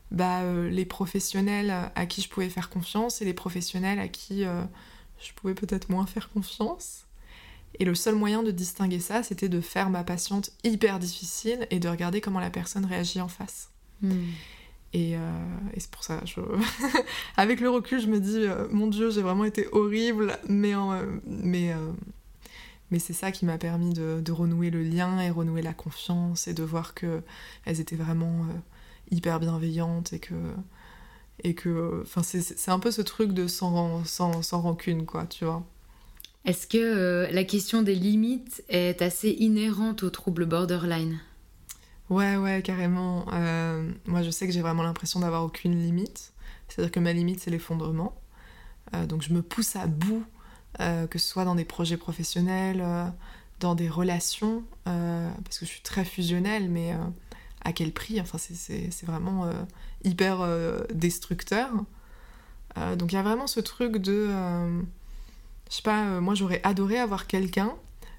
bah, 0.09 0.41
euh, 0.41 0.69
les 0.69 0.85
professionnels 0.85 1.71
à 1.93 2.05
qui 2.07 2.21
je 2.21 2.29
pouvais 2.29 2.49
faire 2.49 2.71
confiance 2.71 3.21
et 3.21 3.25
les 3.25 3.35
professionnels 3.35 3.99
à 3.99 4.07
qui 4.07 4.43
je 4.43 5.33
pouvais 5.35 5.53
peut-être 5.53 5.89
moins 5.89 6.07
faire 6.07 6.31
confiance. 6.31 7.05
Et 7.79 7.85
le 7.85 7.95
seul 7.95 8.15
moyen 8.15 8.43
de 8.43 8.51
distinguer 8.51 8.99
ça, 8.99 9.23
c'était 9.23 9.49
de 9.49 9.61
faire 9.61 9.89
ma 9.89 10.03
patiente 10.03 10.51
hyper 10.63 10.99
difficile 10.99 11.67
et 11.71 11.79
de 11.79 11.87
regarder 11.87 12.21
comment 12.21 12.39
la 12.39 12.49
personne 12.49 12.85
réagit 12.85 13.21
en 13.21 13.27
face. 13.27 13.69
Hmm. 14.01 14.29
Et, 14.93 15.15
euh, 15.15 15.19
et 15.73 15.79
c'est 15.79 15.89
pour 15.89 16.03
ça, 16.03 16.19
je... 16.25 16.41
avec 17.37 17.61
le 17.61 17.69
recul, 17.69 18.01
je 18.01 18.07
me 18.07 18.19
dis, 18.19 18.39
euh, 18.39 18.67
mon 18.71 18.87
Dieu, 18.87 19.09
j'ai 19.09 19.21
vraiment 19.21 19.45
été 19.45 19.67
horrible, 19.71 20.37
mais, 20.49 20.73
mais, 21.25 21.71
euh, 21.71 21.91
mais 22.91 22.99
c'est 22.99 23.13
ça 23.13 23.31
qui 23.31 23.45
m'a 23.45 23.57
permis 23.57 23.93
de, 23.93 24.19
de, 24.19 24.31
renouer 24.33 24.69
le 24.69 24.83
lien 24.83 25.19
et 25.19 25.29
renouer 25.29 25.61
la 25.61 25.73
confiance 25.73 26.47
et 26.47 26.53
de 26.53 26.63
voir 26.63 26.93
qu'elles 26.93 27.23
étaient 27.65 27.95
vraiment 27.95 28.45
hyper 29.11 29.39
bienveillantes 29.39 30.13
et 30.13 30.19
que... 30.19 30.35
Et 31.43 31.55
que, 31.55 32.03
enfin, 32.03 32.21
c'est 32.21 32.69
un 32.69 32.77
peu 32.77 32.91
ce 32.91 33.01
truc 33.01 33.31
de 33.31 33.47
sans, 33.47 34.05
sans, 34.05 34.43
sans 34.43 34.61
rancune, 34.61 35.07
quoi, 35.07 35.25
tu 35.25 35.43
vois. 35.43 35.65
Est-ce 36.45 36.65
que 36.65 37.27
la 37.31 37.43
question 37.43 37.81
des 37.81 37.95
limites 37.95 38.63
est 38.69 39.01
assez 39.01 39.29
inhérente 39.29 40.03
au 40.03 40.09
trouble 40.09 40.45
borderline? 40.45 41.19
Ouais, 42.11 42.35
ouais, 42.35 42.61
carrément. 42.61 43.25
Euh, 43.31 43.89
moi, 44.05 44.21
je 44.21 44.29
sais 44.31 44.45
que 44.45 44.51
j'ai 44.51 44.59
vraiment 44.59 44.83
l'impression 44.83 45.21
d'avoir 45.21 45.45
aucune 45.45 45.81
limite. 45.81 46.33
C'est-à-dire 46.67 46.91
que 46.91 46.99
ma 46.99 47.13
limite, 47.13 47.39
c'est 47.39 47.51
l'effondrement. 47.51 48.21
Euh, 48.93 49.05
donc, 49.05 49.21
je 49.21 49.33
me 49.33 49.41
pousse 49.41 49.77
à 49.77 49.87
bout, 49.87 50.25
euh, 50.81 51.07
que 51.07 51.17
ce 51.17 51.25
soit 51.25 51.45
dans 51.45 51.55
des 51.55 51.63
projets 51.63 51.95
professionnels, 51.95 52.83
dans 53.61 53.75
des 53.75 53.87
relations, 53.87 54.63
parce 54.83 55.57
que 55.57 55.65
je 55.65 55.71
suis 55.71 55.81
très 55.81 56.03
fusionnelle, 56.03 56.69
mais 56.69 56.93
à 57.63 57.71
quel 57.71 57.93
prix? 57.93 58.19
Enfin, 58.19 58.37
c'est 58.37 59.05
vraiment 59.05 59.49
hyper 60.03 60.45
destructeur. 60.93 61.71
donc, 62.97 63.13
il 63.13 63.15
y 63.15 63.19
a 63.19 63.23
vraiment 63.23 63.47
ce 63.47 63.61
truc 63.61 63.97
de. 63.99 64.29
Je 65.71 65.77
sais 65.77 65.81
pas, 65.81 66.19
moi, 66.19 66.35
j'aurais 66.35 66.61
adoré 66.63 66.99
avoir 66.99 67.25
quelqu'un, 67.25 67.73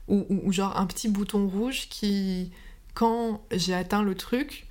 ou 0.08 0.50
genre 0.50 0.76
un 0.76 0.86
petit 0.86 1.08
bouton 1.08 1.46
rouge 1.46 1.88
qui 1.88 2.50
quand 2.94 3.42
j'ai 3.50 3.74
atteint 3.74 4.02
le 4.02 4.14
truc, 4.14 4.66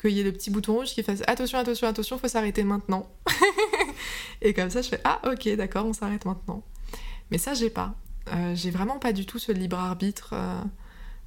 qu'il 0.00 0.10
y 0.10 0.20
ait 0.20 0.24
le 0.24 0.32
petit 0.32 0.50
bouton 0.50 0.74
rouge 0.74 0.88
qui 0.88 1.02
fasse 1.02 1.22
attention, 1.26 1.58
attention, 1.58 1.86
attention, 1.88 2.18
faut 2.18 2.28
s'arrêter 2.28 2.64
maintenant. 2.64 3.10
et 4.42 4.54
comme 4.54 4.70
ça, 4.70 4.82
je 4.82 4.88
fais 4.88 5.00
ah 5.04 5.20
ok, 5.26 5.48
d'accord, 5.56 5.86
on 5.86 5.92
s'arrête 5.92 6.24
maintenant. 6.24 6.62
Mais 7.30 7.38
ça, 7.38 7.54
j'ai 7.54 7.70
pas. 7.70 7.94
Euh, 8.32 8.54
j'ai 8.54 8.70
vraiment 8.70 8.98
pas 8.98 9.12
du 9.12 9.26
tout 9.26 9.38
ce 9.38 9.52
libre 9.52 9.78
arbitre 9.78 10.30
euh, 10.32 10.62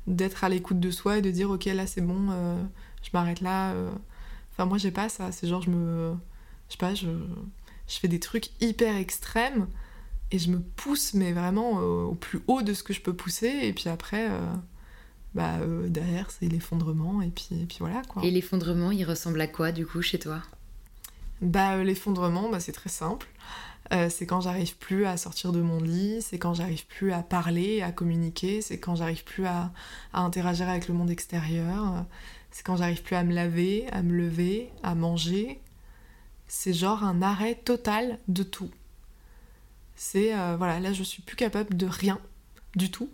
d'être 0.07 0.43
à 0.43 0.49
l'écoute 0.49 0.79
de 0.79 0.91
soi 0.91 1.17
et 1.17 1.21
de 1.21 1.31
dire 1.31 1.49
ok, 1.49 1.65
là 1.65 1.87
c'est 1.87 2.01
bon, 2.01 2.29
euh, 2.31 2.61
je 3.01 3.09
m'arrête 3.13 3.41
là. 3.41 3.73
Enfin, 4.51 4.65
moi, 4.65 4.77
j'ai 4.77 4.91
pas 4.91 5.09
ça. 5.09 5.31
C'est 5.31 5.47
genre, 5.47 5.61
je 5.61 5.69
me. 5.69 6.13
Je 6.67 6.73
sais 6.73 6.77
pas, 6.77 6.93
je, 6.93 7.07
je 7.87 7.99
fais 7.99 8.07
des 8.07 8.19
trucs 8.19 8.49
hyper 8.61 8.95
extrêmes 8.95 9.67
et 10.31 10.39
je 10.39 10.49
me 10.51 10.59
pousse, 10.59 11.13
mais 11.13 11.33
vraiment 11.33 11.79
au 11.79 12.15
plus 12.15 12.41
haut 12.47 12.61
de 12.61 12.73
ce 12.73 12.83
que 12.83 12.93
je 12.93 13.01
peux 13.01 13.13
pousser. 13.13 13.59
Et 13.63 13.73
puis 13.73 13.89
après 13.89 14.29
bah, 15.35 15.57
euh, 15.61 15.87
derrière, 15.89 16.31
c'est 16.31 16.47
l'effondrement, 16.47 17.21
et 17.21 17.29
puis, 17.29 17.49
et 17.51 17.65
puis 17.65 17.77
voilà 17.79 18.01
quoi. 18.07 18.23
Et 18.23 18.31
l'effondrement, 18.31 18.91
il 18.91 19.05
ressemble 19.05 19.39
à 19.41 19.47
quoi 19.47 19.71
du 19.71 19.85
coup 19.85 20.01
chez 20.01 20.19
toi? 20.19 20.41
Bah, 21.41 21.75
euh, 21.75 21.83
l'effondrement, 21.83 22.49
bah, 22.49 22.59
c'est 22.59 22.71
très 22.71 22.89
simple. 22.89 23.27
Euh, 23.93 24.09
c'est 24.09 24.25
quand 24.25 24.41
j'arrive 24.41 24.77
plus 24.77 25.05
à 25.05 25.17
sortir 25.17 25.51
de 25.51 25.61
mon 25.61 25.81
lit, 25.81 26.21
c'est 26.21 26.37
quand 26.37 26.53
j'arrive 26.53 26.85
plus 26.85 27.11
à 27.11 27.23
parler, 27.23 27.81
à 27.81 27.91
communiquer, 27.91 28.61
c'est 28.61 28.79
quand 28.79 28.95
j'arrive 28.95 29.23
plus 29.23 29.45
à, 29.45 29.71
à, 30.13 30.21
interagir 30.21 30.67
avec 30.69 30.87
le 30.87 30.93
monde 30.93 31.09
extérieur, 31.09 32.05
c'est 32.51 32.63
quand 32.63 32.75
j'arrive 32.75 33.01
plus 33.01 33.15
à 33.15 33.23
me 33.23 33.33
laver, 33.33 33.87
à 33.91 34.03
me 34.03 34.13
lever, 34.13 34.69
à 34.83 34.93
manger. 34.93 35.59
C'est 36.47 36.73
genre 36.73 37.03
un 37.03 37.21
arrêt 37.21 37.55
total 37.55 38.19
de 38.27 38.43
tout. 38.43 38.71
C'est 40.01 40.33
voilà, 40.55 40.79
là 40.79 40.93
je 40.93 41.03
suis 41.03 41.21
plus 41.21 41.35
capable 41.35 41.75
de 41.75 41.85
rien 41.85 42.19
du 42.75 42.89
tout. 42.89 43.09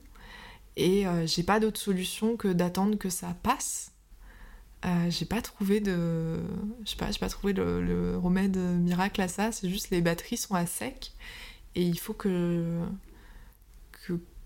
Et 0.77 1.07
euh, 1.07 1.25
j'ai 1.25 1.43
pas 1.43 1.59
d'autre 1.59 1.79
solution 1.79 2.35
que 2.35 2.49
d'attendre 2.49 2.97
que 2.97 3.09
ça 3.09 3.35
passe. 3.43 3.91
Euh, 4.85 5.09
j'ai 5.09 5.25
pas 5.25 5.41
trouvé 5.41 5.79
de. 5.79 6.37
Je 6.83 6.91
sais 6.91 6.97
pas, 6.97 7.11
j'ai 7.11 7.19
pas 7.19 7.29
trouvé 7.29 7.53
le, 7.53 8.17
remède 8.17 8.57
miracle 8.57 9.21
à 9.21 9.27
ça. 9.27 9.51
C'est 9.51 9.69
juste 9.69 9.89
les 9.89 10.01
batteries 10.01 10.37
sont 10.37 10.55
à 10.55 10.65
sec. 10.65 11.13
Et 11.75 11.83
il 11.83 11.97
faut 11.99 12.13
que. 12.13 12.81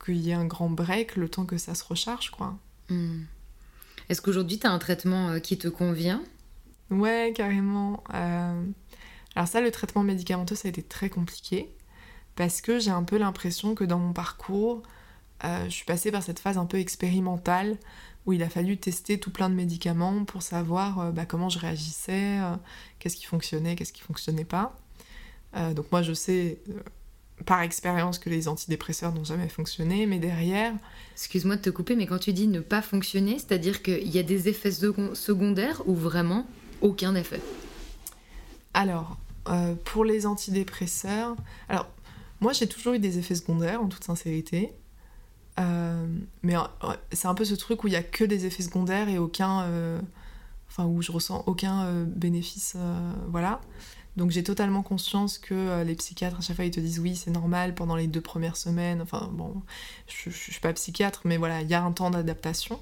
qu'il 0.06 0.18
y 0.18 0.30
ait 0.30 0.34
un 0.34 0.46
grand 0.46 0.70
break 0.70 1.16
le 1.16 1.30
temps 1.30 1.46
que 1.46 1.58
ça 1.58 1.76
se 1.76 1.84
recharge, 1.84 2.30
quoi. 2.30 2.58
Hmm. 2.90 3.24
Est-ce 4.08 4.22
qu'aujourd'hui 4.22 4.60
tu 4.60 4.66
as 4.66 4.72
un 4.72 4.80
traitement 4.80 5.30
euh, 5.30 5.40
qui 5.40 5.58
te 5.58 5.68
convient? 5.68 6.24
Ouais, 6.90 7.34
carrément. 7.36 8.04
Alors, 9.36 9.48
ça, 9.48 9.62
le 9.62 9.70
traitement 9.70 10.02
médicamenteux, 10.02 10.56
ça 10.56 10.68
a 10.68 10.70
été 10.70 10.82
très 10.82 11.10
compliqué. 11.10 11.70
Parce 12.40 12.62
que 12.62 12.80
j'ai 12.80 12.90
un 12.90 13.04
peu 13.04 13.18
l'impression 13.18 13.76
que 13.76 13.84
dans 13.84 14.00
mon 14.00 14.14
parcours, 14.14 14.82
euh, 15.44 15.66
je 15.66 15.72
suis 15.72 15.84
passée 15.84 16.10
par 16.10 16.24
cette 16.24 16.40
phase 16.40 16.58
un 16.58 16.66
peu 16.66 16.80
expérimentale 16.80 17.76
où 18.26 18.32
il 18.32 18.42
a 18.44 18.48
fallu 18.48 18.78
tester 18.78 19.20
tout 19.20 19.30
plein 19.30 19.50
de 19.50 19.56
médicaments 19.56 20.24
pour 20.24 20.42
savoir 20.42 21.00
euh, 21.00 21.12
bah, 21.12 21.26
comment 21.26 21.50
je 21.50 21.60
réagissais, 21.60 22.40
euh, 22.40 22.56
qu'est-ce 23.00 23.18
qui 23.18 23.26
fonctionnait, 23.26 23.76
qu'est-ce 23.76 23.92
qui 23.92 24.04
fonctionnait 24.04 24.46
pas. 24.46 24.74
donc 25.76 25.92
moi 25.92 26.02
je 26.02 26.14
sais 26.14 26.60
par 27.46 27.62
expérience 27.62 28.20
que 28.20 28.30
les 28.30 28.48
antidépresseurs 28.48 29.14
n'ont 29.14 29.26
jamais 29.26 29.50
fonctionné, 29.50 30.06
mais 30.06 30.20
derrière... 30.20 30.74
Excuse-moi 31.16 31.58
de 31.58 31.62
te 31.62 31.70
couper, 31.70 31.98
mais 31.98 32.06
quand 32.06 32.20
tu 32.20 32.32
dis 32.32 32.48
ne 32.48 32.62
pas 32.62 32.82
fonctionner, 32.82 33.34
c'est-à-dire 33.34 33.84
qu'il 33.84 34.08
y 34.08 34.18
a 34.18 34.24
des 34.24 34.48
effets 34.48 34.72
secondaires 34.72 35.82
ou 35.88 35.94
vraiment 35.94 36.48
aucun 36.80 37.16
effet? 37.16 37.42
Alors, 38.74 39.18
pour 39.84 40.06
les 40.06 40.26
antidépresseurs... 40.26 41.36
Alors, 41.70 41.88
moi 42.42 42.54
j'ai 42.54 42.68
toujours 42.68 42.94
eu 42.94 43.00
des 43.00 43.20
effets 43.20 43.36
secondaires, 43.36 43.82
en 43.82 43.88
toute 43.88 44.04
sincérité. 44.04 44.74
Euh, 45.60 46.08
mais 46.42 46.56
euh, 46.56 46.62
c'est 47.12 47.28
un 47.28 47.34
peu 47.34 47.46
ce 47.46 47.56
truc 47.56 47.84
où 47.84 47.88
il 47.88 47.94
y 47.94 47.98
a 47.98 48.04
que 48.04 48.24
des 48.24 48.46
effets 48.46 48.64
secondaires 48.64 49.10
et 49.10 49.18
aucun. 49.18 49.64
Euh, 49.64 50.00
enfin, 50.70 50.86
où 50.86 51.02
je 51.02 51.12
ressens 51.12 51.44
aucun 51.48 51.92
bénéfice. 52.06 52.78
voilà. 53.28 53.60
Donc 54.18 54.32
j'ai 54.32 54.44
totalement 54.44 54.84
conscience 54.84 55.38
que 55.38 55.82
les 55.84 55.96
psychiatres, 55.96 56.38
à 56.38 56.42
chaque 56.42 56.56
fois, 56.56 56.66
ils 56.66 56.72
te 56.72 56.80
disent 56.80 57.00
oui, 57.00 57.16
c'est 57.16 57.32
normal 57.32 57.74
pendant 57.74 57.96
les 57.96 58.08
deux 58.08 58.22
premières 58.22 58.58
semaines. 58.58 59.02
Enfin, 59.02 59.30
bon, 59.34 59.62
je, 60.08 60.30
je, 60.30 60.52
suis 60.52 60.60
pas 60.60 60.74
psychiatre, 60.74 61.22
mais 61.26 61.38
voilà, 61.38 61.62
il 61.62 61.70
y 61.70 61.74
a 61.74 61.84
un 61.84 61.92
temps 61.92 62.12
d'adaptation. 62.12 62.80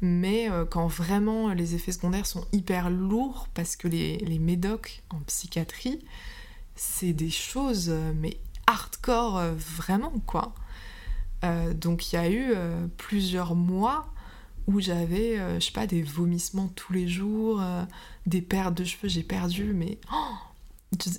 Mais 0.00 0.48
quand 0.70 0.86
vraiment 0.86 1.52
les 1.52 1.74
effets 1.74 1.92
secondaires 1.92 2.24
sont 2.24 2.46
hyper 2.52 2.88
lourds, 2.88 3.48
parce 3.52 3.76
que 3.76 3.86
les, 3.86 4.16
les 4.18 4.38
médocs 4.38 5.02
en 5.10 5.18
psychiatrie, 5.26 6.02
c'est 6.74 7.12
des 7.12 7.28
choses 7.28 7.94
mais 8.16 8.38
hardcore 8.70 9.42
vraiment 9.56 10.12
quoi. 10.26 10.54
donc 11.74 12.12
il 12.12 12.16
y 12.16 12.18
a 12.18 12.30
eu 12.30 12.54
plusieurs 12.96 13.54
mois 13.54 14.06
où 14.66 14.80
j'avais, 14.80 15.36
je 15.58 15.64
sais 15.64 15.72
pas, 15.72 15.86
des 15.86 16.02
vomissements 16.02 16.68
tous 16.68 16.92
les 16.92 17.08
jours, 17.08 17.62
des 18.26 18.42
pertes 18.42 18.74
de 18.74 18.84
cheveux, 18.84 19.08
j'ai 19.08 19.22
perdu, 19.22 19.72
mais 19.74 19.98
oh 20.12 20.34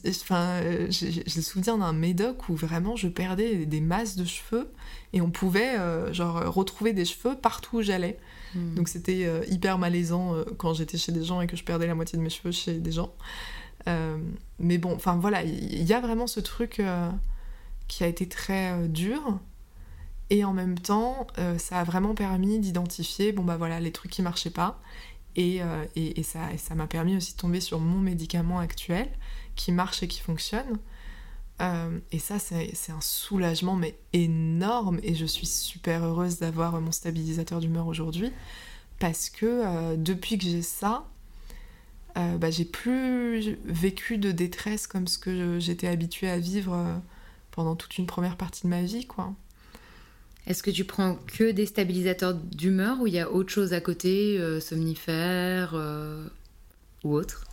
Enfin, 0.05 0.59
euh, 0.63 0.87
j'ai 0.89 1.23
le 1.23 1.41
souvenir 1.41 1.77
d'un 1.77 1.93
médoc 1.93 2.49
où 2.49 2.55
vraiment 2.55 2.97
je 2.97 3.07
perdais 3.07 3.65
des 3.65 3.79
masses 3.79 4.17
de 4.17 4.25
cheveux 4.25 4.69
et 5.13 5.21
on 5.21 5.31
pouvait 5.31 5.79
euh, 5.79 6.11
genre 6.11 6.53
retrouver 6.53 6.91
des 6.91 7.05
cheveux 7.05 7.35
partout 7.35 7.77
où 7.77 7.81
j'allais. 7.81 8.19
Hmm. 8.53 8.75
Donc 8.75 8.89
c'était 8.89 9.25
euh, 9.25 9.45
hyper 9.47 9.77
malaisant 9.77 10.35
quand 10.57 10.73
j'étais 10.73 10.97
chez 10.97 11.13
des 11.13 11.23
gens 11.23 11.39
et 11.39 11.47
que 11.47 11.55
je 11.55 11.63
perdais 11.63 11.87
la 11.87 11.95
moitié 11.95 12.17
de 12.17 12.23
mes 12.23 12.29
cheveux 12.29 12.51
chez 12.51 12.79
des 12.79 12.91
gens. 12.91 13.13
mais 14.59 14.77
bon, 14.77 14.93
enfin 14.93 15.15
voilà, 15.15 15.41
il 15.43 15.83
y, 15.83 15.93
a 15.93 16.01
vraiment 16.01 16.27
ce 16.27 16.41
truc 16.41 16.81
qui 17.91 18.03
a 18.03 18.07
été 18.07 18.27
très 18.27 18.87
dur. 18.87 19.39
Et 20.29 20.45
en 20.45 20.53
même 20.53 20.79
temps, 20.79 21.27
ça 21.57 21.79
a 21.79 21.83
vraiment 21.83 22.15
permis 22.15 22.57
d'identifier, 22.57 23.33
bon 23.33 23.43
bah 23.43 23.57
voilà, 23.57 23.81
les 23.81 23.91
trucs 23.91 24.11
qui 24.11 24.21
marchaient 24.21 24.49
pas. 24.49 24.79
Et, 25.35 25.59
et, 25.97 26.19
et 26.19 26.23
ça 26.23 26.75
m'a 26.75 26.87
permis 26.87 27.17
aussi 27.17 27.33
de 27.33 27.37
tomber 27.37 27.59
sur 27.59 27.79
mon 27.79 27.99
médicament 27.99 28.59
actuel 28.59 29.09
qui 29.55 29.73
marche 29.73 30.03
et 30.03 30.07
qui 30.07 30.21
fonctionne. 30.21 30.79
Euh, 31.61 31.99
et 32.11 32.19
ça, 32.19 32.39
c'est 32.39 32.91
un 32.91 33.01
soulagement, 33.01 33.75
mais 33.75 33.95
énorme. 34.13 34.99
Et 35.03 35.15
je 35.15 35.25
suis 35.25 35.45
super 35.45 36.03
heureuse 36.03 36.39
d'avoir 36.39 36.79
mon 36.81 36.91
stabilisateur 36.91 37.59
d'humeur 37.59 37.87
aujourd'hui. 37.87 38.31
Parce 38.99 39.29
que 39.29 39.45
euh, 39.45 39.95
depuis 39.95 40.37
que 40.37 40.43
j'ai 40.43 40.61
ça, 40.61 41.07
euh, 42.17 42.37
bah, 42.37 42.51
j'ai 42.51 42.65
plus 42.65 43.57
vécu 43.65 44.17
de 44.17 44.31
détresse 44.31 44.87
comme 44.87 45.07
ce 45.07 45.17
que 45.17 45.59
j'étais 45.59 45.87
habituée 45.87 46.29
à 46.29 46.39
vivre 46.39 47.01
pendant 47.51 47.75
toute 47.75 47.97
une 47.97 48.05
première 48.05 48.37
partie 48.37 48.63
de 48.63 48.67
ma 48.67 48.81
vie, 48.81 49.05
quoi. 49.05 49.33
Est-ce 50.47 50.63
que 50.63 50.71
tu 50.71 50.85
prends 50.85 51.15
que 51.27 51.51
des 51.51 51.65
stabilisateurs 51.65 52.33
d'humeur 52.33 52.99
ou 52.99 53.07
il 53.07 53.13
y 53.13 53.19
a 53.19 53.31
autre 53.31 53.49
chose 53.49 53.73
à 53.73 53.81
côté, 53.81 54.39
somnifères 54.59 55.75
ou 57.03 57.13
autre? 57.13 57.45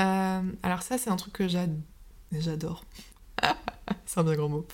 Euh, 0.00 0.42
alors 0.62 0.82
ça, 0.82 0.98
c'est 0.98 1.10
un 1.10 1.16
truc 1.16 1.34
que 1.34 1.48
j'adore. 1.48 2.84
c'est 4.06 4.20
un 4.20 4.24
bien 4.24 4.34
grand 4.34 4.48
mot. 4.48 4.66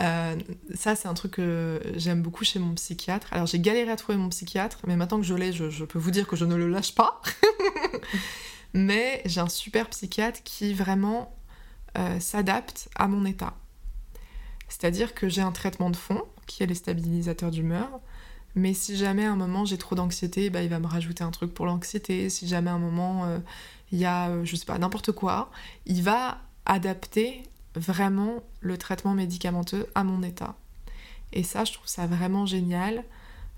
Euh, 0.00 0.36
ça, 0.74 0.96
c'est 0.96 1.08
un 1.08 1.14
truc 1.14 1.32
que 1.32 1.80
j'aime 1.94 2.22
beaucoup 2.22 2.44
chez 2.44 2.58
mon 2.58 2.74
psychiatre. 2.74 3.28
Alors 3.32 3.46
j'ai 3.46 3.60
galéré 3.60 3.90
à 3.90 3.96
trouver 3.96 4.18
mon 4.18 4.28
psychiatre, 4.28 4.78
mais 4.86 4.96
maintenant 4.96 5.18
que 5.18 5.26
je 5.26 5.34
l'ai, 5.34 5.52
je, 5.52 5.84
peux 5.84 5.98
vous 5.98 6.10
dire 6.10 6.26
que 6.26 6.36
je 6.36 6.44
ne 6.44 6.54
le 6.54 6.68
lâche 6.68 6.94
pas. 6.94 7.22
mais 8.74 9.22
j'ai 9.24 9.40
un 9.40 9.48
super 9.48 9.88
psychiatre 9.88 10.40
qui 10.44 10.74
vraiment 10.74 11.34
euh, 11.96 12.20
s'adapte 12.20 12.88
à 12.96 13.08
mon 13.08 13.24
état. 13.24 13.54
C'est-à-dire 14.68 15.14
que 15.14 15.28
j'ai 15.28 15.42
un 15.42 15.52
traitement 15.52 15.90
de 15.90 15.96
fond, 15.96 16.22
qui 16.46 16.62
est 16.62 16.66
les 16.66 16.74
stabilisateurs 16.74 17.50
d'humeur, 17.50 17.88
mais 18.54 18.72
si 18.72 18.96
jamais 18.96 19.24
à 19.24 19.32
un 19.32 19.36
moment 19.36 19.64
j'ai 19.64 19.78
trop 19.78 19.94
d'anxiété, 19.94 20.50
bah, 20.50 20.62
il 20.62 20.70
va 20.70 20.78
me 20.78 20.86
rajouter 20.86 21.22
un 21.22 21.30
truc 21.30 21.52
pour 21.52 21.66
l'anxiété. 21.66 22.30
Si 22.30 22.48
jamais 22.48 22.70
à 22.70 22.74
un 22.74 22.78
moment 22.78 23.26
il 23.92 23.98
y 23.98 24.04
a, 24.04 24.28
euh, 24.30 24.44
je 24.44 24.56
sais 24.56 24.64
pas, 24.64 24.78
n'importe 24.78 25.12
quoi, 25.12 25.50
il 25.86 26.02
va 26.02 26.38
adapter 26.64 27.42
vraiment 27.74 28.42
le 28.60 28.78
traitement 28.78 29.14
médicamenteux 29.14 29.86
à 29.94 30.02
mon 30.04 30.22
état. 30.22 30.56
Et 31.32 31.42
ça, 31.42 31.64
je 31.64 31.72
trouve 31.72 31.86
ça 31.86 32.06
vraiment 32.06 32.46
génial, 32.46 33.04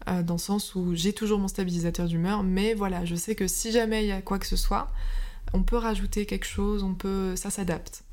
euh, 0.08 0.22
dans 0.22 0.34
le 0.34 0.40
sens 0.40 0.74
où 0.74 0.94
j'ai 0.94 1.12
toujours 1.12 1.38
mon 1.38 1.48
stabilisateur 1.48 2.06
d'humeur, 2.06 2.42
mais 2.42 2.74
voilà, 2.74 3.04
je 3.04 3.14
sais 3.14 3.34
que 3.34 3.46
si 3.46 3.72
jamais 3.72 4.04
il 4.04 4.08
y 4.08 4.12
a 4.12 4.22
quoi 4.22 4.38
que 4.38 4.46
ce 4.46 4.56
soit, 4.56 4.90
on 5.52 5.62
peut 5.62 5.76
rajouter 5.76 6.26
quelque 6.26 6.46
chose, 6.46 6.82
on 6.82 6.94
peut, 6.94 7.36
ça 7.36 7.50
s'adapte. 7.50 8.04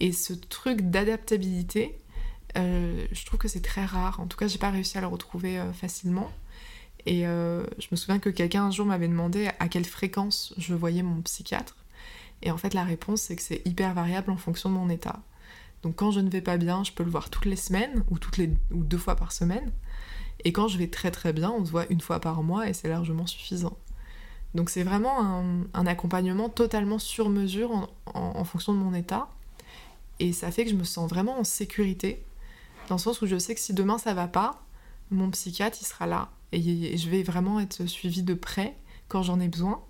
Et 0.00 0.12
ce 0.12 0.32
truc 0.32 0.90
d'adaptabilité, 0.90 1.98
euh, 2.58 3.06
je 3.12 3.26
trouve 3.26 3.38
que 3.38 3.48
c'est 3.48 3.62
très 3.62 3.84
rare. 3.84 4.20
En 4.20 4.26
tout 4.26 4.36
cas, 4.36 4.48
j'ai 4.48 4.58
pas 4.58 4.70
réussi 4.70 4.98
à 4.98 5.00
le 5.00 5.06
retrouver 5.06 5.60
facilement. 5.72 6.30
Et 7.06 7.26
euh, 7.26 7.64
je 7.78 7.88
me 7.90 7.96
souviens 7.96 8.18
que 8.18 8.28
quelqu'un 8.28 8.64
un 8.64 8.70
jour 8.70 8.86
m'avait 8.86 9.08
demandé 9.08 9.48
à 9.58 9.68
quelle 9.68 9.84
fréquence 9.84 10.52
je 10.58 10.74
voyais 10.74 11.02
mon 11.02 11.22
psychiatre. 11.22 11.76
Et 12.42 12.50
en 12.50 12.58
fait, 12.58 12.74
la 12.74 12.84
réponse, 12.84 13.22
c'est 13.22 13.36
que 13.36 13.42
c'est 13.42 13.62
hyper 13.64 13.94
variable 13.94 14.30
en 14.30 14.36
fonction 14.36 14.68
de 14.68 14.74
mon 14.74 14.90
état. 14.90 15.20
Donc 15.82 15.96
quand 15.96 16.10
je 16.10 16.20
ne 16.20 16.28
vais 16.28 16.40
pas 16.40 16.56
bien, 16.56 16.84
je 16.84 16.92
peux 16.92 17.04
le 17.04 17.10
voir 17.10 17.30
toutes 17.30 17.46
les 17.46 17.56
semaines 17.56 18.04
ou, 18.10 18.18
toutes 18.18 18.36
les, 18.36 18.50
ou 18.72 18.82
deux 18.82 18.98
fois 18.98 19.16
par 19.16 19.32
semaine. 19.32 19.72
Et 20.44 20.52
quand 20.52 20.68
je 20.68 20.78
vais 20.78 20.88
très 20.88 21.10
très 21.10 21.32
bien, 21.32 21.50
on 21.50 21.64
se 21.64 21.70
voit 21.70 21.86
une 21.90 22.00
fois 22.00 22.20
par 22.20 22.42
mois 22.42 22.68
et 22.68 22.72
c'est 22.72 22.88
largement 22.88 23.26
suffisant. 23.26 23.76
Donc 24.54 24.70
c'est 24.70 24.82
vraiment 24.82 25.66
un, 25.74 25.86
accompagnement 25.86 26.48
totalement 26.48 26.98
sur 26.98 27.28
mesure 27.28 27.90
en, 28.06 28.44
fonction 28.44 28.72
de 28.72 28.78
mon 28.78 28.94
état. 28.94 29.28
Et 30.20 30.32
ça 30.32 30.50
fait 30.50 30.64
que 30.64 30.70
je 30.70 30.76
me 30.76 30.84
sens 30.84 31.08
vraiment 31.08 31.38
en 31.38 31.44
sécurité, 31.44 32.22
dans 32.88 32.96
le 32.96 33.00
sens 33.00 33.22
où 33.22 33.26
je 33.26 33.38
sais 33.38 33.54
que 33.54 33.60
si 33.60 33.74
demain 33.74 33.98
ça 33.98 34.14
va 34.14 34.28
pas, 34.28 34.62
mon 35.10 35.30
psychiatre 35.30 35.78
il 35.80 35.86
sera 35.86 36.06
là 36.06 36.30
et 36.52 36.96
je 36.96 37.10
vais 37.10 37.22
vraiment 37.22 37.60
être 37.60 37.86
suivie 37.86 38.22
de 38.22 38.34
près 38.34 38.76
quand 39.08 39.22
j'en 39.22 39.40
ai 39.40 39.48
besoin. 39.48 39.82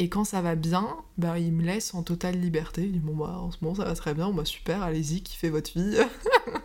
Et 0.00 0.08
quand 0.08 0.22
ça 0.22 0.40
va 0.40 0.54
bien, 0.54 0.96
bah, 1.16 1.40
il 1.40 1.52
me 1.52 1.64
laisse 1.64 1.92
en 1.92 2.04
totale 2.04 2.38
liberté. 2.38 2.84
Il 2.84 2.92
dit 2.92 2.98
Bon, 3.00 3.16
bah, 3.16 3.36
en 3.40 3.50
ce 3.50 3.58
moment, 3.60 3.74
ça 3.74 3.84
va 3.84 3.94
très 3.94 4.14
bien. 4.14 4.30
Bah, 4.30 4.44
super, 4.44 4.82
allez-y, 4.82 5.22
kiffez 5.22 5.50
votre 5.50 5.72
vie. 5.76 5.96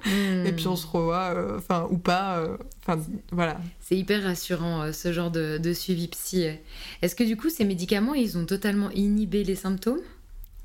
Et 0.45 0.53
puis, 0.53 0.67
on 0.67 0.75
se 0.75 0.85
revoit, 0.85 1.33
euh, 1.33 1.57
enfin, 1.57 1.87
ou 1.89 1.97
pas. 1.97 2.37
Euh, 2.37 2.57
enfin, 2.85 3.01
voilà. 3.31 3.59
C'est 3.79 3.97
hyper 3.97 4.21
rassurant, 4.21 4.83
euh, 4.83 4.91
ce 4.91 5.11
genre 5.11 5.31
de, 5.31 5.57
de 5.57 5.73
suivi 5.73 6.09
psy. 6.09 6.45
Est-ce 7.01 7.15
que, 7.15 7.23
du 7.23 7.35
coup, 7.35 7.49
ces 7.49 7.65
médicaments, 7.65 8.13
ils 8.13 8.37
ont 8.37 8.45
totalement 8.45 8.91
inhibé 8.91 9.43
les 9.43 9.55
symptômes? 9.55 10.01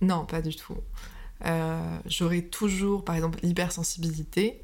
Non, 0.03 0.27
pas 0.27 0.43
du 0.43 0.55
tout. 0.55 0.77
J'aurais 2.05 2.43
toujours, 2.43 3.03
par 3.03 3.15
exemple, 3.15 3.39
l'hypersensibilité. 3.43 4.61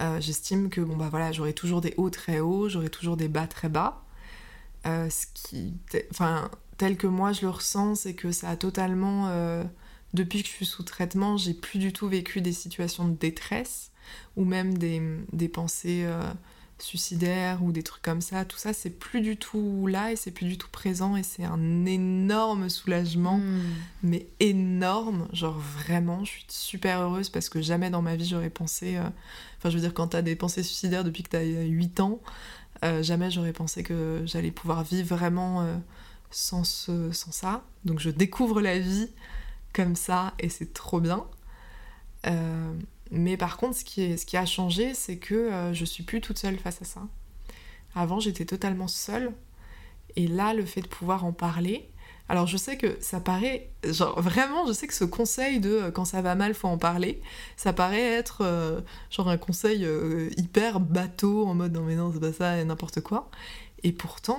Euh, 0.00 0.20
j'estime 0.20 0.70
que 0.70 0.80
bon 0.80 0.96
bah 0.96 1.08
voilà, 1.10 1.32
j'aurai 1.32 1.52
toujours 1.52 1.80
des 1.80 1.94
hauts 1.96 2.10
très 2.10 2.40
hauts, 2.40 2.68
j'aurai 2.68 2.88
toujours 2.88 3.16
des 3.16 3.28
bas 3.28 3.46
très 3.46 3.68
bas. 3.68 4.04
Euh, 4.86 5.10
ce 5.10 5.26
qui, 5.34 5.74
enfin, 6.10 6.50
tel 6.76 6.96
que 6.96 7.06
moi 7.06 7.32
je 7.32 7.42
le 7.42 7.50
ressens, 7.50 7.96
c'est 7.96 8.14
que 8.14 8.30
ça 8.30 8.50
a 8.50 8.56
totalement, 8.56 9.28
euh, 9.28 9.64
depuis 10.14 10.42
que 10.42 10.48
je 10.48 10.52
suis 10.52 10.66
sous 10.66 10.84
traitement, 10.84 11.36
j'ai 11.36 11.54
plus 11.54 11.78
du 11.78 11.92
tout 11.92 12.08
vécu 12.08 12.40
des 12.40 12.52
situations 12.52 13.08
de 13.08 13.16
détresse 13.16 13.90
ou 14.36 14.44
même 14.44 14.78
des, 14.78 15.02
des 15.32 15.48
pensées 15.48 16.06
suicidaires 16.78 17.62
ou 17.62 17.72
des 17.72 17.82
trucs 17.82 18.02
comme 18.02 18.20
ça, 18.20 18.44
tout 18.44 18.56
ça 18.56 18.72
c'est 18.72 18.90
plus 18.90 19.20
du 19.20 19.36
tout 19.36 19.86
là 19.86 20.12
et 20.12 20.16
c'est 20.16 20.30
plus 20.30 20.46
du 20.46 20.58
tout 20.58 20.68
présent 20.70 21.16
et 21.16 21.22
c'est 21.22 21.44
un 21.44 21.84
énorme 21.86 22.68
soulagement, 22.68 23.38
hmm. 23.38 23.62
mais 24.02 24.26
énorme, 24.40 25.28
genre 25.32 25.58
vraiment, 25.58 26.24
je 26.24 26.30
suis 26.30 26.44
super 26.48 27.00
heureuse 27.00 27.28
parce 27.28 27.48
que 27.48 27.60
jamais 27.60 27.90
dans 27.90 28.02
ma 28.02 28.16
vie 28.16 28.26
j'aurais 28.26 28.50
pensé, 28.50 28.96
euh, 28.96 29.08
enfin 29.58 29.70
je 29.70 29.74
veux 29.74 29.80
dire 29.80 29.94
quand 29.94 30.08
t'as 30.08 30.22
des 30.22 30.36
pensées 30.36 30.62
suicidaires 30.62 31.04
depuis 31.04 31.22
que 31.22 31.30
t'as 31.30 31.42
8 31.42 32.00
ans, 32.00 32.20
euh, 32.84 33.02
jamais 33.02 33.30
j'aurais 33.30 33.52
pensé 33.52 33.82
que 33.82 34.22
j'allais 34.24 34.52
pouvoir 34.52 34.84
vivre 34.84 35.16
vraiment 35.16 35.62
euh, 35.62 35.76
sans, 36.30 36.64
ce, 36.64 37.12
sans 37.12 37.32
ça, 37.32 37.64
donc 37.84 37.98
je 37.98 38.10
découvre 38.10 38.60
la 38.60 38.78
vie 38.78 39.10
comme 39.72 39.96
ça 39.96 40.34
et 40.38 40.48
c'est 40.48 40.72
trop 40.72 41.00
bien. 41.00 41.24
Mais 43.10 43.36
par 43.36 43.56
contre, 43.56 43.76
ce 43.76 43.84
qui, 43.84 44.36
a 44.36 44.46
changé, 44.46 44.94
c'est 44.94 45.16
que 45.16 45.34
euh, 45.34 45.72
je 45.72 45.84
suis 45.84 46.02
plus 46.02 46.20
toute 46.20 46.38
seule 46.38 46.58
face 46.58 46.82
à 46.82 46.84
ça. 46.84 47.02
Avant, 47.94 48.20
j'étais 48.20 48.44
totalement 48.44 48.88
seule. 48.88 49.32
Et 50.16 50.26
là, 50.26 50.54
le 50.54 50.64
fait 50.64 50.82
de 50.82 50.88
pouvoir 50.88 51.24
en 51.24 51.32
parler. 51.32 51.88
Alors, 52.28 52.46
je 52.46 52.58
sais 52.58 52.76
que 52.76 52.98
ça 53.00 53.20
paraît. 53.20 53.70
Genre, 53.84 54.20
vraiment, 54.20 54.66
je 54.66 54.72
sais 54.72 54.86
que 54.86 54.94
ce 54.94 55.04
conseil 55.04 55.60
de 55.60 55.70
euh, 55.70 55.90
quand 55.90 56.04
ça 56.04 56.20
va 56.20 56.34
mal, 56.34 56.52
faut 56.52 56.68
en 56.68 56.76
parler, 56.76 57.22
ça 57.56 57.72
paraît 57.72 58.02
être 58.02 58.42
euh, 58.42 58.82
genre 59.10 59.30
un 59.30 59.38
conseil 59.38 59.86
hyper 60.36 60.80
bateau, 60.80 61.46
en 61.46 61.54
mode 61.54 61.72
non, 61.72 61.82
mais 61.82 61.94
non, 61.94 62.12
c'est 62.12 62.20
pas 62.20 62.32
ça, 62.32 62.62
n'importe 62.64 63.00
quoi. 63.00 63.30
Et 63.84 63.92
pourtant, 63.92 64.38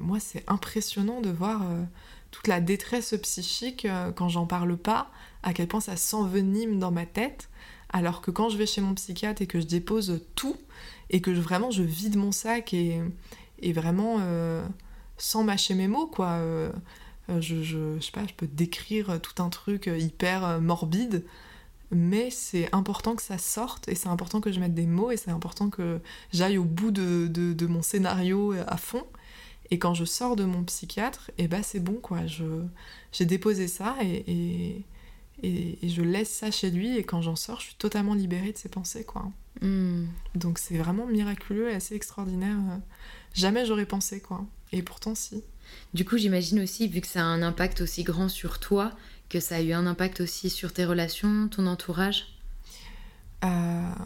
moi, 0.00 0.20
c'est 0.20 0.44
impressionnant 0.46 1.20
de 1.20 1.30
voir 1.30 1.62
toute 2.30 2.46
la 2.46 2.60
détresse 2.60 3.12
psychique 3.20 3.88
quand 4.14 4.28
j'en 4.28 4.46
parle 4.46 4.76
pas, 4.76 5.10
à 5.42 5.52
quel 5.52 5.66
point 5.66 5.80
ça 5.80 5.96
s'envenime 5.96 6.78
dans 6.78 6.92
ma 6.92 7.04
tête 7.04 7.48
alors 7.90 8.20
que 8.20 8.30
quand 8.30 8.48
je 8.48 8.58
vais 8.58 8.66
chez 8.66 8.80
mon 8.80 8.94
psychiatre 8.94 9.42
et 9.42 9.46
que 9.46 9.60
je 9.60 9.66
dépose 9.66 10.20
tout, 10.34 10.56
et 11.10 11.20
que 11.20 11.30
vraiment 11.30 11.70
je 11.70 11.82
vide 11.82 12.16
mon 12.16 12.32
sac 12.32 12.74
et, 12.74 13.00
vraiment 13.72 14.16
euh, 14.20 14.66
sans 15.16 15.44
mâcher 15.44 15.74
mes 15.74 15.88
mots, 15.88 16.06
quoi. 16.06 16.32
Euh, 16.32 16.70
euh, 17.30 17.40
je, 17.40 17.98
sais 18.00 18.12
pas, 18.12 18.26
je 18.26 18.34
peux 18.34 18.46
décrire 18.46 19.20
tout 19.20 19.42
un 19.42 19.50
truc 19.50 19.86
hyper 19.86 20.60
morbide, 20.60 21.24
mais 21.90 22.30
c'est 22.30 22.74
important 22.74 23.16
que 23.16 23.22
ça 23.22 23.38
sorte 23.38 23.88
et 23.88 23.94
c'est 23.94 24.08
important 24.08 24.40
que 24.40 24.52
je 24.52 24.60
mette 24.60 24.74
des 24.74 24.86
mots 24.86 25.10
et 25.10 25.16
c'est 25.16 25.30
important 25.30 25.70
que 25.70 26.00
j'aille 26.32 26.58
au 26.58 26.64
bout 26.64 26.90
de, 26.90 27.66
mon 27.66 27.82
scénario 27.82 28.54
à 28.66 28.76
fond. 28.76 29.04
Et 29.70 29.78
quand 29.78 29.92
je 29.92 30.06
sors 30.06 30.36
de 30.36 30.44
mon 30.44 30.64
psychiatre, 30.64 31.30
et 31.36 31.44
eh 31.44 31.48
ben 31.48 31.62
c'est 31.62 31.80
bon 31.80 31.98
quoi. 32.00 32.20
j'ai 33.12 33.26
déposé 33.26 33.68
ça 33.68 33.96
et, 34.02 34.82
je 35.42 36.02
laisse 36.02 36.30
ça 36.30 36.50
chez 36.50 36.70
lui 36.70 36.96
et 36.96 37.04
quand 37.04 37.22
j'en 37.22 37.36
sors, 37.36 37.60
je 37.60 37.66
suis 37.66 37.74
totalement 37.76 38.14
libérée 38.14 38.52
de 38.52 38.58
ses 38.58 38.68
pensées, 38.68 39.04
quoi. 39.04 39.30
Hmm. 39.60 40.06
Donc 40.34 40.58
c'est 40.58 40.78
vraiment 40.78 41.06
miraculeux 41.06 41.70
et 41.70 41.74
assez 41.74 41.94
extraordinaire. 41.94 42.56
Jamais 43.34 43.66
j'aurais 43.66 43.86
pensé, 43.86 44.20
quoi. 44.20 44.44
Et 44.72 44.82
pourtant, 44.82 45.14
si. 45.14 45.44
Du 45.94 46.04
coup, 46.04 46.18
j'imagine 46.18 46.60
aussi, 46.60 46.88
vu 46.88 47.00
que 47.00 47.06
ça 47.06 47.20
a 47.20 47.24
un 47.24 47.42
impact 47.42 47.80
aussi 47.80 48.02
grand 48.02 48.28
sur 48.28 48.58
toi, 48.58 48.92
que 49.28 49.40
ça 49.40 49.56
a 49.56 49.60
eu 49.60 49.72
un 49.72 49.86
impact 49.86 50.20
aussi 50.20 50.50
sur 50.50 50.72
tes 50.72 50.84
relations, 50.84 51.48
ton 51.48 51.66
entourage? 51.66 52.34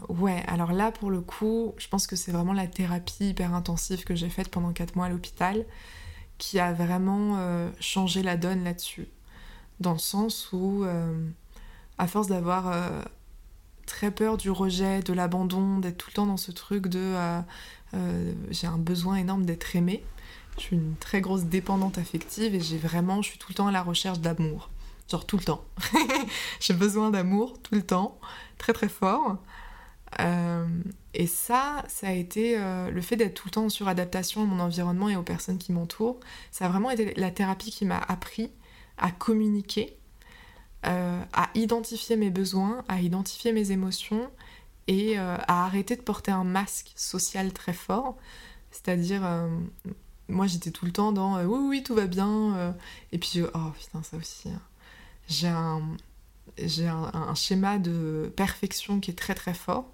Ouais, 0.09 0.43
alors 0.47 0.73
là 0.73 0.91
pour 0.91 1.09
le 1.09 1.19
coup, 1.19 1.73
je 1.77 1.87
pense 1.87 2.05
que 2.05 2.15
c'est 2.15 2.31
vraiment 2.31 2.53
la 2.53 2.67
thérapie 2.67 3.29
hyper 3.29 3.55
intensive 3.55 4.03
que 4.03 4.13
j'ai 4.13 4.29
faite 4.29 4.49
pendant 4.49 4.71
4 4.73 4.95
mois 4.95 5.07
à 5.07 5.09
l'hôpital 5.09 5.65
qui 6.37 6.59
a 6.59 6.71
vraiment 6.71 7.71
changé 7.79 8.21
la 8.21 8.37
donne 8.37 8.63
là-dessus. 8.63 9.07
Dans 9.79 9.93
le 9.93 9.99
sens 9.99 10.49
où, 10.53 10.85
à 11.97 12.07
force 12.07 12.27
d'avoir 12.27 12.71
très 13.85 14.11
peur 14.11 14.37
du 14.37 14.49
rejet, 14.49 15.01
de 15.01 15.13
l'abandon, 15.13 15.79
d'être 15.79 15.97
tout 15.97 16.09
le 16.09 16.13
temps 16.13 16.25
dans 16.25 16.37
ce 16.37 16.51
truc 16.51 16.87
de 16.87 16.99
euh, 16.99 17.41
euh, 17.93 18.33
j'ai 18.49 18.67
un 18.67 18.77
besoin 18.77 19.15
énorme 19.15 19.45
d'être 19.45 19.75
aimée. 19.75 20.03
Je 20.57 20.63
suis 20.63 20.75
une 20.75 20.95
très 20.95 21.21
grosse 21.21 21.43
dépendante 21.45 21.97
affective 21.97 22.55
et 22.55 22.59
j'ai 22.59 22.77
vraiment, 22.77 23.21
je 23.21 23.29
suis 23.29 23.39
tout 23.39 23.47
le 23.49 23.55
temps 23.55 23.67
à 23.67 23.71
la 23.71 23.81
recherche 23.81 24.19
d'amour. 24.19 24.69
Genre 25.09 25.25
tout 25.25 25.37
le 25.37 25.43
temps. 25.43 25.63
j'ai 26.59 26.73
besoin 26.73 27.09
d'amour 27.09 27.59
tout 27.61 27.75
le 27.75 27.83
temps, 27.83 28.19
très 28.57 28.73
très 28.73 28.89
fort. 28.89 29.37
Euh, 30.19 30.67
et 31.15 31.27
ça, 31.27 31.83
ça 31.87 32.07
a 32.07 32.11
été 32.11 32.57
le 32.57 33.01
fait 33.01 33.15
d'être 33.15 33.33
tout 33.33 33.47
le 33.47 33.51
temps 33.51 33.65
en 33.65 33.69
suradaptation 33.69 34.43
à 34.43 34.45
mon 34.45 34.59
environnement 34.59 35.09
et 35.09 35.15
aux 35.15 35.23
personnes 35.23 35.57
qui 35.57 35.71
m'entourent. 35.71 36.19
Ça 36.51 36.65
a 36.65 36.69
vraiment 36.69 36.91
été 36.91 37.13
la 37.15 37.31
thérapie 37.31 37.71
qui 37.71 37.85
m'a 37.85 37.97
appris 37.97 38.51
à 39.03 39.11
communiquer 39.11 39.95
euh, 40.85 41.23
à 41.31 41.49
identifier 41.55 42.17
mes 42.17 42.29
besoins, 42.29 42.83
à 42.89 42.99
identifier 42.99 43.53
mes 43.53 43.71
émotions 43.71 44.29
et 44.87 45.17
euh, 45.17 45.37
à 45.47 45.63
arrêter 45.65 45.95
de 45.95 46.01
porter 46.01 46.31
un 46.31 46.43
masque 46.43 46.91
social 46.97 47.53
très 47.53 47.71
fort. 47.71 48.17
C'est-à-dire, 48.69 49.25
euh, 49.25 49.47
moi 50.27 50.45
j'étais 50.45 50.71
tout 50.71 50.85
le 50.85 50.91
temps 50.91 51.13
dans 51.13 51.41
oui, 51.45 51.59
oui, 51.69 51.83
tout 51.83 51.95
va 51.95 52.05
bien. 52.05 52.75
et 53.13 53.17
puis, 53.17 53.41
oh 53.41 53.71
putain, 53.79 54.03
ça 54.03 54.17
aussi. 54.17 54.49
Hein. 54.49 54.61
J'ai 55.29 55.47
un, 55.47 55.81
j'ai 56.57 56.87
un, 56.87 57.33
schéma 57.33 57.77
de 57.79 58.29
perfection 58.35 58.99
qui 58.99 59.11
est 59.11 59.17
très 59.17 59.35
très 59.35 59.53
fort. 59.53 59.89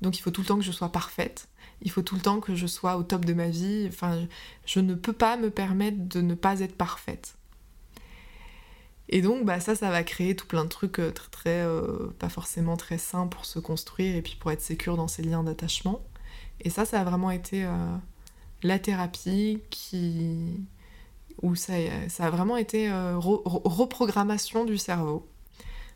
Donc 0.00 0.18
il 0.18 0.22
faut 0.22 0.30
tout 0.30 0.40
le 0.40 0.46
temps 0.46 0.56
que 0.56 0.64
je 0.64 0.72
sois 0.72 0.90
parfaite. 0.90 1.48
Il 1.82 1.90
faut 1.90 2.02
tout 2.02 2.14
le 2.14 2.22
temps 2.22 2.40
que 2.40 2.54
je 2.54 2.66
sois 2.66 2.96
au 2.96 3.02
top 3.02 3.26
de 3.26 3.34
ma 3.34 3.48
vie. 3.48 3.84
Enfin, 3.86 4.26
je 4.64 4.80
ne 4.80 4.94
peux 4.94 5.12
pas 5.12 5.36
me 5.36 5.50
permettre 5.50 5.98
de 5.98 6.22
ne 6.22 6.34
pas 6.34 6.60
être 6.60 6.76
parfaite. 6.76 7.36
Et 9.14 9.20
donc, 9.20 9.44
bah, 9.44 9.60
ça, 9.60 9.74
ça 9.74 9.90
va 9.90 10.02
créer 10.04 10.34
tout 10.34 10.46
plein 10.46 10.64
de 10.64 10.70
trucs 10.70 10.98
euh, 10.98 11.12
très, 11.12 11.60
euh, 11.60 12.08
pas 12.18 12.30
forcément 12.30 12.78
très 12.78 12.96
sains 12.96 13.26
pour 13.26 13.44
se 13.44 13.58
construire 13.58 14.16
et 14.16 14.22
puis 14.22 14.36
pour 14.40 14.50
être 14.50 14.62
sécure 14.62 14.96
dans 14.96 15.06
ces 15.06 15.22
liens 15.22 15.44
d'attachement. 15.44 16.00
Et 16.62 16.70
ça, 16.70 16.86
ça 16.86 17.02
a 17.02 17.04
vraiment 17.04 17.30
été 17.30 17.66
euh, 17.66 17.96
la 18.62 18.78
thérapie 18.78 19.60
qui. 19.68 20.64
où 21.42 21.54
ça, 21.54 21.74
ça 22.08 22.24
a 22.24 22.30
vraiment 22.30 22.56
été 22.56 22.90
reprogrammation 22.90 24.64
du 24.64 24.78
cerveau. 24.78 25.28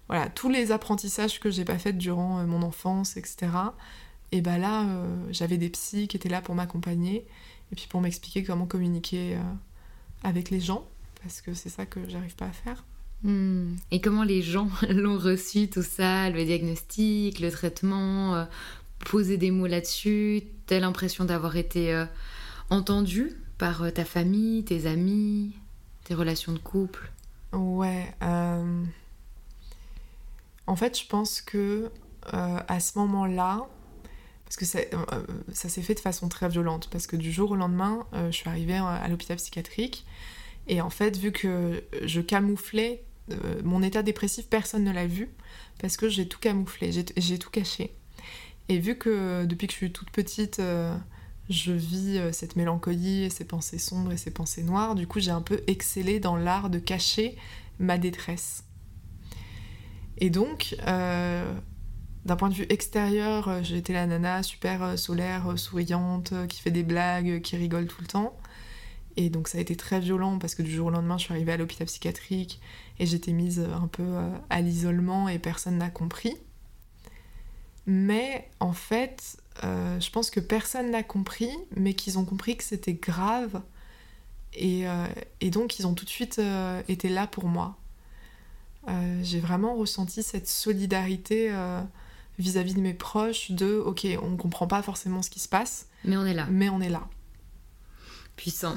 Voilà, 0.09 0.29
tous 0.29 0.51
les 0.51 0.71
apprentissages 0.71 1.41
que 1.41 1.51
j'ai 1.51 1.65
pas 1.65 1.79
faits 1.79 1.97
durant 1.97 2.45
mon 2.47 2.63
enfance, 2.63 3.17
etc. 3.17 3.49
Et 4.33 4.43
bah 4.43 4.59
là, 4.59 4.85
j'avais 5.31 5.57
des 5.57 5.71
psys 5.71 6.09
qui 6.09 6.17
étaient 6.17 6.29
là 6.29 6.43
pour 6.43 6.55
m'accompagner 6.55 7.27
et 7.73 7.77
puis 7.77 7.87
pour 7.89 8.01
m'expliquer 8.01 8.45
comment 8.45 8.67
communiquer 8.67 9.39
avec 10.23 10.51
les 10.51 10.61
gens, 10.61 10.85
parce 11.23 11.41
que 11.41 11.55
c'est 11.55 11.71
ça 11.71 11.87
que 11.87 12.09
j'arrive 12.09 12.37
pas 12.37 12.47
à 12.47 12.53
faire. 12.53 12.85
Hmm. 13.27 13.75
Et 13.91 14.01
comment 14.01 14.23
les 14.23 14.41
gens 14.41 14.71
l'ont 14.89 15.19
reçu, 15.19 15.69
tout 15.69 15.83
ça, 15.83 16.31
le 16.31 16.45
diagnostic, 16.45 17.41
le 17.41 17.51
traitement, 17.51 18.37
euh, 18.37 18.45
poser 19.01 19.37
des 19.37 19.51
mots 19.51 19.67
là-dessus? 19.67 20.45
T'as 20.67 20.79
l'impression 20.79 21.25
d'avoir 21.25 21.57
été 21.57 21.93
euh, 21.93 22.07
entendu 22.71 23.33
par 23.59 23.83
euh, 23.83 23.91
ta 23.91 24.05
famille, 24.05 24.65
tes 24.65 24.87
amis, 24.87 25.51
tes 26.05 26.15
relations 26.15 26.53
de 26.53 26.59
couple? 26.59 27.11
Ouais. 27.53 28.15
En 30.69 30.77
fait, 30.77 30.99
je 30.99 31.07
pense 31.07 31.41
que 31.41 31.91
à 32.33 32.81
ce 32.81 32.99
moment-là, 32.99 33.67
parce 34.45 34.57
que 34.57 34.65
ça 34.65 35.69
s'est 35.69 35.83
fait 35.83 35.95
de 35.95 36.01
façon 36.01 36.29
très 36.29 36.49
violente, 36.49 36.89
parce 36.91 37.07
que 37.07 37.17
du 37.17 37.31
jour 37.33 37.53
au 37.53 37.57
lendemain, 37.57 38.05
je 38.13 38.33
suis 38.33 38.49
arrivée 38.49 38.77
à 38.77 39.07
l'hôpital 39.09 39.37
psychiatrique. 39.37 40.05
Et 40.67 40.81
en 40.81 40.91
fait, 40.91 41.17
vu 41.17 41.31
que 41.31 41.85
je 42.03 42.21
camouflais 42.21 43.06
euh, 43.31 43.61
mon 43.65 43.83
état 43.83 44.03
dépressif, 44.03 44.49
personne 44.49 44.85
ne 44.85 44.93
l'a 44.93 45.07
vu 45.07 45.31
parce 45.81 45.97
que 45.97 46.09
j'ai 46.09 46.29
tout 46.29 46.39
camouflé, 46.39 46.91
j'ai 46.93 47.39
tout 47.39 47.51
caché. 47.51 47.95
Et 48.69 48.79
vu 48.79 48.97
que 48.97 49.45
depuis 49.45 49.67
que 49.67 49.73
je 49.73 49.79
suis 49.79 49.93
toute 49.93 50.11
petite, 50.11 50.59
euh, 50.59 50.97
je 51.49 51.73
vis 51.73 52.19
euh, 52.19 52.33
cette 52.33 52.57
mélancolie 52.57 53.25
et 53.25 53.31
ces 53.31 53.45
pensées 53.45 53.79
sombres 53.79 54.13
et 54.13 54.17
ces 54.17 54.31
pensées 54.31 54.63
noires, 54.63 54.95
du 54.95 55.07
coup 55.07 55.21
j'ai 55.21 55.31
un 55.31 55.43
peu 55.43 55.61
excellé 55.67 56.21
dans 56.21 56.37
l'art 56.37 56.71
de 56.71 56.79
cacher 56.79 57.37
ma 57.79 57.99
détresse. 57.99 58.65
Et 60.19 60.31
donc, 60.31 60.75
d'un 60.87 62.37
point 62.39 62.49
de 62.49 62.55
vue 62.55 62.65
extérieur, 62.71 63.63
j'étais 63.63 63.93
la 63.93 64.07
nana 64.07 64.43
super 64.43 64.99
solaire, 64.99 65.59
souriante, 65.59 66.33
qui 66.49 66.63
fait 66.63 66.71
des 66.71 66.85
blagues, 66.85 67.43
qui 67.43 67.59
rigole 67.59 67.87
tout 67.87 68.01
le 68.01 68.07
temps. 68.07 68.35
Et 69.17 69.31
donc 69.31 69.49
ça 69.49 69.59
a 69.59 69.61
été 69.61 69.77
très 69.77 69.99
violent 69.99 70.39
parce 70.39 70.55
que 70.55 70.63
du 70.63 70.71
jour 70.71 70.89
au 70.89 70.91
lendemain, 70.91 71.17
je 71.17 71.25
suis 71.25 71.33
arrivée 71.33 71.53
à 71.53 71.57
l'hôpital 71.57 71.87
psychiatrique 71.87 72.61
et 72.99 73.07
j'étais 73.07 73.33
mise 73.33 73.61
un 73.61 73.89
peu 73.89 74.03
euh, 74.03 74.31
à 74.51 74.61
l'isolement 74.61 75.29
et 75.29 75.39
personne 75.39 75.79
n'a 75.79 75.89
compris. 75.89 76.37
Mais 77.87 78.49
en 78.61 78.73
fait, 78.73 79.39
euh, 79.65 79.99
je 80.01 80.11
pense 80.11 80.31
que 80.31 80.41
personne 80.41 80.91
n'a 80.91 81.03
compris, 81.03 81.51
mais 81.77 81.95
qu'ils 81.95 82.19
ont 82.19 82.25
compris 82.25 82.57
que 82.57 82.65
c'était 82.65 82.95
grave. 82.95 83.63
Et, 84.53 84.89
euh, 84.89 85.07
et, 85.41 85.51
donc 85.51 85.79
ils 85.79 85.87
ont 85.87 85.95
tout 85.95 86.05
de 86.05 86.11
suite 86.11 86.41
été 86.89 87.09
là 87.09 87.27
pour 87.27 87.47
moi. 87.47 87.77
J'ai 89.23 89.41
vraiment 89.41 89.75
ressenti 89.75 90.23
cette 90.23 90.47
solidarité 90.47 91.51
vis-à-vis 92.39 92.73
-vis 92.73 92.77
de 92.77 92.81
mes 92.81 92.95
proches 92.95 93.51
de 93.51 93.75
ok, 93.75 94.07
on 94.23 94.31
ne 94.31 94.37
comprend 94.37 94.69
pas 94.69 94.81
forcément 94.81 95.23
ce 95.23 95.31
qui 95.31 95.41
se 95.41 95.49
passe. 95.49 95.87
Mais 96.05 96.17
on 96.17 96.25
est 96.25 96.35
là. 96.35 96.47
Mais 96.51 96.69
on 96.69 96.81
est 96.81 96.89
là 96.89 97.09
puissant. 98.37 98.77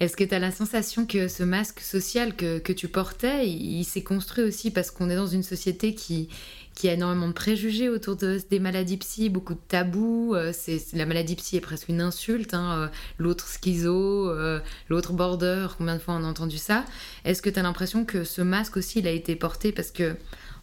Est-ce 0.00 0.16
que 0.16 0.24
tu 0.24 0.34
as 0.34 0.38
la 0.38 0.50
sensation 0.50 1.06
que 1.06 1.28
ce 1.28 1.42
masque 1.42 1.80
social 1.80 2.34
que, 2.34 2.58
que 2.58 2.72
tu 2.72 2.88
portais, 2.88 3.48
il, 3.48 3.84
s'est 3.84 4.02
construit 4.02 4.44
aussi 4.44 4.70
parce 4.70 4.90
qu'on 4.90 5.08
est 5.08 5.16
dans 5.16 5.26
une 5.26 5.42
société 5.42 5.94
qui, 5.94 6.28
qui 6.74 6.88
a 6.88 6.92
énormément 6.92 7.28
de 7.28 7.32
préjugés 7.32 7.88
autour 7.88 8.16
de, 8.16 8.40
des 8.50 8.58
maladies 8.58 8.96
psy, 8.98 9.30
beaucoup 9.30 9.54
de 9.54 9.60
tabous. 9.68 10.34
Euh, 10.34 10.52
c'est, 10.52 10.80
la 10.92 11.06
maladie 11.06 11.36
psy 11.36 11.56
est 11.56 11.60
presque 11.60 11.88
une 11.88 12.00
insulte. 12.00 12.54
Hein, 12.54 12.82
euh, 12.82 12.88
l'autre 13.18 13.48
schizo, 13.48 14.30
euh, 14.30 14.60
l'autre 14.88 15.12
border, 15.12 15.68
combien 15.78 15.94
de 15.94 16.00
fois 16.00 16.14
on 16.14 16.24
a 16.24 16.28
entendu 16.28 16.58
ça 16.58 16.84
Est-ce 17.24 17.40
que 17.40 17.50
tu 17.50 17.58
as 17.58 17.62
l'impression 17.62 18.04
que 18.04 18.24
ce 18.24 18.42
masque 18.42 18.76
aussi, 18.76 18.98
il 18.98 19.06
a 19.06 19.12
été 19.12 19.36
porté 19.36 19.72
parce 19.72 19.90
que 19.90 20.16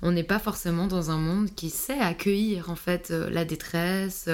on 0.05 0.11
n'est 0.11 0.23
pas 0.23 0.39
forcément 0.39 0.87
dans 0.87 1.11
un 1.11 1.17
monde 1.17 1.55
qui 1.55 1.69
sait 1.69 1.97
accueillir 1.97 2.69
en 2.69 2.75
fait 2.75 3.11
la 3.11 3.45
détresse, 3.45 4.27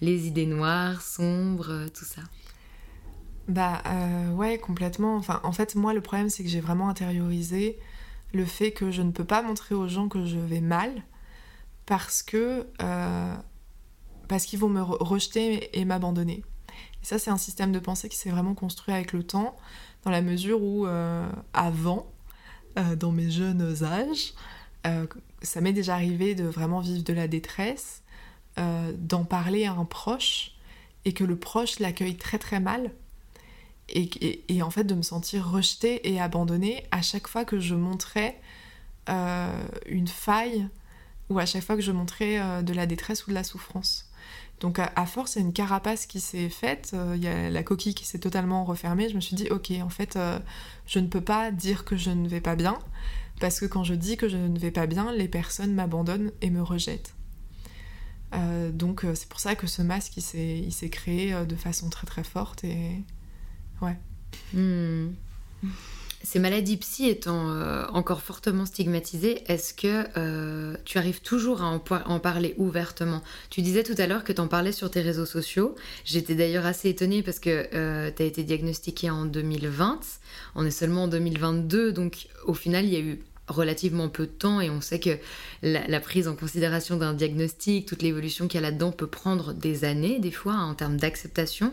les 0.00 0.28
idées 0.28 0.46
noires, 0.46 1.02
sombres, 1.02 1.86
tout 1.92 2.04
ça? 2.04 2.22
Bah 3.48 3.82
euh, 3.86 4.32
ouais, 4.32 4.58
complètement. 4.58 5.16
Enfin, 5.16 5.40
en 5.44 5.52
fait, 5.52 5.74
moi, 5.74 5.94
le 5.94 6.00
problème, 6.00 6.28
c'est 6.28 6.42
que 6.42 6.48
j'ai 6.48 6.60
vraiment 6.60 6.88
intériorisé 6.88 7.78
le 8.32 8.44
fait 8.44 8.72
que 8.72 8.90
je 8.90 9.02
ne 9.02 9.12
peux 9.12 9.24
pas 9.24 9.42
montrer 9.42 9.74
aux 9.74 9.86
gens 9.86 10.08
que 10.08 10.24
je 10.24 10.38
vais 10.38 10.60
mal 10.60 10.90
parce 11.86 12.22
que 12.22 12.66
euh, 12.82 13.34
parce 14.28 14.44
qu'ils 14.46 14.58
vont 14.58 14.68
me 14.68 14.82
rejeter 14.82 15.78
et 15.78 15.84
m'abandonner. 15.84 16.42
Et 17.02 17.06
ça, 17.06 17.18
c'est 17.18 17.30
un 17.30 17.36
système 17.36 17.70
de 17.70 17.78
pensée 17.78 18.08
qui 18.08 18.16
s'est 18.16 18.30
vraiment 18.30 18.54
construit 18.54 18.92
avec 18.92 19.12
le 19.12 19.22
temps, 19.22 19.56
dans 20.02 20.10
la 20.10 20.22
mesure 20.22 20.60
où 20.62 20.86
euh, 20.86 21.28
avant, 21.52 22.12
dans 22.96 23.12
mes 23.12 23.30
jeunes 23.30 23.84
âges, 23.84 24.34
ça 25.40 25.60
m'est 25.62 25.72
déjà 25.72 25.94
arrivé 25.94 26.34
de 26.34 26.44
vraiment 26.44 26.80
vivre 26.80 27.02
de 27.02 27.12
la 27.14 27.26
détresse, 27.26 28.02
d'en 28.58 29.24
parler 29.24 29.64
à 29.64 29.72
un 29.72 29.86
proche 29.86 30.56
et 31.06 31.14
que 31.14 31.24
le 31.24 31.36
proche 31.36 31.78
l'accueille 31.78 32.16
très 32.16 32.38
très 32.38 32.60
mal 32.60 32.90
et, 33.88 34.62
en 34.62 34.70
fait 34.70 34.84
de 34.84 34.94
me 34.94 35.02
sentir 35.02 35.48
rejetée 35.48 36.12
et 36.12 36.20
abandonnée 36.20 36.84
à 36.90 37.02
chaque 37.02 37.28
fois 37.28 37.44
que 37.44 37.60
je 37.60 37.74
montrais 37.74 38.40
euh, 39.08 39.66
une 39.86 40.08
faille 40.08 40.68
ou 41.28 41.38
à 41.38 41.46
chaque 41.46 41.62
fois 41.62 41.76
que 41.76 41.82
je 41.82 41.92
montrais 41.92 42.40
euh, 42.40 42.62
de 42.62 42.72
la 42.72 42.86
détresse 42.86 43.26
ou 43.26 43.30
de 43.30 43.34
la 43.34 43.44
souffrance. 43.44 44.10
Donc 44.60 44.78
à, 44.78 45.06
force, 45.06 45.36
il 45.36 45.40
y 45.40 45.42
a 45.42 45.44
une 45.44 45.52
carapace 45.52 46.06
qui 46.06 46.18
s'est 46.18 46.48
faite, 46.48 46.92
euh, 46.94 47.12
il 47.14 47.22
y 47.22 47.28
a 47.28 47.50
la 47.50 47.62
coquille 47.62 47.94
qui 47.94 48.06
s'est 48.06 48.18
totalement 48.18 48.64
refermée. 48.64 49.10
Je 49.10 49.14
me 49.14 49.20
suis 49.20 49.36
dit, 49.36 49.48
ok, 49.50 49.70
en 49.82 49.90
fait, 49.90 50.18
je 50.86 50.98
ne 50.98 51.08
peux 51.08 51.20
pas 51.20 51.50
dire 51.50 51.84
que 51.84 51.94
je 51.94 52.08
ne 52.10 52.26
vais 52.26 52.40
pas 52.40 52.56
bien, 52.56 52.78
parce 53.38 53.60
que 53.60 53.66
quand 53.66 53.84
je 53.84 53.92
dis 53.92 54.16
que 54.16 54.30
je 54.30 54.38
ne 54.38 54.58
vais 54.58 54.70
pas 54.70 54.86
bien, 54.86 55.12
les 55.12 55.28
personnes 55.28 55.74
m'abandonnent 55.74 56.32
et 56.40 56.48
me 56.48 56.62
rejettent. 56.62 57.14
donc 58.72 59.04
c'est 59.14 59.28
pour 59.28 59.40
ça 59.40 59.56
que 59.56 59.66
ce 59.66 59.82
masque, 59.82 60.16
il 60.16 60.72
s'est 60.72 60.90
créé 60.90 61.34
de 61.44 61.56
façon 61.56 61.90
très 61.90 62.06
très 62.06 62.24
forte 62.24 62.64
et, 62.64 63.02
Ouais. 63.82 63.96
Hmm. 64.52 65.08
Ces 66.26 66.40
maladies 66.40 66.76
psy 66.78 67.08
étant 67.08 67.50
euh, 67.52 67.84
encore 67.92 68.20
fortement 68.20 68.66
stigmatisées, 68.66 69.44
est-ce 69.46 69.72
que 69.72 70.06
euh, 70.16 70.76
tu 70.84 70.98
arrives 70.98 71.20
toujours 71.20 71.62
à 71.62 71.66
en, 71.66 72.18
parler 72.18 72.54
ouvertement? 72.58 73.22
Tu 73.48 73.62
disais 73.62 73.84
tout 73.84 73.94
à 73.96 74.08
l'heure 74.08 74.24
que 74.24 74.32
tu 74.32 74.40
en 74.40 74.48
parlais 74.48 74.72
sur 74.72 74.90
tes 74.90 75.02
réseaux 75.02 75.24
sociaux. 75.24 75.76
J'étais 76.04 76.34
d'ailleurs 76.34 76.66
assez 76.66 76.88
étonnée 76.88 77.22
parce 77.22 77.38
que 77.38 77.68
euh, 77.74 78.10
tu 78.14 78.24
as 78.24 78.26
été 78.26 78.42
diagnostiquée 78.42 79.08
en 79.08 79.24
2020. 79.24 80.00
On 80.56 80.66
est 80.66 80.72
seulement 80.72 81.04
en 81.04 81.08
2022, 81.08 81.92
donc 81.92 82.26
au 82.44 82.54
final, 82.54 82.86
il 82.86 82.92
y 82.92 82.96
a 82.96 83.00
eu 83.00 83.20
relativement 83.48 84.08
peu 84.08 84.26
de 84.26 84.32
temps 84.32 84.60
et 84.60 84.70
on 84.70 84.80
sait 84.80 84.98
que 84.98 85.18
la, 85.62 86.00
prise 86.00 86.28
en 86.28 86.34
considération 86.34 86.96
d'un 86.96 87.14
diagnostic, 87.14 87.86
toute 87.86 88.02
l'évolution 88.02 88.48
qu'il 88.48 88.60
y 88.60 88.64
a 88.64 88.68
là-dedans 88.68 88.92
peut 88.92 89.06
prendre 89.06 89.52
des 89.52 89.84
années 89.84 90.18
des 90.18 90.32
fois 90.32 90.54
hein, 90.54 90.70
en 90.70 90.74
termes 90.74 90.96
d'acceptation. 90.96 91.72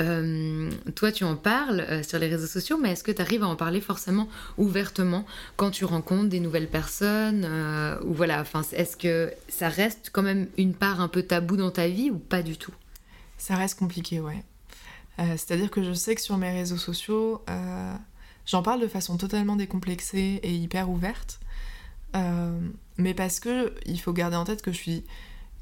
Euh, 0.00 0.70
toi, 0.94 1.12
tu 1.12 1.24
en 1.24 1.36
parles 1.36 1.80
euh, 1.80 2.02
sur 2.02 2.18
les 2.18 2.28
réseaux 2.28 2.46
sociaux, 2.46 2.78
mais 2.80 2.92
est-ce 2.92 3.04
que 3.04 3.12
tu 3.12 3.20
arrives 3.20 3.42
à 3.42 3.48
en 3.48 3.56
parler 3.56 3.80
forcément 3.80 4.28
ouvertement 4.56 5.26
quand 5.56 5.70
tu 5.70 5.84
rencontres 5.84 6.28
des 6.28 6.40
nouvelles 6.40 6.68
personnes 6.68 7.44
euh, 7.44 7.98
ou 8.04 8.14
voilà, 8.14 8.44
est-ce 8.72 8.96
que 8.96 9.32
ça 9.48 9.68
reste 9.68 10.10
quand 10.12 10.22
même 10.22 10.48
une 10.56 10.74
part 10.74 11.00
un 11.00 11.08
peu 11.08 11.22
tabou 11.22 11.56
dans 11.56 11.70
ta 11.70 11.88
vie 11.88 12.10
ou 12.10 12.18
pas 12.18 12.42
du 12.42 12.56
tout? 12.56 12.72
Ça 13.36 13.56
reste 13.56 13.78
compliqué, 13.78 14.20
ouais. 14.20 14.42
C'est-à-dire 15.18 15.70
que 15.70 15.82
je 15.82 15.92
sais 15.92 16.14
que 16.14 16.20
sur 16.20 16.36
mes 16.36 16.50
réseaux 16.50 16.78
sociaux, 16.78 17.44
j'en 18.46 18.62
parle 18.62 18.80
de 18.80 18.88
façon 18.88 19.18
totalement 19.18 19.56
décomplexée 19.56 20.40
et 20.42 20.52
hyper 20.52 20.88
ouverte, 20.88 21.38
mais 22.96 23.14
parce 23.14 23.38
que 23.38 23.74
il 23.84 24.00
faut 24.00 24.12
garder 24.12 24.36
en 24.36 24.44
tête 24.44 24.62
que 24.62 24.72
je 24.72 24.78
suis 24.78 25.04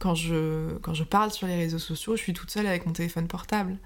quand 0.01 0.15
je, 0.15 0.77
quand 0.79 0.95
je 0.95 1.05
parle 1.05 1.31
sur 1.31 1.47
les 1.47 1.57
réseaux 1.57 1.79
sociaux, 1.79 2.17
je 2.17 2.23
suis 2.23 2.33
toute 2.33 2.51
seule 2.51 2.67
avec 2.67 2.87
mon 2.87 2.93
téléphone 2.93 3.29
portable. 3.29 3.77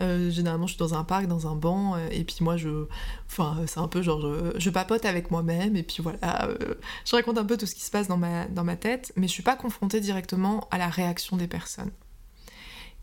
Euh, 0.00 0.30
généralement, 0.30 0.66
je 0.66 0.72
suis 0.72 0.78
dans 0.78 0.94
un 0.94 1.04
parc, 1.04 1.26
dans 1.26 1.46
un 1.46 1.54
banc, 1.54 1.94
euh, 1.94 2.08
et 2.10 2.24
puis 2.24 2.36
moi, 2.40 2.56
je. 2.56 2.86
Enfin, 3.26 3.62
c'est 3.66 3.80
un 3.80 3.88
peu 3.88 4.02
genre. 4.02 4.26
Je, 4.58 4.70
papote 4.70 5.04
avec 5.04 5.30
moi-même, 5.30 5.76
et 5.76 5.82
puis 5.82 6.02
voilà. 6.02 6.48
Euh, 6.48 6.74
je 7.04 7.16
raconte 7.16 7.38
un 7.38 7.44
peu 7.44 7.56
tout 7.56 7.66
ce 7.66 7.74
qui 7.74 7.82
se 7.82 7.90
passe 7.90 8.08
dans 8.08 8.18
ma, 8.18 8.46
dans 8.46 8.64
ma 8.64 8.76
tête, 8.76 9.12
mais 9.16 9.26
je 9.26 9.32
suis 9.32 9.42
pas 9.42 9.56
confrontée 9.56 10.00
directement 10.00 10.68
à 10.70 10.78
la 10.78 10.88
réaction 10.88 11.36
des 11.36 11.48
personnes. 11.48 11.90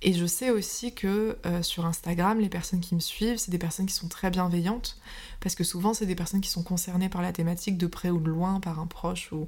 Et 0.05 0.11
je 0.11 0.25
sais 0.25 0.49
aussi 0.49 0.93
que 0.93 1.37
sur 1.61 1.85
Instagram, 1.85 2.37
les 2.37 2.49
personnes 2.49 2.81
qui 2.81 2.93
me 2.93 2.99
suivent, 2.99 3.37
c'est 3.37 3.51
des 3.51 3.57
personnes 3.57 3.85
qui 3.85 3.93
sont 3.93 4.09
très 4.09 4.29
bienveillantes, 4.29 4.99
parce 5.39 5.55
que 5.55 5.63
souvent, 5.63 5.93
c'est 5.93 6.05
des 6.05 6.15
personnes 6.15 6.41
qui 6.41 6.49
sont 6.49 6.61
concernées 6.61 7.07
par 7.07 7.21
la 7.21 7.31
thématique 7.31 7.77
de 7.77 7.87
près 7.87 8.09
ou 8.09 8.19
de 8.19 8.29
loin, 8.29 8.59
par 8.59 8.81
un 8.81 8.85
proche 8.85 9.31
ou, 9.31 9.47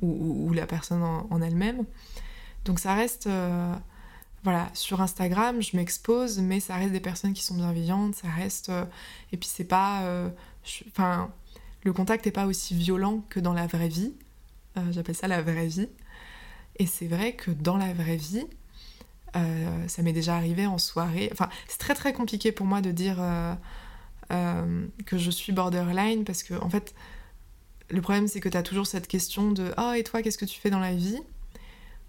ou, 0.00 0.52
la 0.52 0.64
personne 0.64 1.02
en 1.02 1.42
elle-même. 1.42 1.84
Donc 2.64 2.78
ça 2.78 2.94
reste... 2.94 3.28
voilà, 4.46 4.70
sur 4.74 5.00
Instagram, 5.00 5.60
je 5.60 5.76
m'expose, 5.76 6.38
mais 6.38 6.60
ça 6.60 6.76
reste 6.76 6.92
des 6.92 7.00
personnes 7.00 7.32
qui 7.32 7.42
sont 7.42 7.56
bienveillantes, 7.56 8.14
ça 8.14 8.28
reste... 8.28 8.68
Euh, 8.68 8.84
et 9.32 9.36
puis 9.36 9.50
pas... 9.64 10.02
Euh, 10.02 10.28
enfin, 10.86 11.32
le 11.82 11.92
contact 11.92 12.26
n'est 12.26 12.30
pas 12.30 12.46
aussi 12.46 12.76
violent 12.76 13.24
que 13.28 13.40
dans 13.40 13.52
la 13.52 13.66
vraie 13.66 13.88
vie. 13.88 14.14
J'appelle 14.92 15.16
ça 15.16 15.26
la 15.26 15.42
vraie 15.42 15.66
vie. 15.66 15.88
Et 16.76 16.86
c'est 16.86 17.08
vrai 17.08 17.34
que 17.34 17.50
dans 17.50 17.76
la 17.76 17.92
vraie 17.92 18.18
vie, 18.18 18.46
ça 19.34 20.02
m'est 20.02 20.12
déjà 20.12 20.36
arrivé 20.36 20.66
en 20.66 20.78
soirée. 20.78 21.28
Enfin, 21.32 21.48
c'est 21.66 21.78
très 21.78 21.94
très 21.94 22.12
compliqué 22.12 22.52
pour 22.52 22.66
moi 22.66 22.80
de 22.80 22.92
dire 22.92 23.16
que 24.28 25.18
je 25.18 25.30
suis 25.30 25.52
borderline 25.52 26.24
parce 26.24 26.42
que, 26.42 26.54
en 26.54 26.68
fait, 26.68 26.94
le 27.90 28.00
problème 28.00 28.28
c'est 28.28 28.40
que 28.40 28.48
tu 28.48 28.56
as 28.56 28.62
toujours 28.62 28.86
cette 28.86 29.08
question 29.08 29.50
de 29.50 29.72
Ah, 29.76 29.98
et 29.98 30.04
toi, 30.04 30.22
qu'est-ce 30.22 30.38
que 30.38 30.44
tu 30.44 30.60
fais 30.60 30.70
dans 30.70 30.80
la 30.80 30.94
vie? 30.94 31.20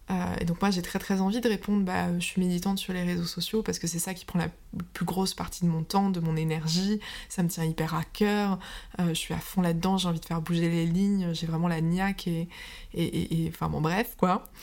Euh, 0.09 0.35
et 0.39 0.45
donc 0.45 0.61
moi 0.61 0.71
j'ai 0.71 0.81
très 0.81 0.99
très 0.99 1.19
envie 1.19 1.41
de 1.41 1.49
répondre, 1.49 1.83
bah, 1.83 2.17
je 2.17 2.23
suis 2.23 2.41
méditante 2.41 2.77
sur 2.77 2.93
les 2.93 3.03
réseaux 3.03 3.25
sociaux 3.25 3.61
parce 3.61 3.77
que 3.77 3.87
c'est 3.87 3.99
ça 3.99 4.13
qui 4.13 4.23
prend 4.23 4.39
la 4.39 4.49
plus 4.93 5.05
grosse 5.05 5.33
partie 5.33 5.65
de 5.65 5.69
mon 5.69 5.83
temps, 5.83 6.09
de 6.09 6.19
mon 6.19 6.35
énergie, 6.37 6.99
ça 7.27 7.43
me 7.43 7.49
tient 7.49 7.65
hyper 7.65 7.93
à 7.93 8.03
cœur, 8.03 8.57
euh, 8.99 9.09
je 9.09 9.13
suis 9.13 9.33
à 9.33 9.39
fond 9.39 9.61
là-dedans, 9.61 9.97
j'ai 9.97 10.07
envie 10.07 10.19
de 10.19 10.25
faire 10.25 10.41
bouger 10.41 10.69
les 10.69 10.85
lignes, 10.85 11.33
j'ai 11.33 11.45
vraiment 11.45 11.67
la 11.67 11.81
niaque 11.81 12.27
et, 12.27 12.47
et, 12.93 13.49
enfin 13.49 13.69
bon 13.69 13.81
bref 13.81 14.15
quoi. 14.17 14.43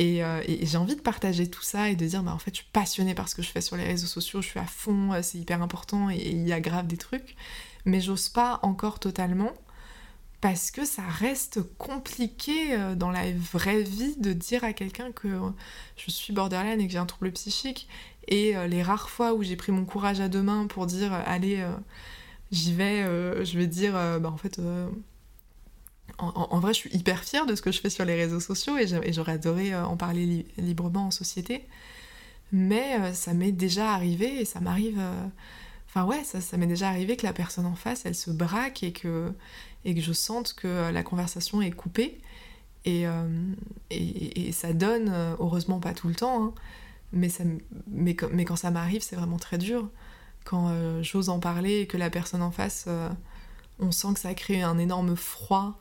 Euh, 0.00 0.42
et, 0.48 0.66
j'ai 0.66 0.76
envie 0.76 0.96
de 0.96 1.00
partager 1.00 1.48
tout 1.48 1.62
ça 1.62 1.88
et 1.88 1.94
de 1.94 2.04
dire, 2.04 2.24
bah, 2.24 2.32
en 2.32 2.38
fait, 2.38 2.50
je 2.50 2.62
suis 2.62 2.70
passionnée 2.72 3.14
par 3.14 3.28
ce 3.28 3.36
que 3.36 3.42
je 3.42 3.48
fais 3.48 3.60
sur 3.60 3.76
les 3.76 3.84
réseaux 3.84 4.08
sociaux, 4.08 4.42
je 4.42 4.48
suis 4.48 4.58
à 4.58 4.66
fond, 4.66 5.10
c'est 5.22 5.38
hyper 5.38 5.62
important 5.62 6.10
et 6.10 6.16
il 6.16 6.48
y 6.48 6.52
a 6.52 6.60
grave 6.60 6.88
des 6.88 6.96
trucs. 6.96 7.36
Mais 7.84 8.00
j'ose 8.00 8.28
pas 8.28 8.58
encore 8.62 8.98
totalement 8.98 9.52
parce 10.44 10.70
que 10.70 10.84
ça 10.84 11.00
reste 11.00 11.62
compliqué 11.78 12.74
euh, 12.74 12.94
dans 12.94 13.10
la 13.10 13.32
vraie 13.32 13.80
vie 13.80 14.14
de 14.18 14.34
dire 14.34 14.62
à 14.62 14.74
quelqu'un 14.74 15.10
que 15.10 15.40
je 15.96 16.10
suis 16.10 16.34
borderline 16.34 16.82
et 16.82 16.86
que 16.86 16.92
j'ai 16.92 16.98
un 16.98 17.06
trouble 17.06 17.32
psychique. 17.32 17.88
Et 18.28 18.54
euh, 18.54 18.66
les 18.66 18.82
rares 18.82 19.08
fois 19.08 19.32
où 19.32 19.42
j'ai 19.42 19.56
pris 19.56 19.72
mon 19.72 19.86
courage 19.86 20.20
à 20.20 20.28
deux 20.28 20.42
mains 20.42 20.66
pour 20.66 20.84
dire 20.84 21.14
allez, 21.14 21.66
j'y 22.52 22.74
vais, 22.74 23.06
je 23.42 23.56
vais 23.56 23.66
dire 23.66 23.94
bah 23.94 24.30
en 24.30 24.36
fait. 24.36 24.60
En, 26.18 26.60
vrai, 26.60 26.74
je 26.74 26.78
suis 26.78 26.90
hyper 26.94 27.24
fière 27.24 27.46
de 27.46 27.54
ce 27.54 27.62
que 27.62 27.72
je 27.72 27.80
fais 27.80 27.88
sur 27.88 28.04
les 28.04 28.14
réseaux 28.14 28.38
sociaux 28.38 28.76
et 28.76 28.86
j'aurais 29.14 29.32
adoré 29.32 29.74
en 29.74 29.96
parler 29.96 30.44
librement 30.58 31.06
en 31.06 31.10
société. 31.10 31.66
Mais 32.52 33.14
ça 33.14 33.32
m'est 33.32 33.50
déjà 33.50 33.94
arrivé 33.94 34.42
et 34.42 34.44
ça 34.44 34.60
m'arrive. 34.60 35.00
Enfin, 35.88 36.04
ouais, 36.04 36.22
ça 36.22 36.56
m'est 36.58 36.66
déjà 36.66 36.88
arrivé 36.88 37.16
que 37.16 37.24
la 37.24 37.32
personne 37.32 37.64
en 37.64 37.76
face, 37.76 38.04
elle 38.04 38.14
se 38.14 38.30
braque 38.30 38.82
et 38.82 38.92
que, 38.92 39.32
et 39.84 39.94
que 39.94 40.00
je 40.00 40.12
sente 40.12 40.54
que 40.54 40.68
euh, 40.68 40.92
la 40.92 41.02
conversation 41.02 41.62
est 41.62 41.70
coupée. 41.70 42.18
Et, 42.84 43.06
euh, 43.06 43.26
ça 44.52 44.72
donne, 44.72 45.08
euh, 45.08 45.34
heureusement 45.38 45.80
pas 45.80 45.94
tout 45.94 46.08
le 46.08 46.14
temps, 46.14 46.44
hein, 46.44 46.54
mais, 47.12 47.28
ça, 47.28 47.44
quand 48.46 48.56
ça 48.56 48.70
m'arrive, 48.70 49.02
c'est 49.02 49.16
vraiment 49.16 49.38
très 49.38 49.58
dur. 49.58 49.88
Quand 50.44 50.74
j'ose 51.00 51.30
en 51.30 51.38
parler 51.38 51.80
et 51.80 51.86
que 51.86 51.96
la 51.96 52.10
personne 52.10 52.42
en 52.42 52.50
face, 52.50 52.86
on 53.78 53.92
sent 53.92 54.08
que 54.14 54.20
ça 54.20 54.34
crée 54.34 54.60
un 54.60 54.76
énorme 54.76 55.16
froid 55.16 55.78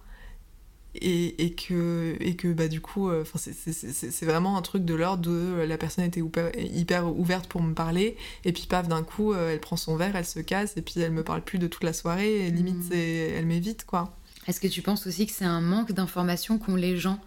et, 0.95 1.43
et, 1.43 1.53
que, 1.53 2.15
et 2.19 2.35
que 2.35 2.53
bah, 2.53 2.67
du 2.67 2.81
coup, 2.81 3.09
euh, 3.09 3.23
c'est 3.35 4.25
vraiment 4.25 4.57
un 4.57 4.61
truc 4.61 4.85
de 4.85 4.93
l'ordre 4.93 5.23
de 5.23 5.31
euh, 5.31 5.65
la 5.65 5.77
personne 5.77 6.05
était 6.05 6.21
hyper, 6.21 7.17
ouverte 7.17 7.47
pour 7.47 7.61
me 7.61 7.73
parler, 7.73 8.15
et 8.45 8.51
puis 8.51 8.65
paf, 8.67 8.87
d'un 8.87 9.03
coup, 9.03 9.33
euh, 9.33 9.51
elle 9.51 9.59
prend 9.59 9.75
son 9.75 9.95
verre, 9.95 10.15
elle 10.15 10.25
se 10.25 10.39
casse, 10.39 10.77
et 10.77 10.81
puis 10.81 10.99
elle 10.99 11.11
me 11.11 11.23
parle 11.23 11.41
plus 11.41 11.57
de 11.57 11.67
toute 11.67 11.83
la 11.83 11.93
soirée, 11.93 12.47
et 12.47 12.51
limite, 12.51 12.91
mmh. 12.91 12.93
elle 12.93 13.45
m'évite, 13.45 13.85
quoi. 13.85 14.15
Est-ce 14.47 14.59
que 14.59 14.67
tu 14.67 14.81
penses 14.81 15.07
aussi 15.07 15.25
que 15.25 15.33
c'est 15.33 15.45
un 15.45 15.61
manque 15.61 15.93
d'informations 15.93 16.57
qu'ont 16.57 16.75
les 16.75 16.97
gens? 16.97 17.19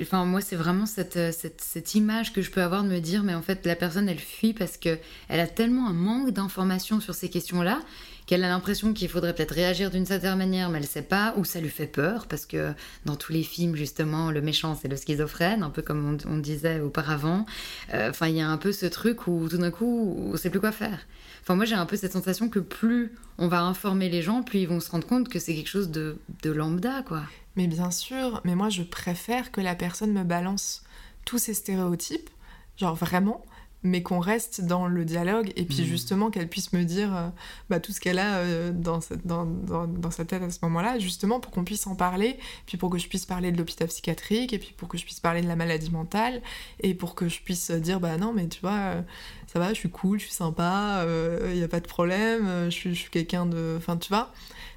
Enfin, 0.00 0.24
moi, 0.24 0.40
c'est 0.40 0.56
vraiment 0.56 0.86
cette, 0.86 1.32
cette, 1.32 1.60
cette, 1.60 1.94
image 1.94 2.32
que 2.32 2.42
je 2.42 2.50
peux 2.50 2.62
avoir 2.62 2.84
de 2.84 2.88
me 2.88 3.00
dire, 3.00 3.24
mais 3.24 3.34
en 3.34 3.42
fait, 3.42 3.66
la 3.66 3.74
personne, 3.74 4.08
elle 4.08 4.20
fuit 4.20 4.52
parce 4.52 4.76
qu'elle 4.76 5.00
a 5.28 5.46
tellement 5.46 5.88
un 5.88 5.92
manque 5.92 6.30
d'informations 6.30 7.00
sur 7.00 7.14
ces 7.14 7.28
questions-là 7.28 7.80
qu'elle 8.26 8.44
a 8.44 8.48
l'impression 8.48 8.92
qu'il 8.92 9.08
faudrait 9.08 9.34
peut-être 9.34 9.54
réagir 9.54 9.90
d'une 9.90 10.06
certaine 10.06 10.38
manière, 10.38 10.70
mais 10.70 10.78
elle 10.78 10.86
sait 10.86 11.02
pas, 11.02 11.34
ou 11.36 11.44
ça 11.44 11.60
lui 11.60 11.68
fait 11.68 11.86
peur, 11.86 12.26
parce 12.26 12.46
que 12.46 12.72
dans 13.04 13.16
tous 13.16 13.32
les 13.32 13.42
films, 13.42 13.76
justement, 13.76 14.30
le 14.30 14.40
méchant, 14.40 14.74
c'est 14.80 14.88
le 14.88 14.96
schizophrène, 14.96 15.62
un 15.62 15.70
peu 15.70 15.82
comme 15.82 16.18
on, 16.26 16.38
disait 16.38 16.80
auparavant. 16.80 17.46
Euh, 17.92 18.10
enfin, 18.10 18.28
il 18.28 18.36
y 18.36 18.40
a 18.40 18.48
un 18.48 18.56
peu 18.56 18.72
ce 18.72 18.86
truc 18.86 19.26
où 19.26 19.48
tout 19.48 19.58
d'un 19.58 19.70
coup, 19.70 20.16
on 20.32 20.36
sait 20.36 20.50
plus 20.50 20.60
quoi 20.60 20.72
faire. 20.72 21.00
Enfin, 21.42 21.54
moi, 21.54 21.64
j'ai 21.64 21.74
un 21.74 21.86
peu 21.86 21.96
cette 21.96 22.12
sensation 22.12 22.48
que 22.48 22.58
plus 22.58 23.12
on 23.36 23.48
va 23.48 23.62
informer 23.62 24.08
les 24.08 24.22
gens, 24.22 24.42
plus 24.42 24.60
ils 24.60 24.68
vont 24.68 24.80
se 24.80 24.90
rendre 24.90 25.06
compte 25.06 25.28
que 25.28 25.38
c'est 25.38 25.54
quelque 25.54 25.68
chose 25.68 25.90
de, 25.90 26.18
de 26.42 26.50
lambda, 26.50 27.02
quoi. 27.02 27.22
Mais 27.56 27.66
bien 27.66 27.90
sûr, 27.90 28.40
mais 28.44 28.54
moi, 28.54 28.68
je 28.68 28.82
préfère 28.82 29.52
que 29.52 29.60
la 29.60 29.74
personne 29.74 30.12
me 30.12 30.24
balance 30.24 30.82
tous 31.24 31.38
ces 31.38 31.54
stéréotypes, 31.54 32.30
genre 32.76 32.94
vraiment, 32.94 33.44
mais 33.84 34.02
qu'on 34.02 34.18
reste 34.18 34.62
dans 34.62 34.86
le 34.86 35.04
dialogue 35.04 35.52
et 35.56 35.64
puis 35.64 35.82
mm. 35.82 35.84
justement 35.84 36.30
qu'elle 36.30 36.48
puisse 36.48 36.72
me 36.72 36.84
dire 36.84 37.14
euh, 37.14 37.28
bah, 37.68 37.80
tout 37.80 37.92
ce 37.92 38.00
qu'elle 38.00 38.18
a 38.18 38.36
euh, 38.38 38.72
dans, 38.72 39.00
dans, 39.24 39.44
dans, 39.86 40.10
sa 40.10 40.24
tête 40.24 40.42
à 40.42 40.50
ce 40.50 40.58
moment-là, 40.62 40.98
justement 40.98 41.38
pour 41.38 41.52
qu'on 41.52 41.64
puisse 41.64 41.86
en 41.86 41.94
parler, 41.94 42.38
puis 42.66 42.78
pour 42.78 42.88
que 42.88 42.96
je 42.96 43.06
puisse 43.08 43.26
parler 43.26 43.52
de 43.52 43.58
l'hôpital 43.58 43.86
psychiatrique, 43.88 44.54
et 44.54 44.58
puis 44.58 44.74
pour 44.74 44.88
que 44.88 44.96
je 44.96 45.04
puisse 45.04 45.20
parler 45.20 45.42
de 45.42 45.48
la 45.48 45.54
maladie 45.54 45.90
mentale, 45.90 46.40
et 46.80 46.94
pour 46.94 47.14
que 47.14 47.28
je 47.28 47.40
puisse 47.42 47.70
dire 47.70 48.00
bah 48.00 48.16
non 48.16 48.32
mais 48.32 48.48
tu 48.48 48.60
vois, 48.62 48.72
euh, 48.72 49.02
ça 49.46 49.58
va, 49.58 49.68
je 49.68 49.78
suis 49.78 49.90
cool, 49.90 50.18
je 50.18 50.24
suis 50.24 50.34
sympa, 50.34 51.06
il 51.50 51.56
n'y 51.56 51.62
a 51.62 51.68
pas 51.68 51.80
de 51.80 51.86
problème, 51.86 52.64
je 52.64 52.70
suis, 52.70 52.94
je 52.94 53.00
suis 53.00 53.10
quelqu'un 53.10 53.44
de... 53.44 53.74
Enfin 53.76 53.96
tu 53.98 54.08
vois, 54.08 54.32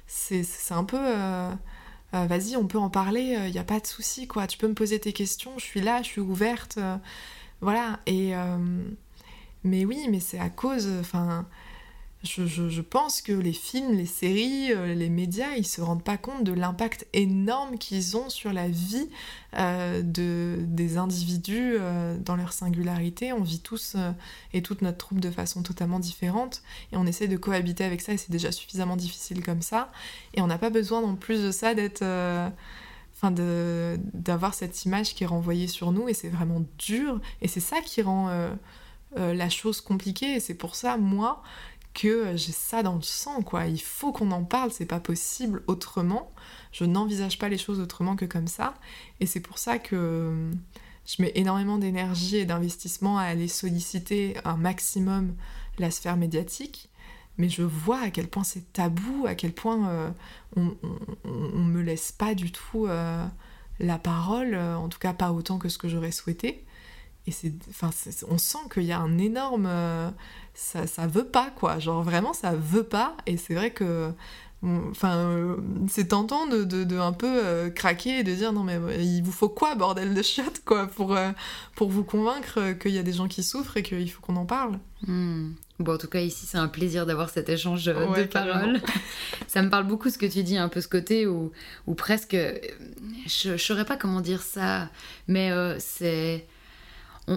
c'est 0.06 0.44
un 0.70 0.84
peu... 0.84 0.98
Vas-y, 2.12 2.56
on 2.56 2.66
peut 2.66 2.78
en 2.78 2.90
parler, 2.90 3.38
il 3.46 3.52
n'y 3.52 3.58
a 3.58 3.64
pas 3.64 3.80
de 3.80 3.86
souci, 3.86 4.26
quoi. 4.26 4.46
Tu 4.46 4.58
peux 4.58 4.68
me 4.68 4.74
poser 4.74 4.98
tes 5.00 5.12
questions, 5.12 5.52
je 5.56 5.64
suis 5.64 5.80
là, 5.80 6.02
je 6.02 6.08
suis 6.08 6.20
ouverte. 6.20 6.78
Voilà, 7.60 8.00
et. 8.06 8.34
Euh, 8.36 8.58
mais 9.64 9.84
oui, 9.84 10.06
mais 10.10 10.20
c'est 10.20 10.38
à 10.38 10.50
cause. 10.50 10.88
Enfin. 11.00 11.46
Je, 12.24 12.80
pense 12.80 13.22
que 13.22 13.30
les 13.30 13.52
films, 13.52 13.92
les 13.96 14.04
séries, 14.04 14.72
euh, 14.72 14.92
les 14.92 15.08
médias, 15.08 15.54
ils 15.56 15.64
se 15.64 15.80
rendent 15.80 16.02
pas 16.02 16.16
compte 16.16 16.42
de 16.42 16.52
l'impact 16.52 17.06
énorme 17.12 17.78
qu'ils 17.78 18.16
ont 18.16 18.28
sur 18.28 18.52
la 18.52 18.66
vie 18.66 19.08
euh, 19.56 20.02
de, 20.02 20.58
des 20.62 20.98
individus 20.98 21.76
dans 22.18 22.34
leur 22.34 22.52
singularité. 22.52 23.32
On 23.32 23.44
vit 23.44 23.60
tous 23.60 23.96
et 24.52 24.62
toute 24.62 24.82
notre 24.82 24.98
troupe 24.98 25.20
de 25.20 25.30
façon 25.30 25.62
totalement 25.62 26.00
différente 26.00 26.62
et 26.92 26.96
on 26.96 27.06
essaie 27.06 27.28
de 27.28 27.36
cohabiter 27.36 27.84
avec 27.84 28.00
ça 28.00 28.12
et 28.12 28.16
c'est 28.16 28.32
déjà 28.32 28.50
suffisamment 28.50 28.96
difficile 28.96 29.44
comme 29.44 29.62
ça. 29.62 29.92
Et 30.34 30.42
on 30.42 30.48
n'a 30.48 30.58
pas 30.58 30.70
besoin 30.70 31.00
en 31.04 31.14
plus 31.14 31.40
de 31.44 31.52
ça 31.52 31.76
d'être 31.76 32.02
enfin 33.20 33.32
d'avoir 34.14 34.54
cette 34.54 34.84
image 34.84 35.14
qui 35.14 35.24
est 35.24 35.26
renvoyée 35.26 35.66
sur 35.66 35.90
nous 35.90 36.08
et 36.08 36.14
c'est 36.14 36.28
vraiment 36.28 36.64
dur 36.78 37.20
et 37.42 37.48
c'est 37.48 37.60
ça 37.60 37.80
qui 37.80 38.00
rend 38.00 38.28
euh, 38.28 38.54
euh, 39.16 39.34
la 39.34 39.48
chose 39.48 39.80
compliquée 39.80 40.34
et 40.34 40.40
c'est 40.40 40.54
pour 40.54 40.76
ça 40.76 40.96
moi 40.96 41.42
que 41.94 42.36
j'ai 42.36 42.52
ça 42.52 42.84
dans 42.84 42.94
le 42.94 43.02
sang 43.02 43.42
quoi. 43.42 43.66
Il 43.66 43.80
faut 43.80 44.12
qu'on 44.12 44.30
en 44.30 44.44
parle 44.44 44.70
c'est 44.70 44.86
pas 44.86 45.00
possible 45.00 45.64
autrement. 45.66 46.30
Je 46.70 46.84
n'envisage 46.84 47.38
pas 47.38 47.48
les 47.48 47.58
choses 47.58 47.80
autrement 47.80 48.14
que 48.14 48.24
comme 48.24 48.46
ça 48.46 48.74
et 49.18 49.26
c'est 49.26 49.40
pour 49.40 49.58
ça 49.58 49.80
que 49.80 50.50
je 51.04 51.22
mets 51.22 51.32
énormément 51.34 51.78
d'énergie 51.78 52.36
et 52.36 52.44
d'investissement 52.44 53.18
à 53.18 53.22
aller 53.22 53.48
solliciter 53.48 54.36
un 54.44 54.56
maximum 54.56 55.34
la 55.78 55.90
sphère 55.90 56.16
médiatique 56.16 56.88
mais 57.38 57.48
je 57.48 57.62
vois 57.62 58.00
à 58.00 58.10
quel 58.10 58.28
point 58.28 58.44
c'est 58.44 58.72
tabou, 58.72 59.26
à 59.26 59.34
quel 59.34 59.52
point 59.52 60.12
on, 60.56 60.76
on, 61.24 61.64
me 61.64 61.80
laisse 61.82 62.12
pas 62.12 62.34
du 62.34 62.52
tout 62.52 62.86
la 63.80 63.98
parole, 63.98 64.56
en 64.56 64.88
tout 64.88 64.98
cas 64.98 65.12
pas 65.12 65.32
autant 65.32 65.58
que 65.58 65.68
ce 65.68 65.78
que 65.78 65.88
j'aurais 65.88 66.12
souhaité. 66.12 66.64
Et 67.26 67.30
c'est, 67.30 67.52
enfin, 67.68 67.90
on 68.28 68.38
sent 68.38 68.58
qu'il 68.72 68.84
y 68.84 68.92
a 68.92 68.98
un 68.98 69.18
énorme, 69.18 69.68
ça, 70.54 70.86
ça 70.86 71.06
veut 71.06 71.26
pas 71.26 71.50
quoi, 71.50 71.78
genre 71.78 72.02
vraiment 72.02 72.32
ça 72.32 72.54
veut 72.54 72.84
pas. 72.84 73.16
Et 73.26 73.36
c'est 73.36 73.54
vrai 73.54 73.70
que 73.70 74.12
Enfin, 74.64 75.16
euh, 75.18 75.56
c'est 75.88 76.08
tentant 76.08 76.48
de, 76.48 76.64
de, 76.64 76.98
un 76.98 77.12
peu 77.12 77.28
euh, 77.28 77.70
craquer 77.70 78.20
et 78.20 78.24
de 78.24 78.34
dire 78.34 78.52
non 78.52 78.64
mais 78.64 78.80
il 78.98 79.22
vous 79.22 79.30
faut 79.30 79.48
quoi 79.48 79.76
bordel 79.76 80.14
de 80.14 80.22
chiottes 80.22 80.64
quoi 80.64 80.88
pour, 80.88 81.14
euh, 81.14 81.30
pour 81.76 81.90
vous 81.90 82.02
convaincre 82.02 82.72
qu'il 82.72 82.90
y 82.90 82.98
a 82.98 83.04
des 83.04 83.12
gens 83.12 83.28
qui 83.28 83.44
souffrent 83.44 83.76
et 83.76 83.84
qu'il 83.84 84.10
faut 84.10 84.20
qu'on 84.20 84.34
en 84.34 84.46
parle? 84.46 84.80
Hmm. 85.06 85.52
Bon 85.78 85.94
en 85.94 85.98
tout 85.98 86.08
cas 86.08 86.20
ici 86.20 86.46
c'est 86.46 86.58
un 86.58 86.68
plaisir 86.68 87.06
d'avoir 87.06 87.30
cet 87.30 87.48
échange 87.48 87.84
de 87.84 88.24
paroles. 88.24 88.80
ça 89.46 89.62
me 89.62 89.70
parle 89.70 89.86
beaucoup 89.86 90.10
ce 90.10 90.18
que 90.18 90.26
tu 90.26 90.42
dis, 90.42 90.56
un 90.56 90.68
peu 90.68 90.80
ce 90.80 90.88
côté 90.88 91.26
où, 91.26 91.52
où 91.86 91.94
presque, 91.94 92.36
je, 93.26 93.50
ne 93.52 93.56
saurais 93.56 93.84
pas 93.84 93.96
comment 93.96 94.20
dire 94.20 94.42
ça, 94.42 94.90
mais 95.28 95.52
c'est 95.78 96.46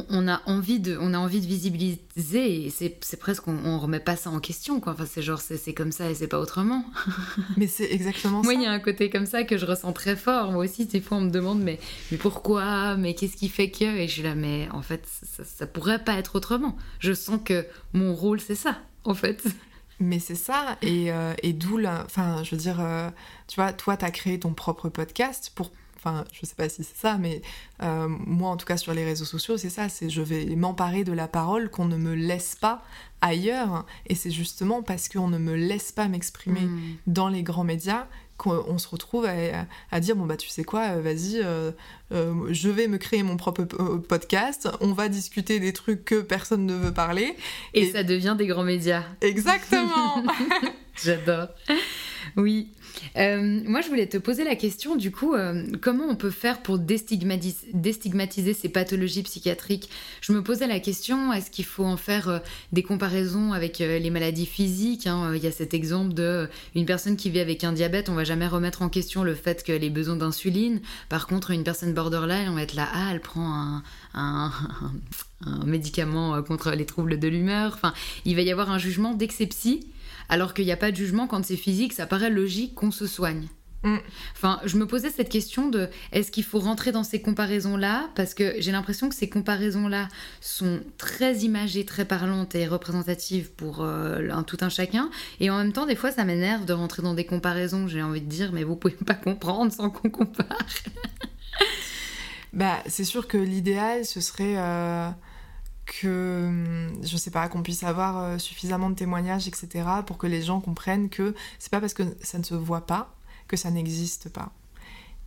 on, 0.10 0.28
a 0.28 0.42
envie 0.46 0.80
de, 0.80 0.98
on 1.00 1.14
a 1.14 1.18
envie 1.18 1.42
de 1.42 1.46
visibiliser 1.46 2.66
et 2.66 2.70
c'est 2.70 3.20
presque, 3.20 3.48
on, 3.48 3.58
on, 3.66 3.80
remet 3.80 4.00
pas 4.00 4.16
ça 4.16 4.30
en 4.30 4.40
question, 4.40 4.80
quoi. 4.80 4.94
Enfin, 4.94 5.06
c'est 5.06 5.22
genre, 5.22 5.40
c'est 5.40 5.74
comme 5.74 5.92
ça 5.92 6.10
et 6.10 6.16
c'est 6.16 6.28
pas 6.28 6.40
autrement. 6.40 6.86
mais 7.58 7.68
c'est 7.68 7.92
exactement 7.92 8.42
ça. 8.42 8.46
Moi, 8.46 8.54
il 8.54 8.62
y 8.62 8.66
a 8.66 8.72
un 8.72 8.80
côté 8.80 9.10
comme 9.10 9.26
ça 9.26 9.44
que 9.44 9.58
je 9.58 9.66
ressens 9.66 9.94
très 9.94 10.16
fort. 10.16 10.52
Moi 10.52 10.64
aussi, 10.64 10.86
des 10.86 11.02
fois, 11.02 11.18
on 11.18 11.22
me 11.22 11.30
demande, 11.30 11.62
mais, 11.62 11.80
mais 12.12 12.18
pourquoi? 12.18 12.96
Mais 12.96 13.14
qu'est-ce 13.14 13.36
qui 13.36 13.50
fait 13.50 13.70
que? 13.70 13.84
Et 13.84 14.08
je 14.08 14.14
suis 14.14 14.24
là, 14.24 14.36
mais 14.36 14.70
en 14.72 14.82
fait, 14.82 15.04
ça, 15.06 15.44
ça 15.44 15.68
pourrait 15.68 16.04
pas 16.04 16.14
être 16.14 16.36
autrement. 16.36 16.78
Je 17.00 17.14
sens 17.14 17.40
que 17.44 17.66
mon 17.94 18.16
rôle, 18.16 18.40
c'est 18.40 18.56
ça, 18.56 18.78
en 19.04 19.14
fait. 19.14 19.44
Mais 20.00 20.18
c'est 20.18 20.36
ça, 20.36 20.78
et, 20.82 21.12
euh, 21.12 21.34
et 21.44 21.54
d'où 21.54 21.78
la. 21.78 22.04
Enfin, 22.06 22.44
je 22.44 22.56
veux 22.56 22.62
dire, 22.62 22.80
euh, 22.80 23.10
tu 23.48 23.56
vois, 23.56 23.72
toi, 23.72 23.98
tu 23.98 24.06
as 24.06 24.10
créé 24.10 24.40
ton 24.40 24.54
propre 24.54 24.90
podcast 24.90 25.52
pour 25.54 25.72
Enfin, 26.04 26.26
je 26.34 26.48
sais 26.48 26.56
pas 26.56 26.68
si 26.68 26.84
c'est 26.84 26.98
ça, 26.98 27.18
mais 27.20 27.44
euh, 27.84 28.08
moi, 28.08 28.50
en 28.50 28.58
tout 28.58 28.66
cas, 28.66 28.78
sur 28.78 28.92
les 28.92 29.06
réseaux 29.06 29.26
sociaux, 29.26 29.58
c'est 29.58 29.70
ça. 29.70 29.88
C'est 29.88 30.10
je 30.10 30.24
vais 30.24 30.46
m'emparer 30.56 31.04
de 31.04 31.12
la 31.12 31.28
parole 31.28 31.70
qu'on 31.70 31.86
ne 31.86 31.96
me 31.96 32.16
laisse 32.16 32.56
pas 32.56 32.84
ailleurs. 33.22 33.86
Et 34.08 34.16
c'est 34.16 34.32
justement 34.32 34.82
parce 34.82 35.10
qu'on 35.10 35.28
ne 35.28 35.38
me 35.38 35.54
laisse 35.54 35.92
pas 35.92 36.08
m'exprimer 36.08 36.62
hmm. 36.62 36.96
dans 37.06 37.30
les 37.30 37.44
grands 37.44 37.64
médias 37.64 38.08
qu'on 38.38 38.80
se 38.80 38.88
retrouve 38.88 39.28
à, 39.92 40.00
dire 40.00 40.16
bon 40.16 40.26
bah 40.26 40.36
tu 40.36 40.50
sais 40.50 40.64
quoi 40.64 40.96
euh, 40.96 41.02
vas-y 41.02 41.40
euh, 41.44 41.72
je 42.50 42.70
vais 42.70 42.88
me 42.88 42.98
créer 42.98 43.22
mon 43.22 43.38
propre 43.38 43.66
podcast 43.66 44.68
on 44.80 44.94
va 44.94 45.10
discuter 45.10 45.60
des 45.60 45.74
trucs 45.74 46.04
que 46.06 46.22
personne 46.22 46.66
ne 46.66 46.74
veut 46.74 46.92
parler 46.92 47.36
et, 47.76 47.82
et... 47.84 47.92
ça 47.92 48.04
devient 48.04 48.34
des 48.36 48.48
grands 48.48 48.64
médias 48.64 49.04
exactement 49.22 50.24
j'adore 51.04 51.50
oui 52.36 52.72
euh, 53.18 53.62
moi, 53.66 53.82
je 53.82 53.88
voulais 53.88 54.08
te 54.08 54.18
poser 54.18 54.44
la 54.44 54.56
question, 54.56 54.96
du 54.96 55.12
coup, 55.12 55.34
euh, 55.34 55.64
comment 55.82 56.06
on 56.08 56.16
peut 56.16 56.30
faire 56.30 56.62
pour 56.62 56.80
déstigmatiser, 56.80 58.54
ces 58.54 58.70
pathologies 58.70 59.24
psychiatriques? 59.24 59.90
Je 60.22 60.34
me 60.34 60.42
posais 60.44 60.68
la 60.68 60.80
question, 60.80 61.34
est-ce 61.34 61.52
qu'il 61.52 61.66
faut 61.66 61.86
en 61.86 61.98
faire 61.98 62.30
euh, 62.30 62.40
des 62.72 62.84
comparaisons 62.84 63.54
avec 63.54 63.80
les 63.80 64.10
maladies 64.10 64.46
physiques 64.46 65.08
hein? 65.08 65.34
Il 65.36 65.44
y 65.44 65.48
a 65.48 65.52
cet 65.52 65.74
exemple 65.74 66.14
de 66.14 66.48
une 66.76 66.86
personne 66.86 67.16
qui 67.16 67.30
vit 67.30 67.40
avec 67.40 67.64
un 67.64 67.74
diabète, 67.74 68.10
on 68.10 68.14
va 68.14 68.24
jamais 68.24 68.48
remettre 68.48 68.82
en 68.82 68.90
question 68.90 69.24
le 69.24 69.36
fait 69.36 69.64
qu'elle 69.64 69.84
ait 69.84 69.90
besoin 69.90 70.16
d'insuline. 70.16 70.82
Par 71.10 71.28
contre, 71.28 71.52
une 71.52 71.64
personne 71.64 71.94
borderline, 71.94 72.50
on 72.50 72.56
va 72.56 72.64
être 72.64 72.76
là, 72.76 72.88
ah, 72.94 73.10
elle 73.12 73.22
prend 73.22 73.82
un, 74.14 74.52
médicament 75.66 76.42
contre 76.44 76.72
les 76.72 76.86
troubles 76.86 77.18
de 77.18 77.28
l'humeur. 77.28 77.72
Enfin, 77.74 77.94
il 78.26 78.36
va 78.36 78.42
y 78.42 78.52
avoir 78.52 78.70
un 78.70 78.78
jugement 78.78 79.18
psy 79.18 79.82
alors 80.32 80.56
qu'il 80.56 80.66
n'y 80.66 80.72
a 80.72 80.78
pas 80.78 80.90
de 80.92 80.96
jugement 80.96 81.28
quand 81.28 81.46
c'est 81.46 81.58
physique, 81.58 81.94
ça 81.94 82.08
paraît 82.08 82.30
logique 82.32 82.74
qu'on 82.74 82.90
se 82.90 83.06
soigne. 83.06 83.48
Mm. 83.84 83.98
Enfin, 84.34 84.62
je 84.64 84.78
me 84.78 84.86
posais 84.86 85.10
cette 85.10 85.28
question 85.28 85.68
de 85.68 85.90
est-ce 86.14 86.32
qu'il 86.32 86.46
faut 86.46 86.60
rentrer 86.60 86.94
dans 86.94 87.04
ces 87.04 87.22
comparaisons-là? 87.22 88.10
Parce 88.16 88.34
que 88.34 88.54
j'ai 88.60 88.72
l'impression 88.72 89.10
que 89.10 89.16
ces 89.16 89.30
comparaisons-là 89.30 90.08
sont 90.40 90.80
très 90.98 91.40
imagées, 91.40 91.84
très 91.84 92.06
parlantes 92.06 92.56
et 92.56 92.66
représentatives 92.66 93.52
pour 93.52 93.82
euh, 93.82 94.30
un, 94.32 94.44
tout 94.44 94.58
un 94.62 94.70
chacun. 94.70 95.10
Et 95.42 95.50
en 95.50 95.58
même 95.58 95.74
temps, 95.74 95.86
des 95.86 95.96
fois, 95.96 96.12
ça 96.12 96.24
m'énerve 96.24 96.64
de 96.64 96.74
rentrer 96.74 97.02
dans 97.02 97.14
des 97.14 97.26
comparaisons. 97.26 97.90
J'ai 97.90 98.02
envie 98.02 98.22
de 98.22 98.30
dire, 98.30 98.54
mais 98.54 98.64
vous 98.64 98.78
pouvez 98.78 98.94
pas 99.06 99.16
comprendre 99.16 99.74
sans 99.74 99.90
qu'on 99.90 100.10
compare. 100.10 100.66
bah, 102.54 102.78
c'est 102.88 103.04
sûr 103.04 103.28
que 103.28 103.38
l'idéal, 103.38 104.06
ce 104.06 104.22
serait. 104.22 104.56
Euh, 104.58 105.10
que, 105.92 106.46
hum, 106.48 107.04
je 107.04 107.18
sais 107.18 107.32
pas, 107.32 107.50
qu'on 107.50 107.64
puisse 107.64 107.84
avoir 107.84 108.18
euh, 108.18 108.38
suffisamment 108.38 108.90
de 108.90 108.96
témoignages, 108.96 109.48
etc., 109.48 109.86
pour 110.06 110.18
que 110.18 110.28
les 110.28 110.42
gens 110.42 110.62
comprennent 110.62 111.10
que 111.10 111.36
c'est 111.60 111.72
pas 111.72 111.82
parce 111.82 111.94
que 111.94 112.04
ça 112.22 112.38
ne 112.38 112.44
se 112.44 112.56
voit 112.56 112.86
pas 112.88 113.14
que 113.48 113.58
ça 113.58 113.72
n'existe 113.72 114.30
pas. 114.30 114.54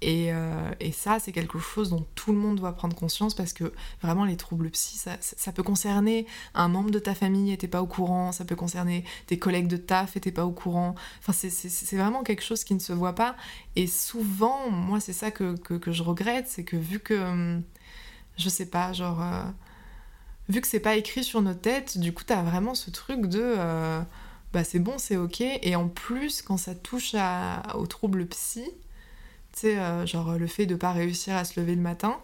Et, 0.01 0.33
euh, 0.33 0.71
et 0.81 0.93
ça, 0.93 1.19
c'est 1.19 1.33
quelque 1.33 1.59
chose 1.59 1.91
dont 1.91 2.05
tout 2.15 2.33
le 2.33 2.39
monde 2.39 2.57
doit 2.57 2.73
prendre 2.73 2.97
conscience 2.97 3.35
parce 3.35 3.53
que 3.53 3.73
vraiment, 4.03 4.25
les 4.25 4.37
troubles 4.37 4.71
psy, 4.71 4.99
ça, 4.99 5.53
peut 5.53 5.63
concerner 5.63 6.27
un 6.55 6.69
membre 6.69 6.91
de 6.91 6.99
ta 6.99 7.15
famille 7.15 7.53
et 7.53 7.57
t'es 7.59 7.69
pas 7.69 7.83
au 7.83 7.87
courant, 7.87 8.33
ça 8.33 8.45
peut 8.45 8.57
concerner 8.57 9.05
tes 9.27 9.39
collègues 9.39 9.69
de 9.69 9.77
taf 9.77 10.17
et 10.17 10.21
t'es 10.21 10.33
pas 10.33 10.45
au 10.47 10.51
courant. 10.51 10.95
Enfin, 11.21 11.33
c'est 11.33 11.97
vraiment 11.97 12.23
quelque 12.23 12.43
chose 12.43 12.65
qui 12.65 12.75
ne 12.75 12.81
se 12.81 12.93
voit 12.93 13.15
pas. 13.15 13.37
Et 13.77 13.87
souvent, 13.87 14.71
moi, 14.71 15.01
c'est 15.01 15.13
ça 15.13 15.31
que, 15.31 15.57
que, 15.57 15.75
que, 15.75 15.93
je 15.93 16.03
regrette, 16.03 16.49
c'est 16.49 16.65
que 16.65 16.77
vu 16.77 17.01
que, 17.01 17.15
hum, 17.15 17.63
je 18.39 18.49
sais 18.49 18.67
pas, 18.67 18.93
genre. 18.95 19.23
Euh, 19.23 19.45
vu 20.49 20.61
que 20.61 20.67
c'est 20.67 20.81
pas 20.81 20.97
écrit 20.97 21.25
sur 21.25 21.43
nos 21.43 21.55
têtes, 21.55 21.99
du 21.99 22.13
coup, 22.13 22.25
t'as 22.25 22.43
vraiment 22.43 22.75
ce 22.75 22.91
truc 22.91 23.27
de 23.27 23.41
euh, 23.43 24.01
bah 24.53 24.65
c'est 24.65 24.79
bon, 24.79 24.99
c'est 24.99 25.17
ok. 25.17 25.41
Et 25.41 25.77
en 25.77 25.89
plus, 25.89 26.43
quand 26.43 26.57
ça 26.57 26.75
touche 26.75 27.15
à, 27.15 27.63
aux 27.77 27.87
troubles 27.87 28.27
psy, 28.27 28.65
tu 29.53 29.61
sais, 29.61 29.79
euh, 29.79 30.07
genre 30.07 30.39
le 30.39 30.47
fait 30.47 30.67
de 30.67 30.75
pas 30.75 30.93
réussir 30.93 31.37
à 31.37 31.45
se 31.45 31.59
lever 31.61 31.75
le 31.75 31.83
matin, 31.83 32.19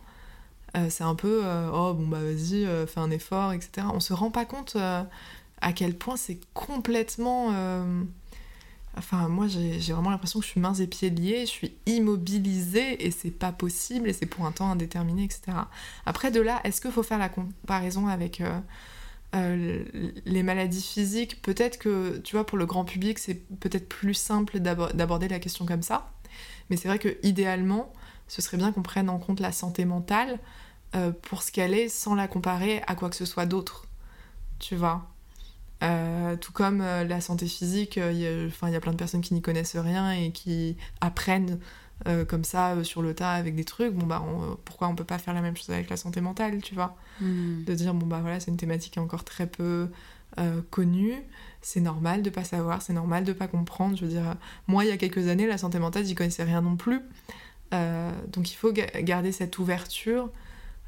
euh, 0.76 0.86
c'est 0.90 1.04
un 1.04 1.14
peu 1.14 1.42
oh 1.72 1.94
bon 1.94 2.06
bah 2.06 2.20
vas-y, 2.20 2.66
fais 2.86 3.00
un 3.00 3.10
effort, 3.10 3.52
etc. 3.52 3.86
On 3.92 4.00
se 4.00 4.12
rend 4.12 4.30
pas 4.30 4.44
compte 4.44 4.76
à 4.76 5.72
quel 5.74 5.96
point 5.96 6.16
c'est 6.16 6.38
complètement 6.54 7.52
Enfin, 8.96 9.28
moi, 9.28 9.46
j'ai 9.46 9.92
vraiment 9.92 10.10
l'impression 10.10 10.40
que 10.40 10.46
je 10.46 10.50
suis 10.50 10.60
mains 10.60 10.74
et 10.74 10.86
pieds 10.86 11.10
liés, 11.10 11.42
je 11.42 11.50
suis 11.50 11.76
immobilisée 11.86 13.06
et 13.06 13.10
c'est 13.10 13.30
pas 13.30 13.52
possible 13.52 14.08
et 14.08 14.12
c'est 14.12 14.26
pour 14.26 14.46
un 14.46 14.52
temps 14.52 14.70
indéterminé, 14.70 15.24
etc. 15.24 15.52
Après, 16.06 16.30
de 16.30 16.40
là, 16.40 16.60
est-ce 16.64 16.80
qu'il 16.80 16.90
faut 16.90 17.04
faire 17.04 17.18
la 17.18 17.28
comparaison 17.28 18.08
avec 18.08 18.40
euh, 18.40 18.58
euh, 19.36 19.84
les 20.26 20.42
maladies 20.42 20.82
physiques? 20.82 21.40
Peut-être 21.40 21.78
que, 21.78 22.18
tu 22.18 22.34
vois, 22.34 22.44
pour 22.44 22.58
le 22.58 22.66
grand 22.66 22.84
public, 22.84 23.20
c'est 23.20 23.34
peut-être 23.60 23.88
plus 23.88 24.14
simple 24.14 24.58
d'aborder 24.58 25.28
la 25.28 25.38
question 25.38 25.66
comme 25.66 25.82
ça. 25.82 26.12
Mais 26.68 26.76
c'est 26.76 26.88
vrai 26.88 26.98
que 26.98 27.16
idéalement, 27.22 27.92
ce 28.26 28.42
serait 28.42 28.56
bien 28.56 28.72
qu'on 28.72 28.82
prenne 28.82 29.08
en 29.08 29.18
compte 29.18 29.40
la 29.40 29.52
santé 29.52 29.84
mentale 29.84 30.38
euh, 30.96 31.12
pour 31.22 31.42
ce 31.44 31.52
qu'elle 31.52 31.74
est 31.74 31.88
sans 31.88 32.16
la 32.16 32.26
comparer 32.26 32.82
à 32.88 32.96
quoi 32.96 33.08
que 33.08 33.16
ce 33.16 33.24
soit 33.24 33.46
d'autre. 33.46 33.86
Tu 34.58 34.74
vois? 34.74 35.08
Euh, 35.82 36.36
tout 36.36 36.52
comme 36.52 36.82
euh, 36.82 37.04
la 37.04 37.20
santé 37.20 37.46
physique, 37.46 37.96
euh, 37.96 38.12
il 38.12 38.20
y, 38.20 38.76
a 38.76 38.80
plein 38.80 38.92
de 38.92 38.96
personnes 38.96 39.22
qui 39.22 39.32
n'y 39.32 39.40
connaissent 39.40 39.76
rien 39.76 40.12
et 40.12 40.30
qui 40.30 40.76
apprennent 41.00 41.58
comme 42.28 42.44
ça 42.44 42.82
sur 42.82 43.02
le 43.02 43.14
tas 43.14 43.32
avec 43.32 43.54
des 43.54 43.64
trucs. 43.64 43.92
Bon 43.92 44.06
bah 44.06 44.24
pourquoi 44.64 44.88
on 44.88 44.94
peut 44.94 45.04
pas 45.04 45.18
faire 45.18 45.34
la 45.34 45.42
même 45.42 45.54
chose 45.54 45.68
avec 45.68 45.90
la 45.90 45.98
santé 45.98 46.22
mentale, 46.22 46.62
tu 46.62 46.74
vois? 46.74 46.96
Hmm. 47.20 47.62
De 47.64 47.74
dire 47.74 47.92
bon 47.92 48.06
bah 48.06 48.20
voilà 48.22 48.40
c'est 48.40 48.50
une 48.50 48.56
thématique 48.56 48.94
qui 48.94 48.98
est 48.98 49.02
encore 49.02 49.22
très 49.22 49.46
peu 49.46 49.86
connue, 50.70 51.12
c'est 51.60 51.80
normal 51.80 52.22
de 52.22 52.30
pas 52.30 52.42
savoir, 52.42 52.80
c'est 52.80 52.94
normal 52.94 53.24
de 53.24 53.34
pas 53.34 53.48
comprendre. 53.48 53.98
Je 53.98 54.06
veux 54.06 54.10
dire 54.10 54.34
moi 54.66 54.86
il 54.86 54.88
y 54.88 54.92
a 54.92 54.96
quelques 54.96 55.28
années 55.28 55.46
la 55.46 55.58
santé 55.58 55.78
mentale 55.78 56.06
j'y 56.06 56.14
connaissais 56.14 56.42
rien 56.44 56.62
non 56.62 56.76
plus, 56.76 57.02
donc 57.70 58.50
il 58.50 58.56
faut 58.56 58.72
garder 58.72 59.30
cette 59.30 59.58
ouverture. 59.58 60.30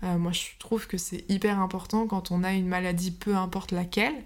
moi 0.03 0.33
je 0.33 0.47
trouve 0.59 0.87
que 0.87 0.97
c'est 0.97 1.31
hyper 1.31 1.61
important 1.61 2.07
quand 2.07 2.31
on 2.31 2.43
a 2.43 2.55
une 2.55 2.69
maladie 2.69 3.11
peu 3.11 3.37
importe 3.37 3.71
laquelle. 3.71 4.25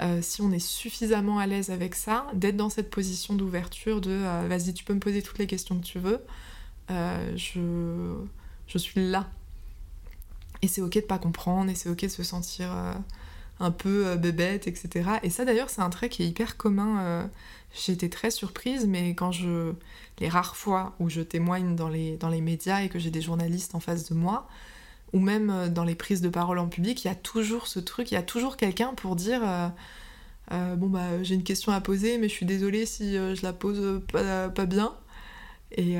Euh, 0.00 0.20
si 0.22 0.42
on 0.42 0.52
est 0.52 0.58
suffisamment 0.60 1.38
à 1.38 1.46
l'aise 1.46 1.70
avec 1.70 1.94
ça, 1.94 2.26
d'être 2.34 2.56
dans 2.56 2.70
cette 2.70 2.90
position 2.90 3.34
d'ouverture 3.34 4.00
de 4.00 4.10
euh, 4.10 4.46
vas-y, 4.48 4.72
tu 4.72 4.84
peux 4.84 4.94
me 4.94 5.00
poser 5.00 5.22
toutes 5.22 5.38
les 5.38 5.46
questions 5.46 5.78
que 5.78 5.84
tu 5.84 5.98
veux, 5.98 6.20
euh, 6.90 7.32
je, 7.36 8.14
je 8.66 8.78
suis 8.78 9.08
là. 9.10 9.28
Et 10.62 10.68
c'est 10.68 10.82
ok 10.82 10.94
de 10.94 11.00
pas 11.00 11.18
comprendre, 11.18 11.70
et 11.70 11.74
c'est 11.74 11.88
ok 11.88 12.02
de 12.02 12.08
se 12.08 12.22
sentir 12.22 12.68
un 13.60 13.70
peu 13.70 14.16
bébête, 14.16 14.66
etc. 14.66 15.08
Et 15.22 15.30
ça 15.30 15.44
d'ailleurs, 15.44 15.70
c'est 15.70 15.82
un 15.82 15.90
trait 15.90 16.08
qui 16.08 16.24
est 16.24 16.26
hyper 16.26 16.56
commun. 16.56 17.30
Été 17.86 18.10
très 18.10 18.32
surprise, 18.32 18.84
mais 18.86 19.14
quand 19.14 19.30
je. 19.30 19.72
Les 20.18 20.28
rares 20.28 20.56
fois 20.56 20.96
où 20.98 21.08
je 21.08 21.20
témoigne 21.20 21.76
dans 21.76 21.88
les, 21.88 22.16
dans 22.16 22.28
les 22.28 22.40
médias 22.40 22.82
et 22.82 22.88
que 22.88 22.98
j'ai 22.98 23.12
des 23.12 23.20
journalistes 23.20 23.76
en 23.76 23.80
face 23.80 24.08
de 24.08 24.16
moi, 24.16 24.48
ou 25.12 25.20
même 25.20 25.50
euh, 25.50 25.68
dans 25.68 25.84
les 25.84 25.94
prises 25.94 26.20
de 26.20 26.28
parole 26.28 26.58
en 26.58 26.68
public, 26.68 27.04
il 27.04 27.08
y 27.08 27.10
a 27.10 27.14
toujours 27.14 27.66
ce 27.66 27.80
truc, 27.80 28.10
il 28.10 28.14
y 28.14 28.18
a 28.18 28.22
toujours 28.22 28.56
quelqu'un 28.56 28.94
pour 28.94 29.16
dire 29.16 29.40
euh, 29.44 29.68
euh, 30.52 30.76
bon 30.76 30.88
bah 30.88 31.22
j'ai 31.22 31.34
une 31.34 31.44
question 31.44 31.72
à 31.72 31.80
poser, 31.80 32.18
mais 32.18 32.28
je 32.28 32.34
suis 32.34 32.46
désolée 32.46 32.86
si 32.86 33.14
je 33.14 33.42
la 33.42 33.52
pose 33.52 34.02
pas, 34.12 34.48
bien. 34.66 34.94
Et 35.76 35.96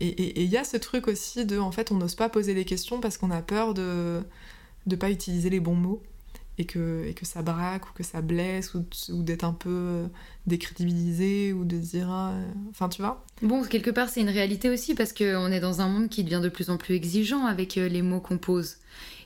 il 0.00 0.44
y 0.44 0.56
a 0.56 0.64
ce 0.64 0.76
truc 0.76 1.08
aussi 1.08 1.46
de 1.46 1.58
en 1.58 1.72
fait 1.72 1.92
on 1.92 1.96
n'ose 1.96 2.14
pas 2.16 2.28
poser 2.28 2.54
les 2.54 2.64
questions 2.64 3.00
parce 3.00 3.18
qu'on 3.18 3.30
a 3.30 3.42
peur 3.42 3.74
de 3.74 4.22
ne 4.86 4.96
pas 4.96 5.10
utiliser 5.10 5.50
les 5.50 5.60
bons 5.60 5.76
mots. 5.76 6.02
Et 6.60 6.66
que, 6.66 7.04
et 7.06 7.14
que 7.14 7.24
ça 7.24 7.42
braque 7.42 7.88
ou 7.88 7.92
que 7.94 8.02
ça 8.02 8.20
blesse 8.20 8.74
ou, 8.74 8.84
ou 9.10 9.22
d'être 9.22 9.44
un 9.44 9.52
peu 9.52 10.04
décrédibilisé 10.46 11.52
ou 11.52 11.64
de 11.64 11.76
dire 11.76 12.08
ah, 12.10 12.34
enfin 12.70 12.88
tu 12.88 13.02
vois 13.02 13.24
bon 13.42 13.64
quelque 13.64 13.90
part 13.90 14.08
c'est 14.08 14.20
une 14.20 14.28
réalité 14.28 14.68
aussi 14.68 14.94
parce 14.94 15.12
qu'on 15.12 15.50
est 15.50 15.60
dans 15.60 15.80
un 15.80 15.88
monde 15.88 16.08
qui 16.08 16.22
devient 16.22 16.40
de 16.42 16.48
plus 16.48 16.70
en 16.70 16.76
plus 16.76 16.94
exigeant 16.94 17.46
avec 17.46 17.76
les 17.76 18.02
mots 18.02 18.20
qu'on 18.20 18.38
pose 18.38 18.76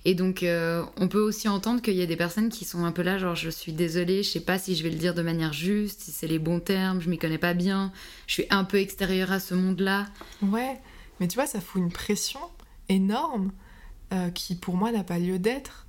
et 0.06 0.14
donc, 0.14 0.42
euh, 0.42 0.84
on 0.98 1.08
peut 1.08 1.20
aussi 1.20 1.48
entendre 1.48 1.80
qu'il 1.80 1.94
y 1.94 2.02
a 2.02 2.06
des 2.06 2.16
personnes 2.16 2.50
qui 2.50 2.66
sont 2.66 2.84
un 2.84 2.92
peu 2.92 3.02
là, 3.02 3.16
genre, 3.16 3.34
je 3.34 3.48
suis 3.48 3.72
désolée, 3.72 4.22
je 4.22 4.28
sais 4.28 4.40
pas 4.40 4.58
si 4.58 4.76
je 4.76 4.82
vais 4.82 4.90
le 4.90 4.98
dire 4.98 5.14
de 5.14 5.22
manière 5.22 5.54
juste, 5.54 6.02
si 6.02 6.10
c'est 6.12 6.26
les 6.26 6.38
bons 6.38 6.60
termes, 6.60 7.00
je 7.00 7.08
m'y 7.08 7.16
connais 7.16 7.38
pas 7.38 7.54
bien, 7.54 7.90
je 8.26 8.34
suis 8.34 8.46
un 8.50 8.64
peu 8.64 8.78
extérieure 8.78 9.32
à 9.32 9.40
ce 9.40 9.54
monde-là. 9.54 10.06
Ouais, 10.42 10.78
mais 11.20 11.28
tu 11.28 11.36
vois, 11.36 11.46
ça 11.46 11.60
fout 11.60 11.80
une 11.80 11.90
pression 11.90 12.40
énorme 12.90 13.50
euh, 14.12 14.28
qui, 14.30 14.56
pour 14.56 14.76
moi, 14.76 14.92
n'a 14.92 15.04
pas 15.04 15.18
lieu 15.18 15.38
d'être. 15.38 15.83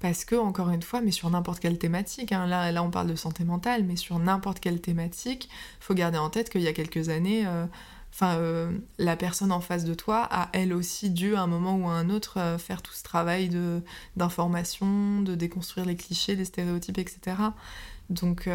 Parce 0.00 0.24
que, 0.24 0.34
encore 0.34 0.70
une 0.70 0.82
fois, 0.82 1.02
mais 1.02 1.10
sur 1.10 1.28
n'importe 1.28 1.60
quelle 1.60 1.78
thématique, 1.78 2.32
hein, 2.32 2.46
là, 2.46 2.72
là 2.72 2.82
on 2.82 2.90
parle 2.90 3.08
de 3.08 3.16
santé 3.16 3.44
mentale, 3.44 3.84
mais 3.84 3.96
sur 3.96 4.18
n'importe 4.18 4.58
quelle 4.58 4.80
thématique, 4.80 5.50
faut 5.78 5.94
garder 5.94 6.16
en 6.16 6.30
tête 6.30 6.48
qu'il 6.48 6.62
y 6.62 6.68
a 6.68 6.72
quelques 6.72 7.10
années, 7.10 7.46
euh, 7.46 7.66
euh, 8.22 8.72
la 8.98 9.16
personne 9.16 9.52
en 9.52 9.60
face 9.60 9.84
de 9.84 9.94
toi 9.94 10.26
a 10.30 10.48
elle 10.52 10.72
aussi 10.72 11.10
dû 11.10 11.36
à 11.36 11.42
un 11.42 11.46
moment 11.46 11.76
ou 11.76 11.88
à 11.88 11.92
un 11.92 12.10
autre 12.10 12.38
euh, 12.38 12.58
faire 12.58 12.82
tout 12.82 12.92
ce 12.92 13.02
travail 13.02 13.50
d'information, 14.16 15.20
de 15.20 15.34
déconstruire 15.34 15.86
les 15.86 15.96
clichés, 15.96 16.34
les 16.34 16.46
stéréotypes, 16.46 16.98
etc. 16.98 17.36
Donc, 18.08 18.48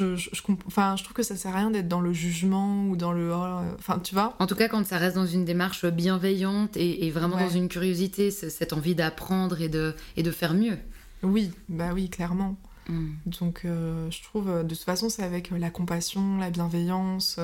euh, 0.00 0.16
je, 0.16 0.30
je, 0.32 0.42
enfin, 0.66 0.96
je 0.96 1.04
trouve 1.04 1.14
que 1.14 1.22
ça 1.22 1.36
sert 1.36 1.54
à 1.54 1.58
rien 1.58 1.70
d'être 1.70 1.88
dans 1.88 2.00
le 2.00 2.12
jugement 2.12 2.86
ou 2.88 2.96
dans 2.96 3.12
le, 3.12 3.32
oh, 3.32 3.60
enfin, 3.78 3.98
tu 3.98 4.14
vois. 4.14 4.34
En 4.38 4.46
tout 4.46 4.54
cas, 4.54 4.68
quand 4.68 4.84
ça 4.86 4.98
reste 4.98 5.16
dans 5.16 5.26
une 5.26 5.44
démarche 5.44 5.86
bienveillante 5.86 6.76
et, 6.76 7.10
vraiment 7.10 7.36
dans 7.36 7.50
une 7.50 7.68
curiosité, 7.68 8.30
cette 8.30 8.72
envie 8.72 8.94
d'apprendre 8.94 9.60
et 9.60 9.68
de 9.68 9.94
et 10.16 10.22
de 10.22 10.30
faire 10.30 10.54
mieux. 10.54 10.78
Oui, 11.22 11.50
bah 11.68 11.90
oui, 11.94 12.10
clairement. 12.10 12.56
Mm. 12.88 13.08
Donc, 13.26 13.60
je 13.64 14.22
trouve, 14.22 14.62
de 14.62 14.74
toute 14.74 14.84
façon, 14.84 15.08
c'est 15.08 15.22
avec 15.22 15.50
la 15.50 15.70
compassion, 15.70 16.38
la 16.38 16.50
bienveillance 16.50 17.38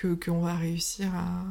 qu'on 0.00 0.40
va 0.40 0.54
réussir 0.54 1.08
à, 1.14 1.44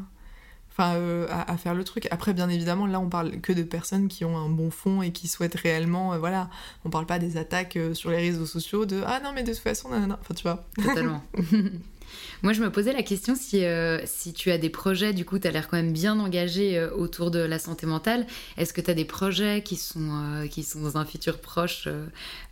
enfin, 0.77 0.95
euh, 0.95 1.27
à, 1.29 1.55
faire 1.57 1.73
le 1.73 1.83
truc. 1.83 2.07
Après, 2.11 2.33
bien 2.33 2.49
évidemment, 2.49 2.85
là, 2.85 2.99
on 2.99 3.07
parle 3.07 3.39
que 3.39 3.53
de 3.53 3.63
personnes 3.63 4.07
qui 4.09 4.25
ont 4.25 4.37
un 4.37 4.49
bon 4.49 4.71
fond 4.71 5.01
et 5.01 5.11
qui 5.11 5.27
souhaitent 5.27 5.55
réellement, 5.55 6.13
euh, 6.13 6.17
voilà, 6.17 6.49
on 6.83 6.89
parle 6.89 7.05
pas 7.05 7.17
des 7.17 7.37
attaques 7.37 7.77
euh, 7.77 7.93
sur 7.93 8.09
les 8.09 8.17
réseaux 8.17 8.45
sociaux 8.45 8.85
de 8.85 9.01
ah 9.05 9.21
non, 9.23 9.31
mais 9.33 9.43
de 9.43 9.53
toute 9.53 9.61
façon, 9.61 9.89
non 9.89 10.17
enfin, 10.19 10.33
tu 10.33 10.43
vois. 10.43 10.65
Totalement. 10.75 11.23
Moi, 12.43 12.53
je 12.53 12.61
me 12.61 12.69
posais 12.69 12.93
la 12.93 13.03
question 13.03 13.35
si, 13.35 13.63
si 14.05 14.33
tu 14.33 14.51
as 14.51 14.57
des 14.57 14.69
projets, 14.69 15.11
du 15.11 15.25
coup, 15.25 15.39
tu 15.39 15.47
as 15.47 15.51
l'air 15.51 15.67
quand 15.67 15.77
même 15.77 15.91
bien 15.91 16.19
engagé 16.19 16.81
autour 16.95 17.31
de 17.31 17.39
la 17.39 17.57
santé 17.57 17.87
mentale. 17.87 18.27
Est-ce 18.57 18.73
que 18.73 18.81
tu 18.81 18.91
as 18.91 18.93
des 18.93 19.05
projets 19.05 19.63
qui 19.63 19.75
sont, 19.75 20.47
qui 20.51 20.61
sont 20.61 20.81
dans 20.81 20.97
un 20.97 21.05
futur 21.05 21.39
proche 21.39 21.89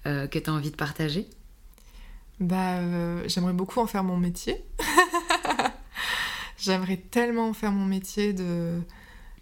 que 0.05 0.39
tu 0.39 0.49
as 0.49 0.53
envie 0.53 0.71
de 0.71 0.75
partager? 0.75 1.27
Bah, 2.39 2.79
j'aimerais 3.27 3.53
beaucoup 3.53 3.79
en 3.79 3.85
faire 3.85 4.03
mon 4.03 4.17
métier. 4.17 4.65
J'aimerais 6.63 6.95
tellement 6.95 7.51
faire 7.51 7.73
mon 7.73 7.85
métier 7.85 8.31
de. 8.31 8.79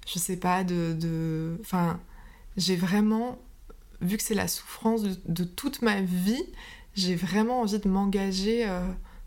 Je 0.07 0.17
sais 0.17 0.38
pas, 0.38 0.63
de. 0.63 1.55
Enfin, 1.61 1.99
j'ai 2.57 2.76
vraiment. 2.76 3.38
Vu 4.01 4.17
que 4.17 4.24
c'est 4.24 4.34
la 4.34 4.47
souffrance 4.47 5.03
de, 5.03 5.43
toute 5.43 5.84
ma 5.84 6.01
vie, 6.01 6.43
j'ai 6.95 7.15
vraiment 7.15 7.61
envie 7.61 7.78
de 7.78 7.88
m'engager 7.88 8.67
euh, 8.67 8.82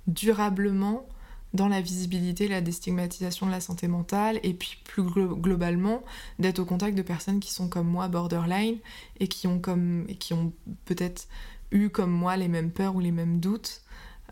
durablement 0.08 1.06
dans 1.52 1.68
la 1.68 1.80
visibilité, 1.80 2.48
la 2.48 2.60
déstigmatisation 2.60 3.46
de 3.46 3.52
la 3.52 3.60
santé 3.60 3.86
mentale, 3.86 4.40
et 4.42 4.52
puis 4.52 4.82
plus 4.82 5.04
globalement, 5.04 6.02
d'être 6.40 6.58
au 6.58 6.64
contact 6.64 6.98
de 6.98 7.02
personnes 7.02 7.38
qui 7.38 7.52
sont 7.52 7.68
comme 7.68 7.86
moi 7.86 8.08
borderline 8.08 8.78
et 9.20 9.28
qui 9.28 9.46
ont, 9.46 9.62
ont 9.68 10.52
peut-être 10.84 11.28
eu 11.70 11.90
comme 11.90 12.10
moi 12.10 12.36
les 12.36 12.48
mêmes 12.48 12.72
peurs 12.72 12.96
ou 12.96 13.00
les 13.00 13.12
mêmes 13.12 13.38
doutes. 13.38 13.82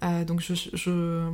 Euh, 0.02 0.24
donc 0.24 0.40
je, 0.40 1.30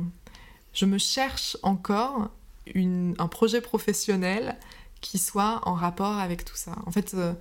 je 0.73 0.85
me 0.85 0.97
cherche 0.97 1.57
encore 1.63 2.29
un 2.75 3.27
projet 3.27 3.61
professionnel 3.61 4.57
qui 5.01 5.17
soit 5.17 5.61
en 5.63 5.73
rapport 5.73 6.17
avec 6.17 6.45
tout 6.45 6.55
ça. 6.55 6.71
En 6.85 6.91
fait, 6.91 7.13
euh, 7.13 7.33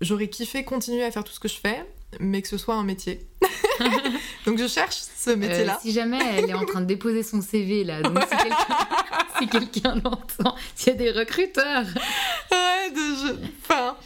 j'aurais 0.00 0.28
kiffé 0.28 0.64
continuer 0.64 1.04
à 1.04 1.10
faire 1.10 1.24
tout 1.24 1.32
ce 1.32 1.40
que 1.40 1.48
je 1.48 1.56
fais, 1.56 1.84
mais 2.18 2.42
que 2.42 2.48
ce 2.48 2.58
soit 2.58 2.74
un 2.74 2.82
métier. 2.82 3.26
donc 4.46 4.58
je 4.58 4.66
cherche 4.66 4.96
ce 4.96 5.30
métier-là. 5.30 5.74
Euh, 5.74 5.80
si 5.80 5.92
jamais 5.92 6.18
elle 6.36 6.50
est 6.50 6.54
en 6.54 6.66
train 6.66 6.80
de 6.80 6.86
déposer 6.86 7.22
son 7.22 7.40
CV 7.40 7.84
là, 7.84 8.02
donc 8.02 8.18
si 9.38 9.48
quelqu'un 9.48 9.94
l'entend, 10.04 10.56
s'il 10.74 10.92
y 10.92 10.96
a 10.96 10.98
des 10.98 11.10
recruteurs. 11.12 11.86
Ouais, 12.50 12.90
de, 12.90 12.96
je, 12.96 13.48
enfin, 13.62 13.96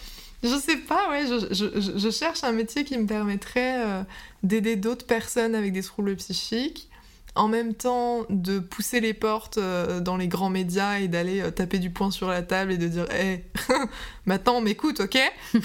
je 0.43 0.57
sais 0.57 0.77
pas, 0.77 1.09
ouais, 1.11 1.25
je, 1.27 2.11
cherche 2.11 2.45
un 2.45 2.53
métier 2.53 2.85
qui 2.85 2.99
me 2.99 3.07
permettrait 3.07 3.83
euh, 3.85 4.03
d'aider 4.43 4.77
d'autres 4.77 5.07
personnes 5.07 5.55
avec 5.55 5.73
des 5.73 5.83
troubles 5.83 6.15
psychiques 6.17 6.89
en 7.35 7.49
même 7.49 7.75
temps 7.75 8.25
de 8.31 8.59
pousser 8.61 9.01
les 9.01 9.15
portes 9.15 9.59
euh, 9.59 10.01
dans 10.01 10.17
les 10.17 10.29
grands 10.29 10.51
médias 10.51 11.01
et 11.01 11.09
d'aller 11.09 11.41
euh, 11.41 11.51
taper 11.51 11.79
du 11.79 11.91
poing 11.91 12.11
sur 12.11 12.29
la 12.29 12.43
table 12.43 12.73
et 12.73 12.79
de 12.79 12.87
dire 12.87 13.11
hé, 13.13 13.45
maintenant 14.27 14.55
on 14.55 14.61
m'écoute, 14.61 15.01
ok? 15.01 15.19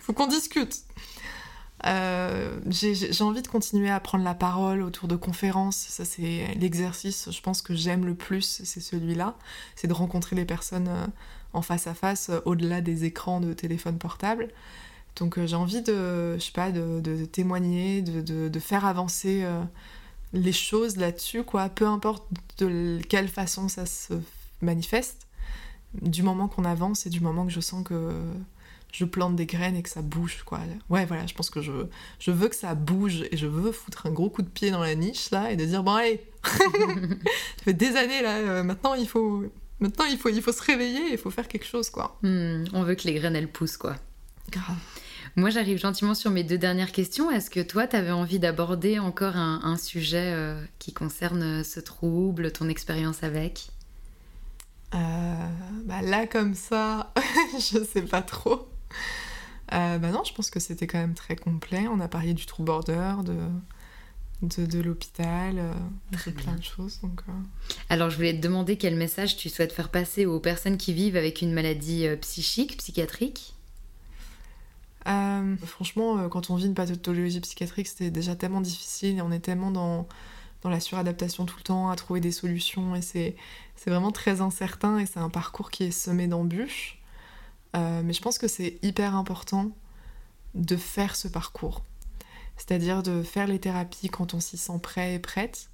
Faut 0.00 0.12
qu'on 0.12 0.26
discute. 0.26 0.80
Euh, 1.86 2.60
j'ai 2.68 3.22
envie 3.22 3.42
de 3.42 3.48
continuer 3.48 3.90
à 3.90 3.98
prendre 3.98 4.24
la 4.24 4.34
parole 4.34 4.82
autour 4.82 5.08
de 5.08 5.16
conférences. 5.16 5.76
Ça, 5.76 6.04
c'est 6.04 6.54
l'exercice, 6.56 7.28
je 7.32 7.40
pense, 7.40 7.60
que 7.60 7.74
j'aime 7.74 8.06
le 8.06 8.14
plus, 8.14 8.62
c'est 8.64 8.80
celui-là. 8.80 9.36
C'est 9.74 9.88
de 9.88 9.92
rencontrer 9.92 10.36
les 10.36 10.44
personnes 10.44 10.88
en 11.52 11.60
face 11.60 11.88
à 11.88 11.94
face, 11.94 12.30
au-delà 12.44 12.80
des 12.82 13.04
écrans 13.04 13.40
de 13.40 13.52
téléphone 13.52 13.98
portable. 13.98 14.48
Donc 15.16 15.44
j'ai 15.44 15.56
envie 15.56 15.82
de, 15.82 16.34
je 16.34 16.38
sais 16.38 16.52
pas, 16.52 16.70
de, 16.70 17.24
témoigner, 17.24 18.00
de, 18.00 18.60
faire 18.60 18.84
avancer 18.84 19.44
les 20.32 20.52
choses 20.52 20.96
là-dessus, 20.96 21.42
quoi, 21.42 21.68
peu 21.68 21.86
importe 21.86 22.26
de 22.58 23.00
quelle 23.08 23.28
façon 23.28 23.68
ça 23.68 23.86
se 23.86 24.14
manifeste, 24.60 25.26
du 26.00 26.22
moment 26.22 26.48
qu'on 26.48 26.64
avance 26.64 27.06
et 27.06 27.10
du 27.10 27.20
moment 27.20 27.46
que 27.46 27.52
je 27.52 27.60
sens 27.60 27.84
que 27.84 28.12
je 28.92 29.04
plante 29.04 29.36
des 29.36 29.46
graines 29.46 29.76
et 29.76 29.82
que 29.82 29.88
ça 29.88 30.02
bouge, 30.02 30.42
quoi. 30.44 30.60
Ouais, 30.90 31.06
voilà, 31.06 31.26
je 31.26 31.34
pense 31.34 31.50
que 31.50 31.62
je, 31.62 31.72
je 32.18 32.30
veux 32.30 32.48
que 32.48 32.56
ça 32.56 32.74
bouge 32.74 33.24
et 33.30 33.36
je 33.36 33.46
veux 33.46 33.72
foutre 33.72 34.06
un 34.06 34.10
gros 34.10 34.28
coup 34.28 34.42
de 34.42 34.48
pied 34.48 34.70
dans 34.70 34.82
la 34.82 34.94
niche, 34.94 35.30
là, 35.30 35.50
et 35.50 35.56
de 35.56 35.64
dire, 35.64 35.82
bon, 35.82 35.92
allez, 35.92 36.22
ça 36.44 37.64
fait 37.64 37.72
des 37.72 37.96
années, 37.96 38.22
là, 38.22 38.36
euh, 38.36 38.62
maintenant, 38.62 38.94
il 38.94 39.08
faut... 39.08 39.44
Maintenant, 39.80 40.04
il 40.04 40.16
faut, 40.16 40.28
il 40.28 40.40
faut 40.40 40.52
se 40.52 40.62
réveiller, 40.62 41.10
il 41.10 41.18
faut 41.18 41.30
faire 41.30 41.48
quelque 41.48 41.66
chose, 41.66 41.90
quoi. 41.90 42.16
Hmm, 42.22 42.64
on 42.72 42.84
veut 42.84 42.94
que 42.94 43.02
les 43.02 43.14
graines, 43.14 43.34
elles 43.34 43.50
poussent, 43.50 43.76
quoi. 43.76 43.96
Grave. 44.48 44.76
Moi, 45.34 45.48
j'arrive 45.48 45.78
gentiment 45.78 46.14
sur 46.14 46.30
mes 46.30 46.44
deux 46.44 46.58
dernières 46.58 46.92
questions. 46.92 47.30
Est-ce 47.30 47.48
que 47.48 47.60
toi, 47.60 47.86
tu 47.86 47.96
avais 47.96 48.10
envie 48.10 48.38
d'aborder 48.38 48.98
encore 48.98 49.36
un, 49.36 49.76
sujet 49.78 50.32
euh, 50.34 50.62
qui 50.78 50.92
concerne 50.92 51.64
ce 51.64 51.80
trouble, 51.80 52.52
ton 52.52 52.68
expérience 52.68 53.22
avec? 53.22 53.68
Euh, 54.94 54.98
bah 55.86 56.02
Là, 56.02 56.26
comme 56.26 56.54
ça, 56.54 57.14
je 57.54 57.82
sais 57.82 58.02
pas 58.02 58.20
trop. 58.20 58.68
Euh, 59.72 59.96
bah 59.96 60.10
non, 60.10 60.22
je 60.22 60.34
pense 60.34 60.50
que 60.50 60.60
c'était 60.60 60.86
quand 60.86 60.98
même 60.98 61.14
très 61.14 61.36
complet. 61.36 61.86
On 61.90 62.00
a 62.00 62.08
parlé 62.08 62.34
du 62.34 62.44
trou 62.44 62.62
border, 62.62 63.14
de, 63.24 63.36
de, 64.42 64.66
de 64.66 64.80
l'hôpital, 64.82 65.62
de 66.12 66.30
plein 66.30 66.56
de 66.56 66.62
choses. 66.62 67.00
Donc, 67.00 67.22
Alors, 67.88 68.10
je 68.10 68.16
voulais 68.16 68.34
te 68.34 68.42
demander 68.42 68.76
quel 68.76 68.96
message 68.96 69.38
tu 69.38 69.48
souhaites 69.48 69.72
faire 69.72 69.88
passer 69.88 70.26
aux 70.26 70.40
personnes 70.40 70.76
qui 70.76 70.92
vivent 70.92 71.16
avec 71.16 71.40
une 71.40 71.54
maladie 71.54 72.06
psychique, 72.20 72.76
psychiatrique? 72.76 73.54
Euh, 75.08 75.56
franchement, 75.64 76.18
euh, 76.18 76.28
quand 76.28 76.50
on 76.50 76.56
vit 76.56 76.66
une 76.66 76.74
pathologie 76.74 77.40
psychiatrique, 77.40 77.88
c'est 77.88 78.10
déjà 78.10 78.36
tellement 78.36 78.60
difficile 78.60 79.18
et 79.18 79.22
on 79.22 79.32
est 79.32 79.40
tellement 79.40 79.70
dans, 79.70 80.06
dans 80.62 80.70
la 80.70 80.80
suradaptation 80.80 81.44
tout 81.44 81.56
le 81.58 81.64
temps, 81.64 81.90
à 81.90 81.96
trouver 81.96 82.20
des 82.20 82.32
solutions 82.32 82.94
et 82.94 83.02
c'est 83.02 83.36
vraiment 83.86 84.12
très 84.12 84.40
incertain 84.40 84.98
et 84.98 85.06
c'est 85.06 85.18
un 85.18 85.30
parcours 85.30 85.70
qui 85.70 85.84
est 85.84 85.90
semé 85.90 86.28
d'embûches. 86.28 87.00
Euh, 87.74 88.02
mais 88.04 88.12
je 88.12 88.20
pense 88.20 88.38
que 88.38 88.48
c'est 88.48 88.78
hyper 88.82 89.16
important 89.16 89.70
de 90.54 90.76
faire 90.76 91.16
ce 91.16 91.28
parcours. 91.28 91.82
C'est-à-dire 92.56 93.02
de 93.02 93.22
faire 93.22 93.46
les 93.46 93.58
thérapies 93.58 94.08
quand 94.08 94.34
on 94.34 94.40
s'y 94.40 94.58
sent 94.58 94.78
prêt 94.82 95.14
et 95.14 95.18
prête. 95.18 95.70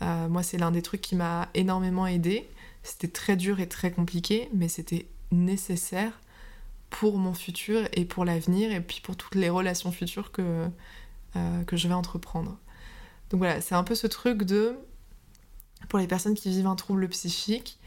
moi, 0.00 0.42
c'est 0.42 0.58
l'un 0.58 0.72
des 0.72 0.82
trucs 0.82 1.00
qui 1.00 1.14
m'a 1.14 1.48
énormément 1.54 2.06
aidé. 2.06 2.48
C'était 2.82 3.08
très 3.08 3.36
dur 3.36 3.60
et 3.60 3.68
très 3.68 3.92
compliqué, 3.92 4.48
mais 4.52 4.68
c'était 4.68 5.06
nécessaire 5.30 6.12
pour 6.90 7.18
mon 7.18 7.34
futur 7.34 7.88
et 7.92 8.04
pour 8.04 8.24
l'avenir 8.24 8.72
et 8.72 8.80
puis 8.80 9.00
pour 9.00 9.16
toutes 9.16 9.34
les 9.34 9.50
relations 9.50 9.92
futures 9.92 10.32
que, 10.32 10.68
euh, 11.36 11.64
que 11.64 11.76
je 11.76 11.88
vais 11.88 11.94
entreprendre. 11.94 12.58
Donc 13.30 13.38
voilà, 13.38 13.60
c'est 13.60 13.74
un 13.74 13.84
peu 13.84 13.94
ce 13.94 14.06
truc 14.06 14.44
de, 14.44 14.76
pour 15.88 15.98
les 15.98 16.06
personnes 16.06 16.34
qui 16.34 16.50
vivent 16.50 16.66
un 16.66 16.76
trouble 16.76 17.08
psychique, 17.08 17.78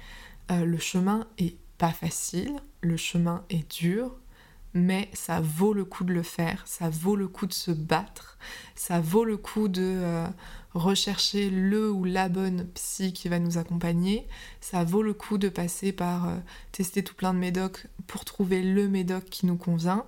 euh, 0.51 0.65
le 0.65 0.77
chemin 0.77 1.27
est 1.37 1.55
pas 1.77 1.91
facile, 1.91 2.55
le 2.81 2.97
chemin 2.97 3.43
est 3.49 3.69
dur, 3.79 4.15
mais 4.73 5.09
ça 5.13 5.41
vaut 5.41 5.73
le 5.73 5.83
coup 5.83 6.03
de 6.03 6.13
le 6.13 6.23
faire, 6.23 6.63
ça 6.65 6.89
vaut 6.89 7.15
le 7.15 7.27
coup 7.27 7.47
de 7.47 7.53
se 7.53 7.71
battre, 7.71 8.37
ça 8.75 8.99
vaut 8.99 9.25
le 9.25 9.37
coup 9.37 9.67
de 9.67 9.81
euh, 9.81 10.27
rechercher 10.73 11.49
le 11.49 11.91
ou 11.91 12.05
la 12.05 12.29
bonne 12.29 12.65
psy 12.73 13.13
qui 13.13 13.27
va 13.27 13.39
nous 13.39 13.57
accompagner, 13.57 14.27
ça 14.61 14.83
vaut 14.83 15.01
le 15.01 15.13
coup 15.13 15.37
de 15.37 15.49
passer 15.49 15.91
par 15.91 16.29
euh, 16.29 16.37
tester 16.71 17.03
tout 17.03 17.15
plein 17.15 17.33
de 17.33 17.39
médocs 17.39 17.87
pour 18.07 18.25
trouver 18.25 18.61
le 18.61 18.87
médoc 18.87 19.25
qui 19.25 19.45
nous 19.45 19.57
convient. 19.57 20.05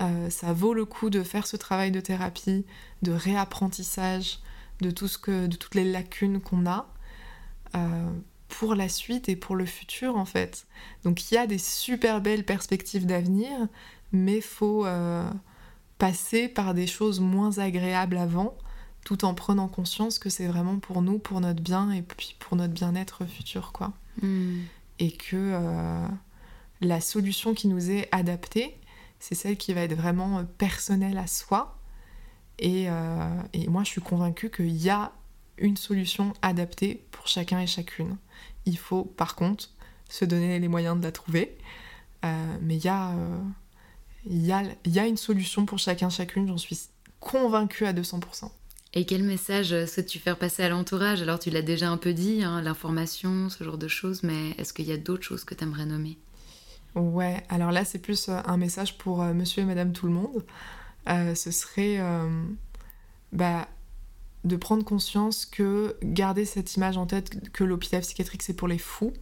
euh, 0.00 0.30
ça 0.30 0.52
vaut 0.52 0.72
le 0.74 0.86
coup 0.86 1.10
de 1.10 1.22
faire 1.22 1.46
ce 1.46 1.56
travail 1.56 1.90
de 1.90 2.00
thérapie, 2.00 2.64
de 3.02 3.12
réapprentissage 3.12 4.38
de, 4.80 4.90
tout 4.90 5.08
ce 5.08 5.18
que, 5.18 5.46
de 5.46 5.56
toutes 5.56 5.74
les 5.74 5.84
lacunes 5.84 6.40
qu'on 6.40 6.66
a 6.66 6.88
euh, 7.74 8.10
pour 8.48 8.74
la 8.74 8.88
suite 8.88 9.28
et 9.28 9.36
pour 9.36 9.56
le 9.56 9.66
futur 9.66 10.16
en 10.16 10.24
fait. 10.24 10.66
Donc 11.04 11.30
il 11.30 11.34
y 11.34 11.38
a 11.38 11.46
des 11.46 11.58
super 11.58 12.22
belles 12.22 12.44
perspectives 12.44 13.06
d'avenir, 13.06 13.50
mais 14.12 14.40
faut 14.40 14.86
passer 15.98 16.48
par 16.48 16.74
des 16.74 16.86
choses 16.86 17.20
moins 17.20 17.58
agréables 17.58 18.16
avant, 18.18 18.56
tout 19.04 19.24
en 19.24 19.34
prenant 19.34 19.68
conscience 19.68 20.18
que 20.18 20.30
c'est 20.30 20.46
vraiment 20.46 20.78
pour 20.78 21.02
nous, 21.02 21.18
pour 21.18 21.40
notre 21.40 21.62
bien 21.62 21.90
et 21.90 22.02
puis 22.02 22.36
pour 22.38 22.56
notre 22.56 22.72
bien-être 22.72 23.24
futur 23.26 23.72
quoi. 23.72 23.92
Hmm. 24.20 24.60
Et 24.98 25.12
que 25.12 25.58
la 26.82 27.00
solution 27.00 27.54
qui 27.54 27.68
nous 27.68 27.90
est 27.90 28.08
adaptée, 28.12 28.76
c'est 29.22 29.36
celle 29.36 29.56
qui 29.56 29.72
va 29.72 29.82
être 29.82 29.94
vraiment 29.94 30.40
euh, 30.40 30.42
personnelle 30.42 31.16
à 31.16 31.28
soi. 31.28 31.78
Euh, 32.60 33.42
et, 33.52 33.68
moi, 33.68 33.84
je 33.84 33.88
suis 33.88 34.00
convaincue 34.00 34.50
qu'il 34.50 34.76
y 34.76 34.90
a 34.90 35.12
une 35.58 35.76
solution 35.76 36.32
adaptée 36.42 37.04
pour 37.12 37.28
chacun 37.28 37.60
et 37.60 37.68
chacune. 37.68 38.16
Il 38.66 38.76
faut, 38.76 39.04
par 39.04 39.36
contre, 39.36 39.70
se 40.08 40.24
donner 40.24 40.58
les 40.58 40.68
moyens 40.68 40.98
de 40.98 41.02
la 41.02 41.12
trouver. 41.12 41.56
Euh, 42.24 42.56
mais 42.62 42.76
il 42.76 42.84
y, 42.84 42.88
a, 42.88 43.14
y 44.26 44.98
a 44.98 45.06
une 45.06 45.16
solution 45.16 45.66
pour 45.66 45.78
chacun, 45.78 46.10
chacune, 46.10 46.48
j'en 46.48 46.58
suis 46.58 46.88
convaincue 47.20 47.86
à 47.86 47.92
200%. 47.92 48.50
Et 48.94 49.06
quel 49.06 49.22
message 49.22 49.86
souhaites-tu 49.86 50.18
faire 50.18 50.38
passer 50.38 50.62
à 50.62 50.68
l'entourage? 50.68 51.22
Alors 51.22 51.38
tu 51.38 51.48
l'as 51.48 51.62
déjà 51.62 51.88
un 51.88 51.96
peu 51.96 52.12
dit, 52.12 52.42
hein, 52.42 52.60
l'information, 52.60 53.48
ce 53.48 53.64
genre 53.64 53.78
de 53.78 53.88
choses, 53.88 54.22
mais 54.22 54.50
est-ce 54.58 54.74
qu'il 54.74 54.86
y 54.86 54.92
a 54.92 54.98
d'autres 54.98 55.24
choses 55.24 55.44
que 55.44 55.54
tu 55.54 55.64
aimerais 55.64 55.86
nommer? 55.86 56.18
Ouais, 56.94 57.42
alors 57.48 57.72
là 57.72 57.86
c'est 57.86 57.98
plus 57.98 58.28
euh, 58.28 58.38
un 58.44 58.58
message 58.58 58.98
pour 58.98 59.22
euh, 59.22 59.32
monsieur 59.32 59.62
et 59.62 59.66
madame 59.66 59.92
tout 59.92 60.06
le 60.06 60.12
monde. 60.12 60.44
Euh, 61.08 61.34
ce 61.34 61.50
serait 61.50 61.98
bah, 63.32 63.66
de 64.44 64.56
prendre 64.56 64.84
conscience 64.84 65.46
que 65.46 65.96
garder 66.02 66.44
cette 66.44 66.76
image 66.76 66.98
en 66.98 67.06
tête 67.06 67.50
que 67.50 67.64
l'hôpital 67.64 68.02
psychiatrique 68.02 68.42
c'est 68.42 68.52
pour 68.52 68.68
les 68.68 68.78
fous, 68.78 69.14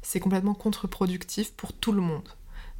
c'est 0.00 0.20
complètement 0.20 0.54
contre-productif 0.54 1.52
pour 1.52 1.74
tout 1.74 1.92
le 1.92 2.00
monde. 2.00 2.28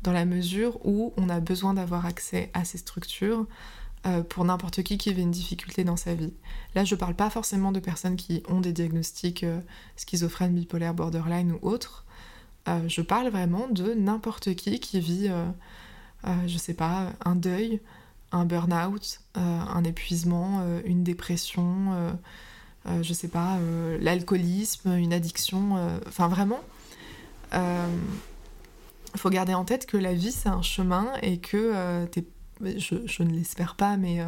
Dans 0.02 0.12
la 0.12 0.24
mesure 0.24 0.78
où 0.86 1.12
on 1.16 1.28
a 1.28 1.40
besoin 1.40 1.74
d'avoir 1.74 2.06
accès 2.06 2.50
à 2.54 2.64
ces 2.64 2.78
structures 2.78 3.46
pour 4.28 4.44
n'importe 4.44 4.82
qui 4.82 4.98
qui 4.98 5.12
vit 5.12 5.22
une 5.22 5.30
difficulté 5.30 5.84
dans 5.84 5.96
sa 5.96 6.14
vie. 6.14 6.32
Là, 6.74 6.84
je 6.84 6.94
parle 6.94 7.14
pas 7.14 7.30
forcément 7.30 7.72
de 7.72 7.80
personnes 7.80 8.16
qui 8.16 8.42
ont 8.48 8.60
des 8.60 8.72
diagnostics 8.72 9.44
schizophrènes, 9.96 10.54
bipolaires, 10.54 10.94
borderline 10.94 11.52
ou 11.52 11.58
autres. 11.68 12.04
Euh, 12.68 12.88
je 12.88 13.00
parle 13.00 13.28
vraiment 13.28 13.68
de 13.68 13.94
n'importe 13.94 14.54
qui 14.54 14.78
qui 14.80 15.00
vit, 15.00 15.28
euh, 15.28 15.46
euh, 16.26 16.34
je 16.46 16.58
sais 16.58 16.74
pas, 16.74 17.12
un 17.24 17.34
deuil, 17.34 17.80
un 18.32 18.44
burn-out, 18.44 19.20
un 19.34 19.84
épuisement, 19.84 20.62
une 20.84 21.02
dépression, 21.02 22.14
je 23.00 23.12
sais 23.14 23.28
pas, 23.28 23.56
l'alcoolisme, 24.00 24.92
une 24.98 25.14
addiction. 25.14 25.78
Enfin, 26.06 26.28
vraiment, 26.28 26.60
il 27.54 27.58
faut 29.16 29.30
garder 29.30 29.54
en 29.54 29.64
tête 29.64 29.86
que 29.86 29.96
la 29.96 30.12
vie, 30.12 30.30
c'est 30.30 30.50
un 30.50 30.60
chemin 30.60 31.10
et 31.22 31.38
que 31.38 32.06
je, 32.60 33.22
ne 33.22 33.30
l'espère 33.30 33.74
pas, 33.74 33.96
mais 33.96 34.20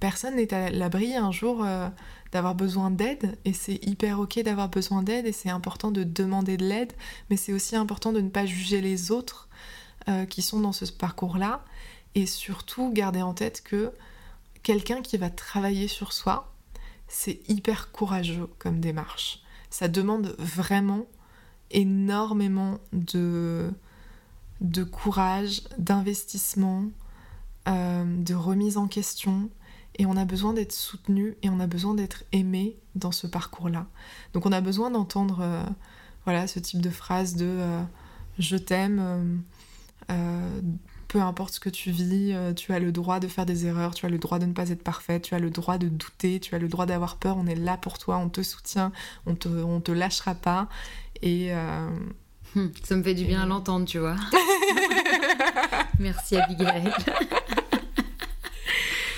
personne 0.00 0.36
n'est 0.36 0.52
à 0.54 0.70
l'abri 0.70 1.14
un 1.14 1.30
jour 1.30 1.64
d'avoir 2.32 2.54
besoin 2.54 2.90
d'aide. 2.90 3.38
Et 3.44 3.52
c'est 3.52 3.84
hyper 3.86 4.20
ok 4.20 4.42
d'avoir 4.42 4.68
besoin 4.68 5.02
d'aide 5.02 5.26
et 5.26 5.32
c'est 5.32 5.50
important 5.50 5.90
de 5.90 6.04
demander 6.04 6.56
de 6.56 6.64
l'aide 6.64 6.92
mais 7.30 7.36
c'est 7.36 7.52
aussi 7.52 7.76
important 7.76 8.12
de 8.12 8.20
ne 8.20 8.28
pas 8.28 8.46
juger 8.46 8.80
les 8.80 9.10
autres 9.10 9.48
euh, 10.08 10.24
qui 10.26 10.42
sont 10.42 10.60
dans 10.60 10.72
ce 10.72 10.84
parcours-là. 10.86 11.64
Et 12.14 12.26
surtout 12.26 12.90
garder 12.92 13.22
en 13.22 13.34
tête 13.34 13.62
que 13.62 13.92
quelqu'un 14.62 15.02
qui 15.02 15.16
va 15.16 15.30
travailler 15.30 15.88
sur 15.88 16.12
soi 16.12 16.52
c'est 17.08 17.40
hyper 17.48 17.92
courageux 17.92 18.48
comme 18.58 18.80
démarche. 18.80 19.42
Ça 19.70 19.88
demande 19.88 20.34
vraiment 20.38 21.06
énormément 21.70 22.78
de, 22.92 23.70
de 24.60 24.84
courage, 24.84 25.62
d'investissement, 25.78 26.84
euh, 27.68 28.04
de 28.04 28.34
remise 28.34 28.76
en 28.76 28.86
question, 28.86 29.50
et 29.98 30.06
on 30.06 30.16
a 30.16 30.24
besoin 30.24 30.52
d'être 30.52 30.72
soutenu 30.72 31.36
et 31.42 31.48
on 31.48 31.58
a 31.58 31.66
besoin 31.66 31.94
d'être 31.94 32.24
aimé 32.32 32.76
dans 32.94 33.12
ce 33.12 33.26
parcours-là. 33.26 33.86
Donc 34.34 34.46
on 34.46 34.52
a 34.52 34.60
besoin 34.60 34.90
d'entendre 34.90 35.38
euh, 35.40 35.62
voilà 36.24 36.46
ce 36.46 36.58
type 36.58 36.80
de 36.80 36.90
phrase 36.90 37.34
de 37.34 37.46
euh, 37.46 37.82
je 38.38 38.56
t'aime, 38.56 39.42
peu 41.08 41.22
importe 41.22 41.54
ce 41.54 41.60
que 41.60 41.70
tu 41.70 41.90
vis, 41.90 42.36
tu 42.54 42.72
as 42.72 42.78
le 42.78 42.92
droit 42.92 43.18
de 43.18 43.28
faire 43.28 43.46
des 43.46 43.64
erreurs, 43.64 43.94
tu 43.94 44.04
as 44.04 44.10
le 44.10 44.18
droit 44.18 44.38
de 44.38 44.44
ne 44.44 44.52
pas 44.52 44.68
être 44.68 44.82
parfaite, 44.82 45.22
tu 45.22 45.34
as 45.34 45.38
le 45.38 45.48
droit 45.48 45.78
de 45.78 45.88
douter, 45.88 46.38
tu 46.38 46.54
as 46.54 46.58
le 46.58 46.68
droit 46.68 46.84
d'avoir 46.84 47.16
peur, 47.16 47.38
on 47.38 47.46
est 47.46 47.54
là 47.54 47.78
pour 47.78 47.96
toi, 47.96 48.18
on 48.18 48.28
te 48.28 48.42
soutient, 48.42 48.92
on 49.24 49.34
te, 49.34 49.48
on 49.48 49.80
te 49.80 49.90
lâchera 49.90 50.34
pas. 50.34 50.68
Et 51.22 51.50
ça 52.82 52.96
me 52.96 53.02
fait 53.02 53.14
du 53.14 53.24
bien 53.24 53.42
à 53.42 53.46
l'entendre, 53.46 53.86
tu 53.86 53.98
vois. 53.98 54.16
Merci 55.98 56.36
Abigail. 56.36 56.92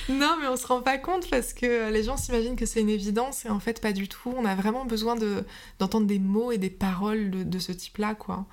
Non, 0.08 0.36
mais 0.40 0.48
on 0.48 0.56
se 0.56 0.66
rend 0.66 0.80
pas 0.80 0.96
compte 0.96 1.28
parce 1.28 1.52
que 1.52 1.92
les 1.92 2.02
gens 2.02 2.16
s'imaginent 2.16 2.56
que 2.56 2.64
c'est 2.64 2.80
une 2.80 2.88
évidence 2.88 3.44
et 3.44 3.50
en 3.50 3.60
fait 3.60 3.80
pas 3.80 3.92
du 3.92 4.08
tout. 4.08 4.32
On 4.36 4.44
a 4.44 4.54
vraiment 4.54 4.86
besoin 4.86 5.16
de, 5.16 5.44
d'entendre 5.78 6.06
des 6.06 6.18
mots 6.18 6.50
et 6.50 6.58
des 6.58 6.70
paroles 6.70 7.30
de, 7.30 7.42
de 7.42 7.58
ce 7.58 7.72
type-là, 7.72 8.14
quoi. 8.14 8.46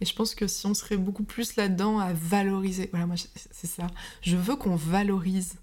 Et 0.00 0.04
je 0.04 0.14
pense 0.14 0.34
que 0.34 0.46
si 0.46 0.66
on 0.66 0.74
serait 0.74 0.96
beaucoup 0.96 1.24
plus 1.24 1.56
là-dedans 1.56 1.98
à 1.98 2.12
valoriser, 2.12 2.88
voilà, 2.90 3.06
moi 3.06 3.16
c'est 3.50 3.66
ça. 3.66 3.88
Je 4.22 4.36
veux 4.36 4.54
qu'on 4.54 4.76
valorise 4.76 5.56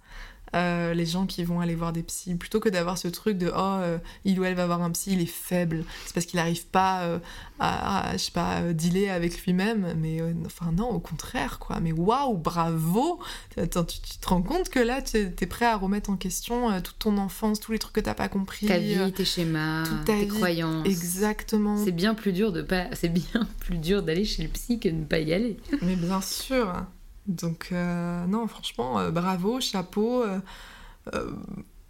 euh, 0.54 0.94
les 0.94 1.06
gens 1.06 1.26
qui 1.26 1.44
vont 1.44 1.60
aller 1.60 1.76
voir 1.76 1.92
des 1.92 2.04
psys, 2.04 2.36
plutôt 2.36 2.60
que 2.60 2.70
d'avoir 2.70 2.98
ce 2.98 3.08
truc 3.08 3.38
de 3.38 3.48
oh 3.48 3.60
euh, 3.60 3.98
il 4.24 4.40
ou 4.40 4.44
elle 4.44 4.56
va 4.56 4.66
voir 4.66 4.82
un 4.82 4.92
psy, 4.92 5.14
il 5.14 5.22
est 5.22 5.26
faible, 5.26 5.84
c'est 6.06 6.14
parce 6.14 6.26
qu'il 6.26 6.38
n'arrive 6.38 6.66
pas 6.68 7.02
euh, 7.02 7.20
à, 7.60 8.12
je 8.14 8.18
sais 8.18 8.32
pas 8.32 8.62
dealer 8.72 9.10
avec 9.10 9.44
lui-même, 9.46 9.94
mais 9.98 10.20
enfin 10.46 10.72
non 10.72 10.90
au 10.90 11.00
contraire 11.00 11.60
quoi, 11.60 11.80
mais 11.82 11.92
waouh 11.92 12.38
bravo, 12.38 13.20
Attends, 13.58 13.84
tu, 13.84 14.00
te 14.00 14.28
rends 14.28 14.42
compte 14.42 14.70
que 14.70 14.80
là 14.80 15.02
tu 15.02 15.18
es, 15.18 15.46
prêt 15.46 15.66
à 15.66 15.76
remettre 15.76 16.10
en 16.10 16.16
question 16.16 16.80
toute 16.82 17.00
ton 17.00 17.18
enfance, 17.18 17.60
tous 17.60 17.72
les 17.72 17.80
trucs 17.80 17.94
que 17.94 18.02
t'as 18.02 18.14
pas 18.14 18.30
compris, 18.30 18.68
ta 18.68 18.78
vie, 18.78 19.12
tes 19.12 19.26
schémas, 19.26 19.84
tes 20.06 20.28
croyances, 20.28 20.86
exactement. 20.88 21.84
C'est 21.84 21.92
bien 21.92 22.14
plus 22.14 22.32
dur 22.32 22.52
de 22.52 22.62
pas, 22.62 22.86
c'est 22.94 23.10
bien 23.10 23.48
plus 23.60 23.78
dur 23.78 24.04
d'aller 24.04 24.26
chez 24.26 24.44
le 24.44 24.50
psy 24.50 24.80
que 24.80 24.90
de 24.90 24.96
ne 24.96 25.06
pas 25.06 25.20
y 25.20 25.34
aller. 25.34 25.58
mais 25.82 25.96
bien 25.96 26.22
sûr. 26.22 26.86
Donc 27.28 27.70
euh, 27.72 28.26
non, 28.28 28.48
franchement, 28.48 29.00
euh, 29.00 29.12
bravo, 29.12 29.60
chapeau, 29.60 30.24
euh, 30.24 30.40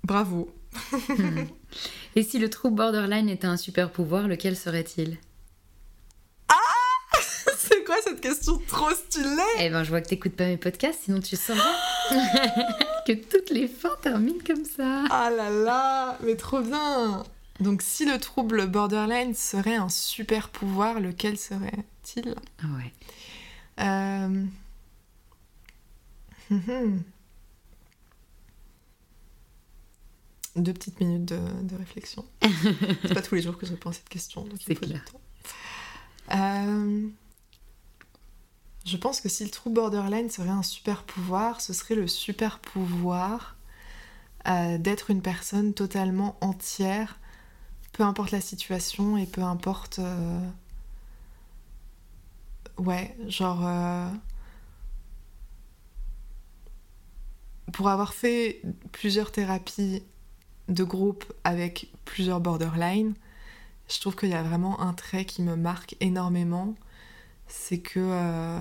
bravo. 0.03 0.49
Et 2.15 2.23
si 2.23 2.39
le 2.39 2.49
trouble 2.49 2.77
borderline 2.77 3.29
était 3.29 3.47
un 3.47 3.57
super 3.57 3.91
pouvoir, 3.91 4.27
lequel 4.27 4.55
serait-il? 4.55 5.17
Ah 6.47 7.17
C'est 7.57 7.83
quoi 7.83 7.95
cette 8.03 8.21
question 8.21 8.59
trop 8.67 8.91
stylée? 8.91 9.27
Eh 9.59 9.69
ben, 9.69 9.83
je 9.83 9.89
vois 9.89 10.01
que 10.01 10.07
t'écoutes 10.07 10.36
pas 10.36 10.45
mes 10.45 10.57
podcasts, 10.57 11.01
sinon 11.03 11.19
tu 11.19 11.36
saurais 11.36 11.59
que 13.05 13.13
toutes 13.13 13.49
les 13.49 13.67
fins 13.67 13.97
terminent 14.01 14.43
comme 14.45 14.63
ça. 14.63 15.03
Ah 15.09 15.29
là 15.29 15.49
là, 15.49 16.17
mais 16.23 16.36
trop 16.36 16.61
bien 16.61 17.23
Donc 17.59 17.81
si 17.81 18.05
le 18.05 18.17
trouble 18.19 18.67
borderline 18.67 19.33
serait 19.33 19.75
un 19.75 19.89
super 19.89 20.49
pouvoir, 20.49 21.01
lequel 21.01 21.38
serait-il? 21.38 22.36
Ah 22.63 22.67
Ouais. 22.77 22.93
Mhm. 26.49 27.03
Deux 30.55 30.73
petites 30.73 30.99
minutes 31.01 31.25
de, 31.25 31.75
réflexion. 31.75 32.25
C'est 33.01 33.13
pas 33.13 33.21
tous 33.21 33.35
les 33.35 33.41
jours 33.41 33.57
que 33.57 33.65
je 33.65 33.71
réponds 33.71 33.89
à 33.89 33.93
cette 33.93 34.07
question, 34.07 34.43
donc 34.45 34.65
il 34.67 34.77
faut 34.77 34.85
du 34.85 34.93
temps. 34.93 35.21
Euh, 36.33 37.07
je 38.85 38.97
pense 38.97 39.19
que 39.19 39.27
si 39.27 39.43
le 39.43 39.49
trou 39.49 39.69
borderline 39.69 40.29
serait 40.29 40.49
un 40.49 40.63
super 40.63 41.03
pouvoir, 41.03 41.59
ce 41.59 41.73
serait 41.73 41.95
le 41.95 42.07
super 42.07 42.59
pouvoir 42.59 43.57
euh, 44.47 44.77
d'être 44.77 45.11
une 45.11 45.21
personne 45.21 45.73
totalement 45.73 46.37
entière, 46.39 47.19
peu 47.91 48.03
importe 48.03 48.31
la 48.31 48.41
situation 48.41 49.17
et 49.17 49.25
peu 49.25 49.41
importe. 49.41 49.99
Euh, 49.99 50.39
ouais, 52.77 53.15
genre 53.27 53.67
pour 57.72 57.89
avoir 57.89 58.13
fait 58.13 58.61
plusieurs 58.91 59.32
thérapies 59.32 60.03
de 60.68 60.84
groupe 60.84 61.32
avec 61.43 61.91
plusieurs 62.05 62.39
borderline, 62.39 63.16
je 63.89 63.99
trouve 63.99 64.16
qu'il 64.16 64.30
y 64.30 64.34
a 64.34 64.43
vraiment 64.43 64.80
un 64.82 64.93
trait 64.93 65.26
qui 65.26 65.41
me 65.41 65.55
marque 65.55 65.95
énormément, 65.99 66.76
c'est 67.47 67.80
que 67.80 67.99
euh, 67.99 68.59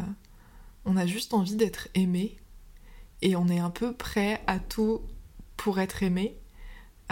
on 0.85 0.97
a 0.97 1.07
juste 1.07 1.33
envie 1.33 1.57
d'être 1.57 1.89
aimé 1.95 2.37
et 3.23 3.37
on 3.37 3.49
est 3.49 3.59
un 3.59 3.71
peu 3.71 3.95
prêt 3.95 4.43
à 4.47 4.59
tout 4.59 5.01
pour 5.57 5.81
être 5.81 6.03
aimé. 6.03 6.37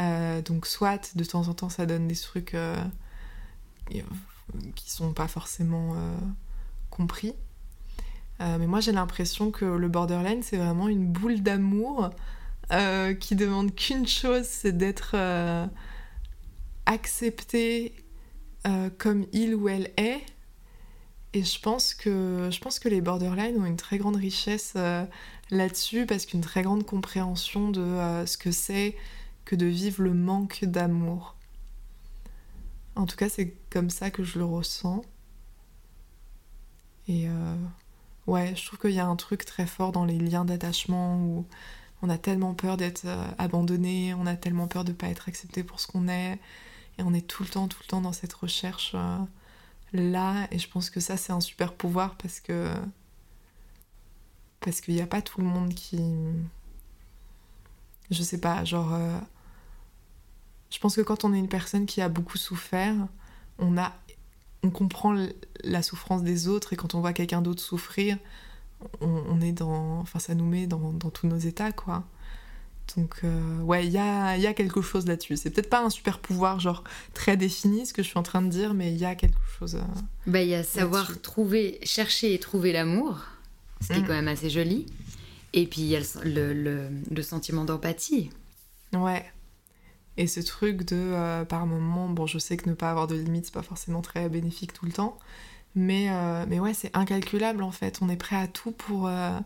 Euh, 0.00 0.42
donc 0.42 0.66
soit 0.66 1.14
de 1.16 1.24
temps 1.24 1.48
en 1.48 1.54
temps 1.54 1.68
ça 1.68 1.84
donne 1.84 2.08
des 2.08 2.16
trucs 2.16 2.54
euh, 2.54 2.82
qui 4.74 4.90
sont 4.90 5.12
pas 5.12 5.28
forcément 5.28 5.96
compris, 6.90 7.34
Euh, 8.42 8.58
mais 8.58 8.66
moi, 8.66 8.80
j'ai 8.80 8.92
l'impression 8.92 9.50
que 9.50 9.64
le 9.64 9.88
borderline, 9.88 10.42
c'est 10.42 10.56
vraiment 10.56 10.88
une 10.88 11.06
boule 11.06 11.42
d'amour 11.42 12.10
euh, 12.72 13.14
qui 13.14 13.36
demande 13.36 13.74
qu'une 13.74 14.06
chose, 14.06 14.44
c'est 14.44 14.76
d'être 14.76 15.12
euh, 15.14 15.66
accepté 16.86 17.94
comme 18.98 19.26
il 19.32 19.56
ou 19.56 19.68
elle 19.68 19.90
est. 19.96 20.20
Et 21.32 21.42
je 21.42 21.58
pense 21.60 21.94
que, 21.94 22.48
je 22.52 22.60
pense 22.60 22.78
que 22.78 22.88
les 22.88 23.00
borderline 23.00 23.60
ont 23.60 23.66
une 23.66 23.76
très 23.76 23.98
grande 23.98 24.14
richesse 24.14 24.74
là-dessus 25.50 26.06
parce 26.06 26.26
qu'une 26.26 26.42
très 26.42 26.62
grande 26.62 26.86
compréhension 26.86 27.70
de 27.70 28.24
ce 28.24 28.36
que 28.36 28.52
c'est 28.52 28.94
que 29.44 29.56
de 29.56 29.66
vivre 29.66 30.04
le 30.04 30.14
manque 30.14 30.64
d'amour. 30.64 31.34
En 32.94 33.06
tout 33.06 33.16
cas, 33.16 33.28
c'est 33.28 33.56
comme 33.68 33.90
ça 33.90 34.12
que 34.12 34.22
je 34.22 34.38
le 34.38 34.44
ressens. 34.44 35.02
Et 37.08 37.28
euh, 37.28 37.56
ouais, 38.26 38.54
je 38.56 38.66
trouve 38.66 38.78
qu'il 38.78 38.92
y 38.92 39.00
a 39.00 39.06
un 39.06 39.16
truc 39.16 39.44
très 39.44 39.66
fort 39.66 39.92
dans 39.92 40.04
les 40.04 40.18
liens 40.18 40.44
d'attachement 40.44 41.18
où 41.18 41.46
on 42.02 42.08
a 42.10 42.18
tellement 42.18 42.54
peur 42.54 42.76
d'être 42.76 43.02
euh, 43.06 43.26
abandonné, 43.38 44.14
on 44.14 44.26
a 44.26 44.36
tellement 44.36 44.66
peur 44.68 44.84
de 44.84 44.90
ne 44.90 44.96
pas 44.96 45.08
être 45.08 45.28
accepté 45.28 45.62
pour 45.62 45.80
ce 45.80 45.86
qu'on 45.86 46.08
est, 46.08 46.38
et 46.98 47.02
on 47.02 47.14
est 47.14 47.26
tout 47.26 47.42
le 47.42 47.48
temps, 47.48 47.68
tout 47.68 47.78
le 47.82 47.86
temps 47.86 48.00
dans 48.00 48.12
cette 48.12 48.32
recherche 48.32 48.92
euh, 48.94 49.18
là. 49.92 50.48
Et 50.50 50.58
je 50.58 50.68
pense 50.68 50.90
que 50.90 51.00
ça, 51.00 51.16
c'est 51.16 51.32
un 51.32 51.40
super 51.40 51.74
pouvoir 51.74 52.16
parce 52.16 52.40
que 52.40 52.72
parce 54.60 54.80
qu'il 54.80 54.94
n'y 54.94 55.02
a 55.02 55.06
pas 55.06 55.22
tout 55.22 55.40
le 55.40 55.46
monde 55.46 55.74
qui, 55.74 56.00
je 58.10 58.22
sais 58.22 58.38
pas, 58.38 58.64
genre 58.64 58.96
je 60.72 60.78
pense 60.78 60.96
que 60.96 61.02
quand 61.02 61.24
on 61.24 61.34
est 61.34 61.38
une 61.38 61.48
personne 61.48 61.84
qui 61.84 62.00
a 62.00 62.08
beaucoup 62.08 62.38
souffert, 62.38 62.94
on, 63.58 63.76
a, 63.76 63.92
on 64.62 64.70
comprend 64.70 65.16
la 65.64 65.82
souffrance 65.82 66.22
des 66.22 66.48
autres 66.48 66.72
et 66.72 66.76
quand 66.76 66.94
on 66.94 67.00
voit 67.00 67.12
quelqu'un 67.12 67.42
d'autre 67.42 67.62
souffrir, 67.62 68.16
on, 69.00 69.40
est 69.40 69.52
dans. 69.52 70.00
Enfin, 70.00 70.18
ça 70.18 70.34
nous 70.34 70.44
met 70.44 70.66
dans, 70.66 70.92
tous 70.92 71.26
nos 71.26 71.38
états, 71.38 71.72
quoi. 71.72 72.04
Donc, 72.96 73.20
euh, 73.24 73.60
ouais, 73.60 73.86
il 73.86 73.92
y 73.92 73.98
a, 73.98 74.36
y 74.36 74.46
a, 74.46 74.54
quelque 74.54 74.82
chose 74.82 75.06
là-dessus. 75.06 75.36
C'est 75.36 75.50
peut-être 75.50 75.70
pas 75.70 75.84
un 75.84 75.90
super 75.90 76.18
pouvoir, 76.18 76.58
genre 76.60 76.82
très 77.14 77.36
défini, 77.36 77.86
ce 77.86 77.92
que 77.92 78.02
je 78.02 78.08
suis 78.08 78.18
en 78.18 78.24
train 78.24 78.42
de 78.42 78.48
dire, 78.48 78.74
mais 78.74 78.92
il 78.92 78.98
y 78.98 79.04
a 79.04 79.14
quelque 79.14 79.38
chose. 79.58 79.76
Euh, 79.76 80.00
bah, 80.26 80.42
il 80.42 80.48
y 80.48 80.54
a 80.54 80.64
savoir 80.64 81.20
trouver, 81.22 81.78
chercher 81.84 82.34
et 82.34 82.38
trouver 82.38 82.72
l'amour, 82.72 83.20
ce 83.80 83.88
qui 83.88 83.92
est 83.94 83.98
mm. 83.98 84.06
quand 84.06 84.14
même 84.14 84.28
assez 84.28 84.50
joli. 84.50 84.86
Et 85.52 85.66
puis, 85.66 85.82
il 85.82 85.88
y 85.88 85.96
a 85.96 86.00
le, 86.24 86.52
le, 86.52 86.88
le 87.10 87.22
sentiment 87.22 87.64
d'empathie. 87.64 88.30
Ouais. 88.92 89.31
Et 90.16 90.26
ce 90.26 90.40
truc 90.40 90.84
de, 90.84 90.96
euh, 90.96 91.44
par 91.44 91.66
moment, 91.66 92.08
bon, 92.08 92.26
je 92.26 92.38
sais 92.38 92.56
que 92.56 92.68
ne 92.68 92.74
pas 92.74 92.90
avoir 92.90 93.06
de 93.06 93.14
limites, 93.14 93.46
c'est 93.46 93.54
pas 93.54 93.62
forcément 93.62 94.02
très 94.02 94.28
bénéfique 94.28 94.72
tout 94.72 94.84
le 94.84 94.92
temps, 94.92 95.18
mais, 95.74 96.08
euh, 96.10 96.44
mais 96.48 96.60
ouais, 96.60 96.74
c'est 96.74 96.94
incalculable 96.94 97.62
en 97.62 97.70
fait. 97.70 98.00
On 98.02 98.08
est 98.10 98.16
prêt 98.16 98.36
à 98.36 98.46
tout 98.46 98.72
pour, 98.72 99.06
euh, 99.06 99.38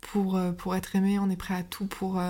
pour, 0.00 0.40
pour 0.56 0.76
être 0.76 0.94
aimé, 0.94 1.18
on 1.18 1.28
est 1.30 1.36
prêt 1.36 1.54
à 1.54 1.64
tout 1.64 1.86
pour, 1.86 2.20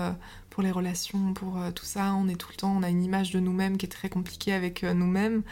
pour 0.49 0.63
les 0.63 0.71
relations, 0.71 1.33
pour 1.35 1.59
tout 1.75 1.85
ça. 1.85 2.15
On 2.15 2.27
est 2.27 2.35
tout 2.35 2.49
le 2.49 2.55
temps, 2.55 2.75
on 2.75 2.81
a 2.81 2.89
une 2.89 3.03
image 3.03 3.31
de 3.31 3.39
nous-mêmes 3.39 3.77
qui 3.77 3.85
est 3.85 3.89
très 3.89 4.09
compliquée 4.09 4.53
avec 4.53 4.81
nous-mêmes. 4.83 5.43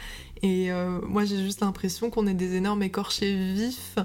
Et 0.42 0.70
moi, 1.06 1.24
j'ai 1.24 1.40
juste 1.44 1.60
l'impression 1.60 2.10
qu'on 2.10 2.26
est 2.26 2.34
des 2.34 2.56
énormes 2.56 2.82
écorchés 2.82 3.36
vifs 3.54 3.96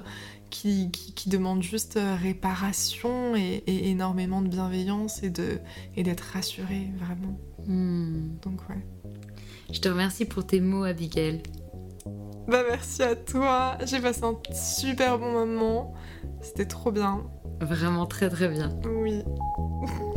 qui, 0.54 0.90
qui, 0.92 1.28
demandent 1.28 1.64
juste 1.64 1.98
réparation 2.22 3.34
et, 3.34 3.64
et, 3.66 3.90
énormément 3.90 4.40
de 4.40 4.46
bienveillance 4.46 5.22
et 5.24 5.30
d'être 5.30 5.64
et 5.96 6.32
rassurés, 6.32 6.90
vraiment. 6.96 7.36
Hmm. 7.66 8.36
Donc 8.42 8.60
ouais. 8.68 8.86
Je 9.72 9.80
te 9.80 9.88
remercie 9.88 10.26
pour 10.26 10.46
tes 10.46 10.60
mots, 10.60 10.84
Abigail. 10.84 11.42
Bah 12.46 12.62
merci 12.68 13.02
à 13.02 13.16
toi. 13.16 13.78
J'ai 13.84 14.00
passé 14.00 14.22
un 14.22 14.38
super 14.52 15.18
bon 15.18 15.32
moment. 15.32 15.94
C'était 16.40 16.66
trop 16.66 16.92
bien. 16.92 17.24
Vraiment 17.60 18.06
très 18.06 18.28
très 18.28 18.48
bien. 18.48 18.70
Oui. 18.86 19.22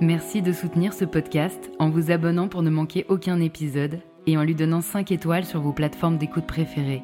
Merci 0.00 0.42
de 0.42 0.52
soutenir 0.52 0.92
ce 0.92 1.04
podcast 1.04 1.72
en 1.80 1.90
vous 1.90 2.12
abonnant 2.12 2.46
pour 2.46 2.62
ne 2.62 2.70
manquer 2.70 3.04
aucun 3.08 3.40
épisode 3.40 3.98
et 4.28 4.38
en 4.38 4.44
lui 4.44 4.54
donnant 4.54 4.80
5 4.80 5.10
étoiles 5.10 5.44
sur 5.44 5.60
vos 5.60 5.72
plateformes 5.72 6.18
d'écoute 6.18 6.46
préférées. 6.46 7.02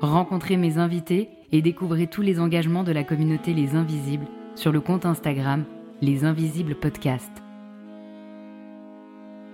Rencontrez 0.00 0.56
mes 0.56 0.78
invités 0.78 1.28
et 1.52 1.62
découvrez 1.62 2.08
tous 2.08 2.22
les 2.22 2.40
engagements 2.40 2.82
de 2.82 2.90
la 2.90 3.04
communauté 3.04 3.54
Les 3.54 3.76
Invisibles 3.76 4.26
sur 4.56 4.72
le 4.72 4.80
compte 4.80 5.06
Instagram 5.06 5.64
Les 6.02 6.24
Invisibles 6.24 6.74
Podcast. 6.74 7.30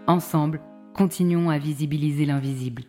Ensemble, 0.07 0.63
continuons 0.95 1.51
à 1.51 1.59
visibiliser 1.59 2.25
l'invisible. 2.25 2.85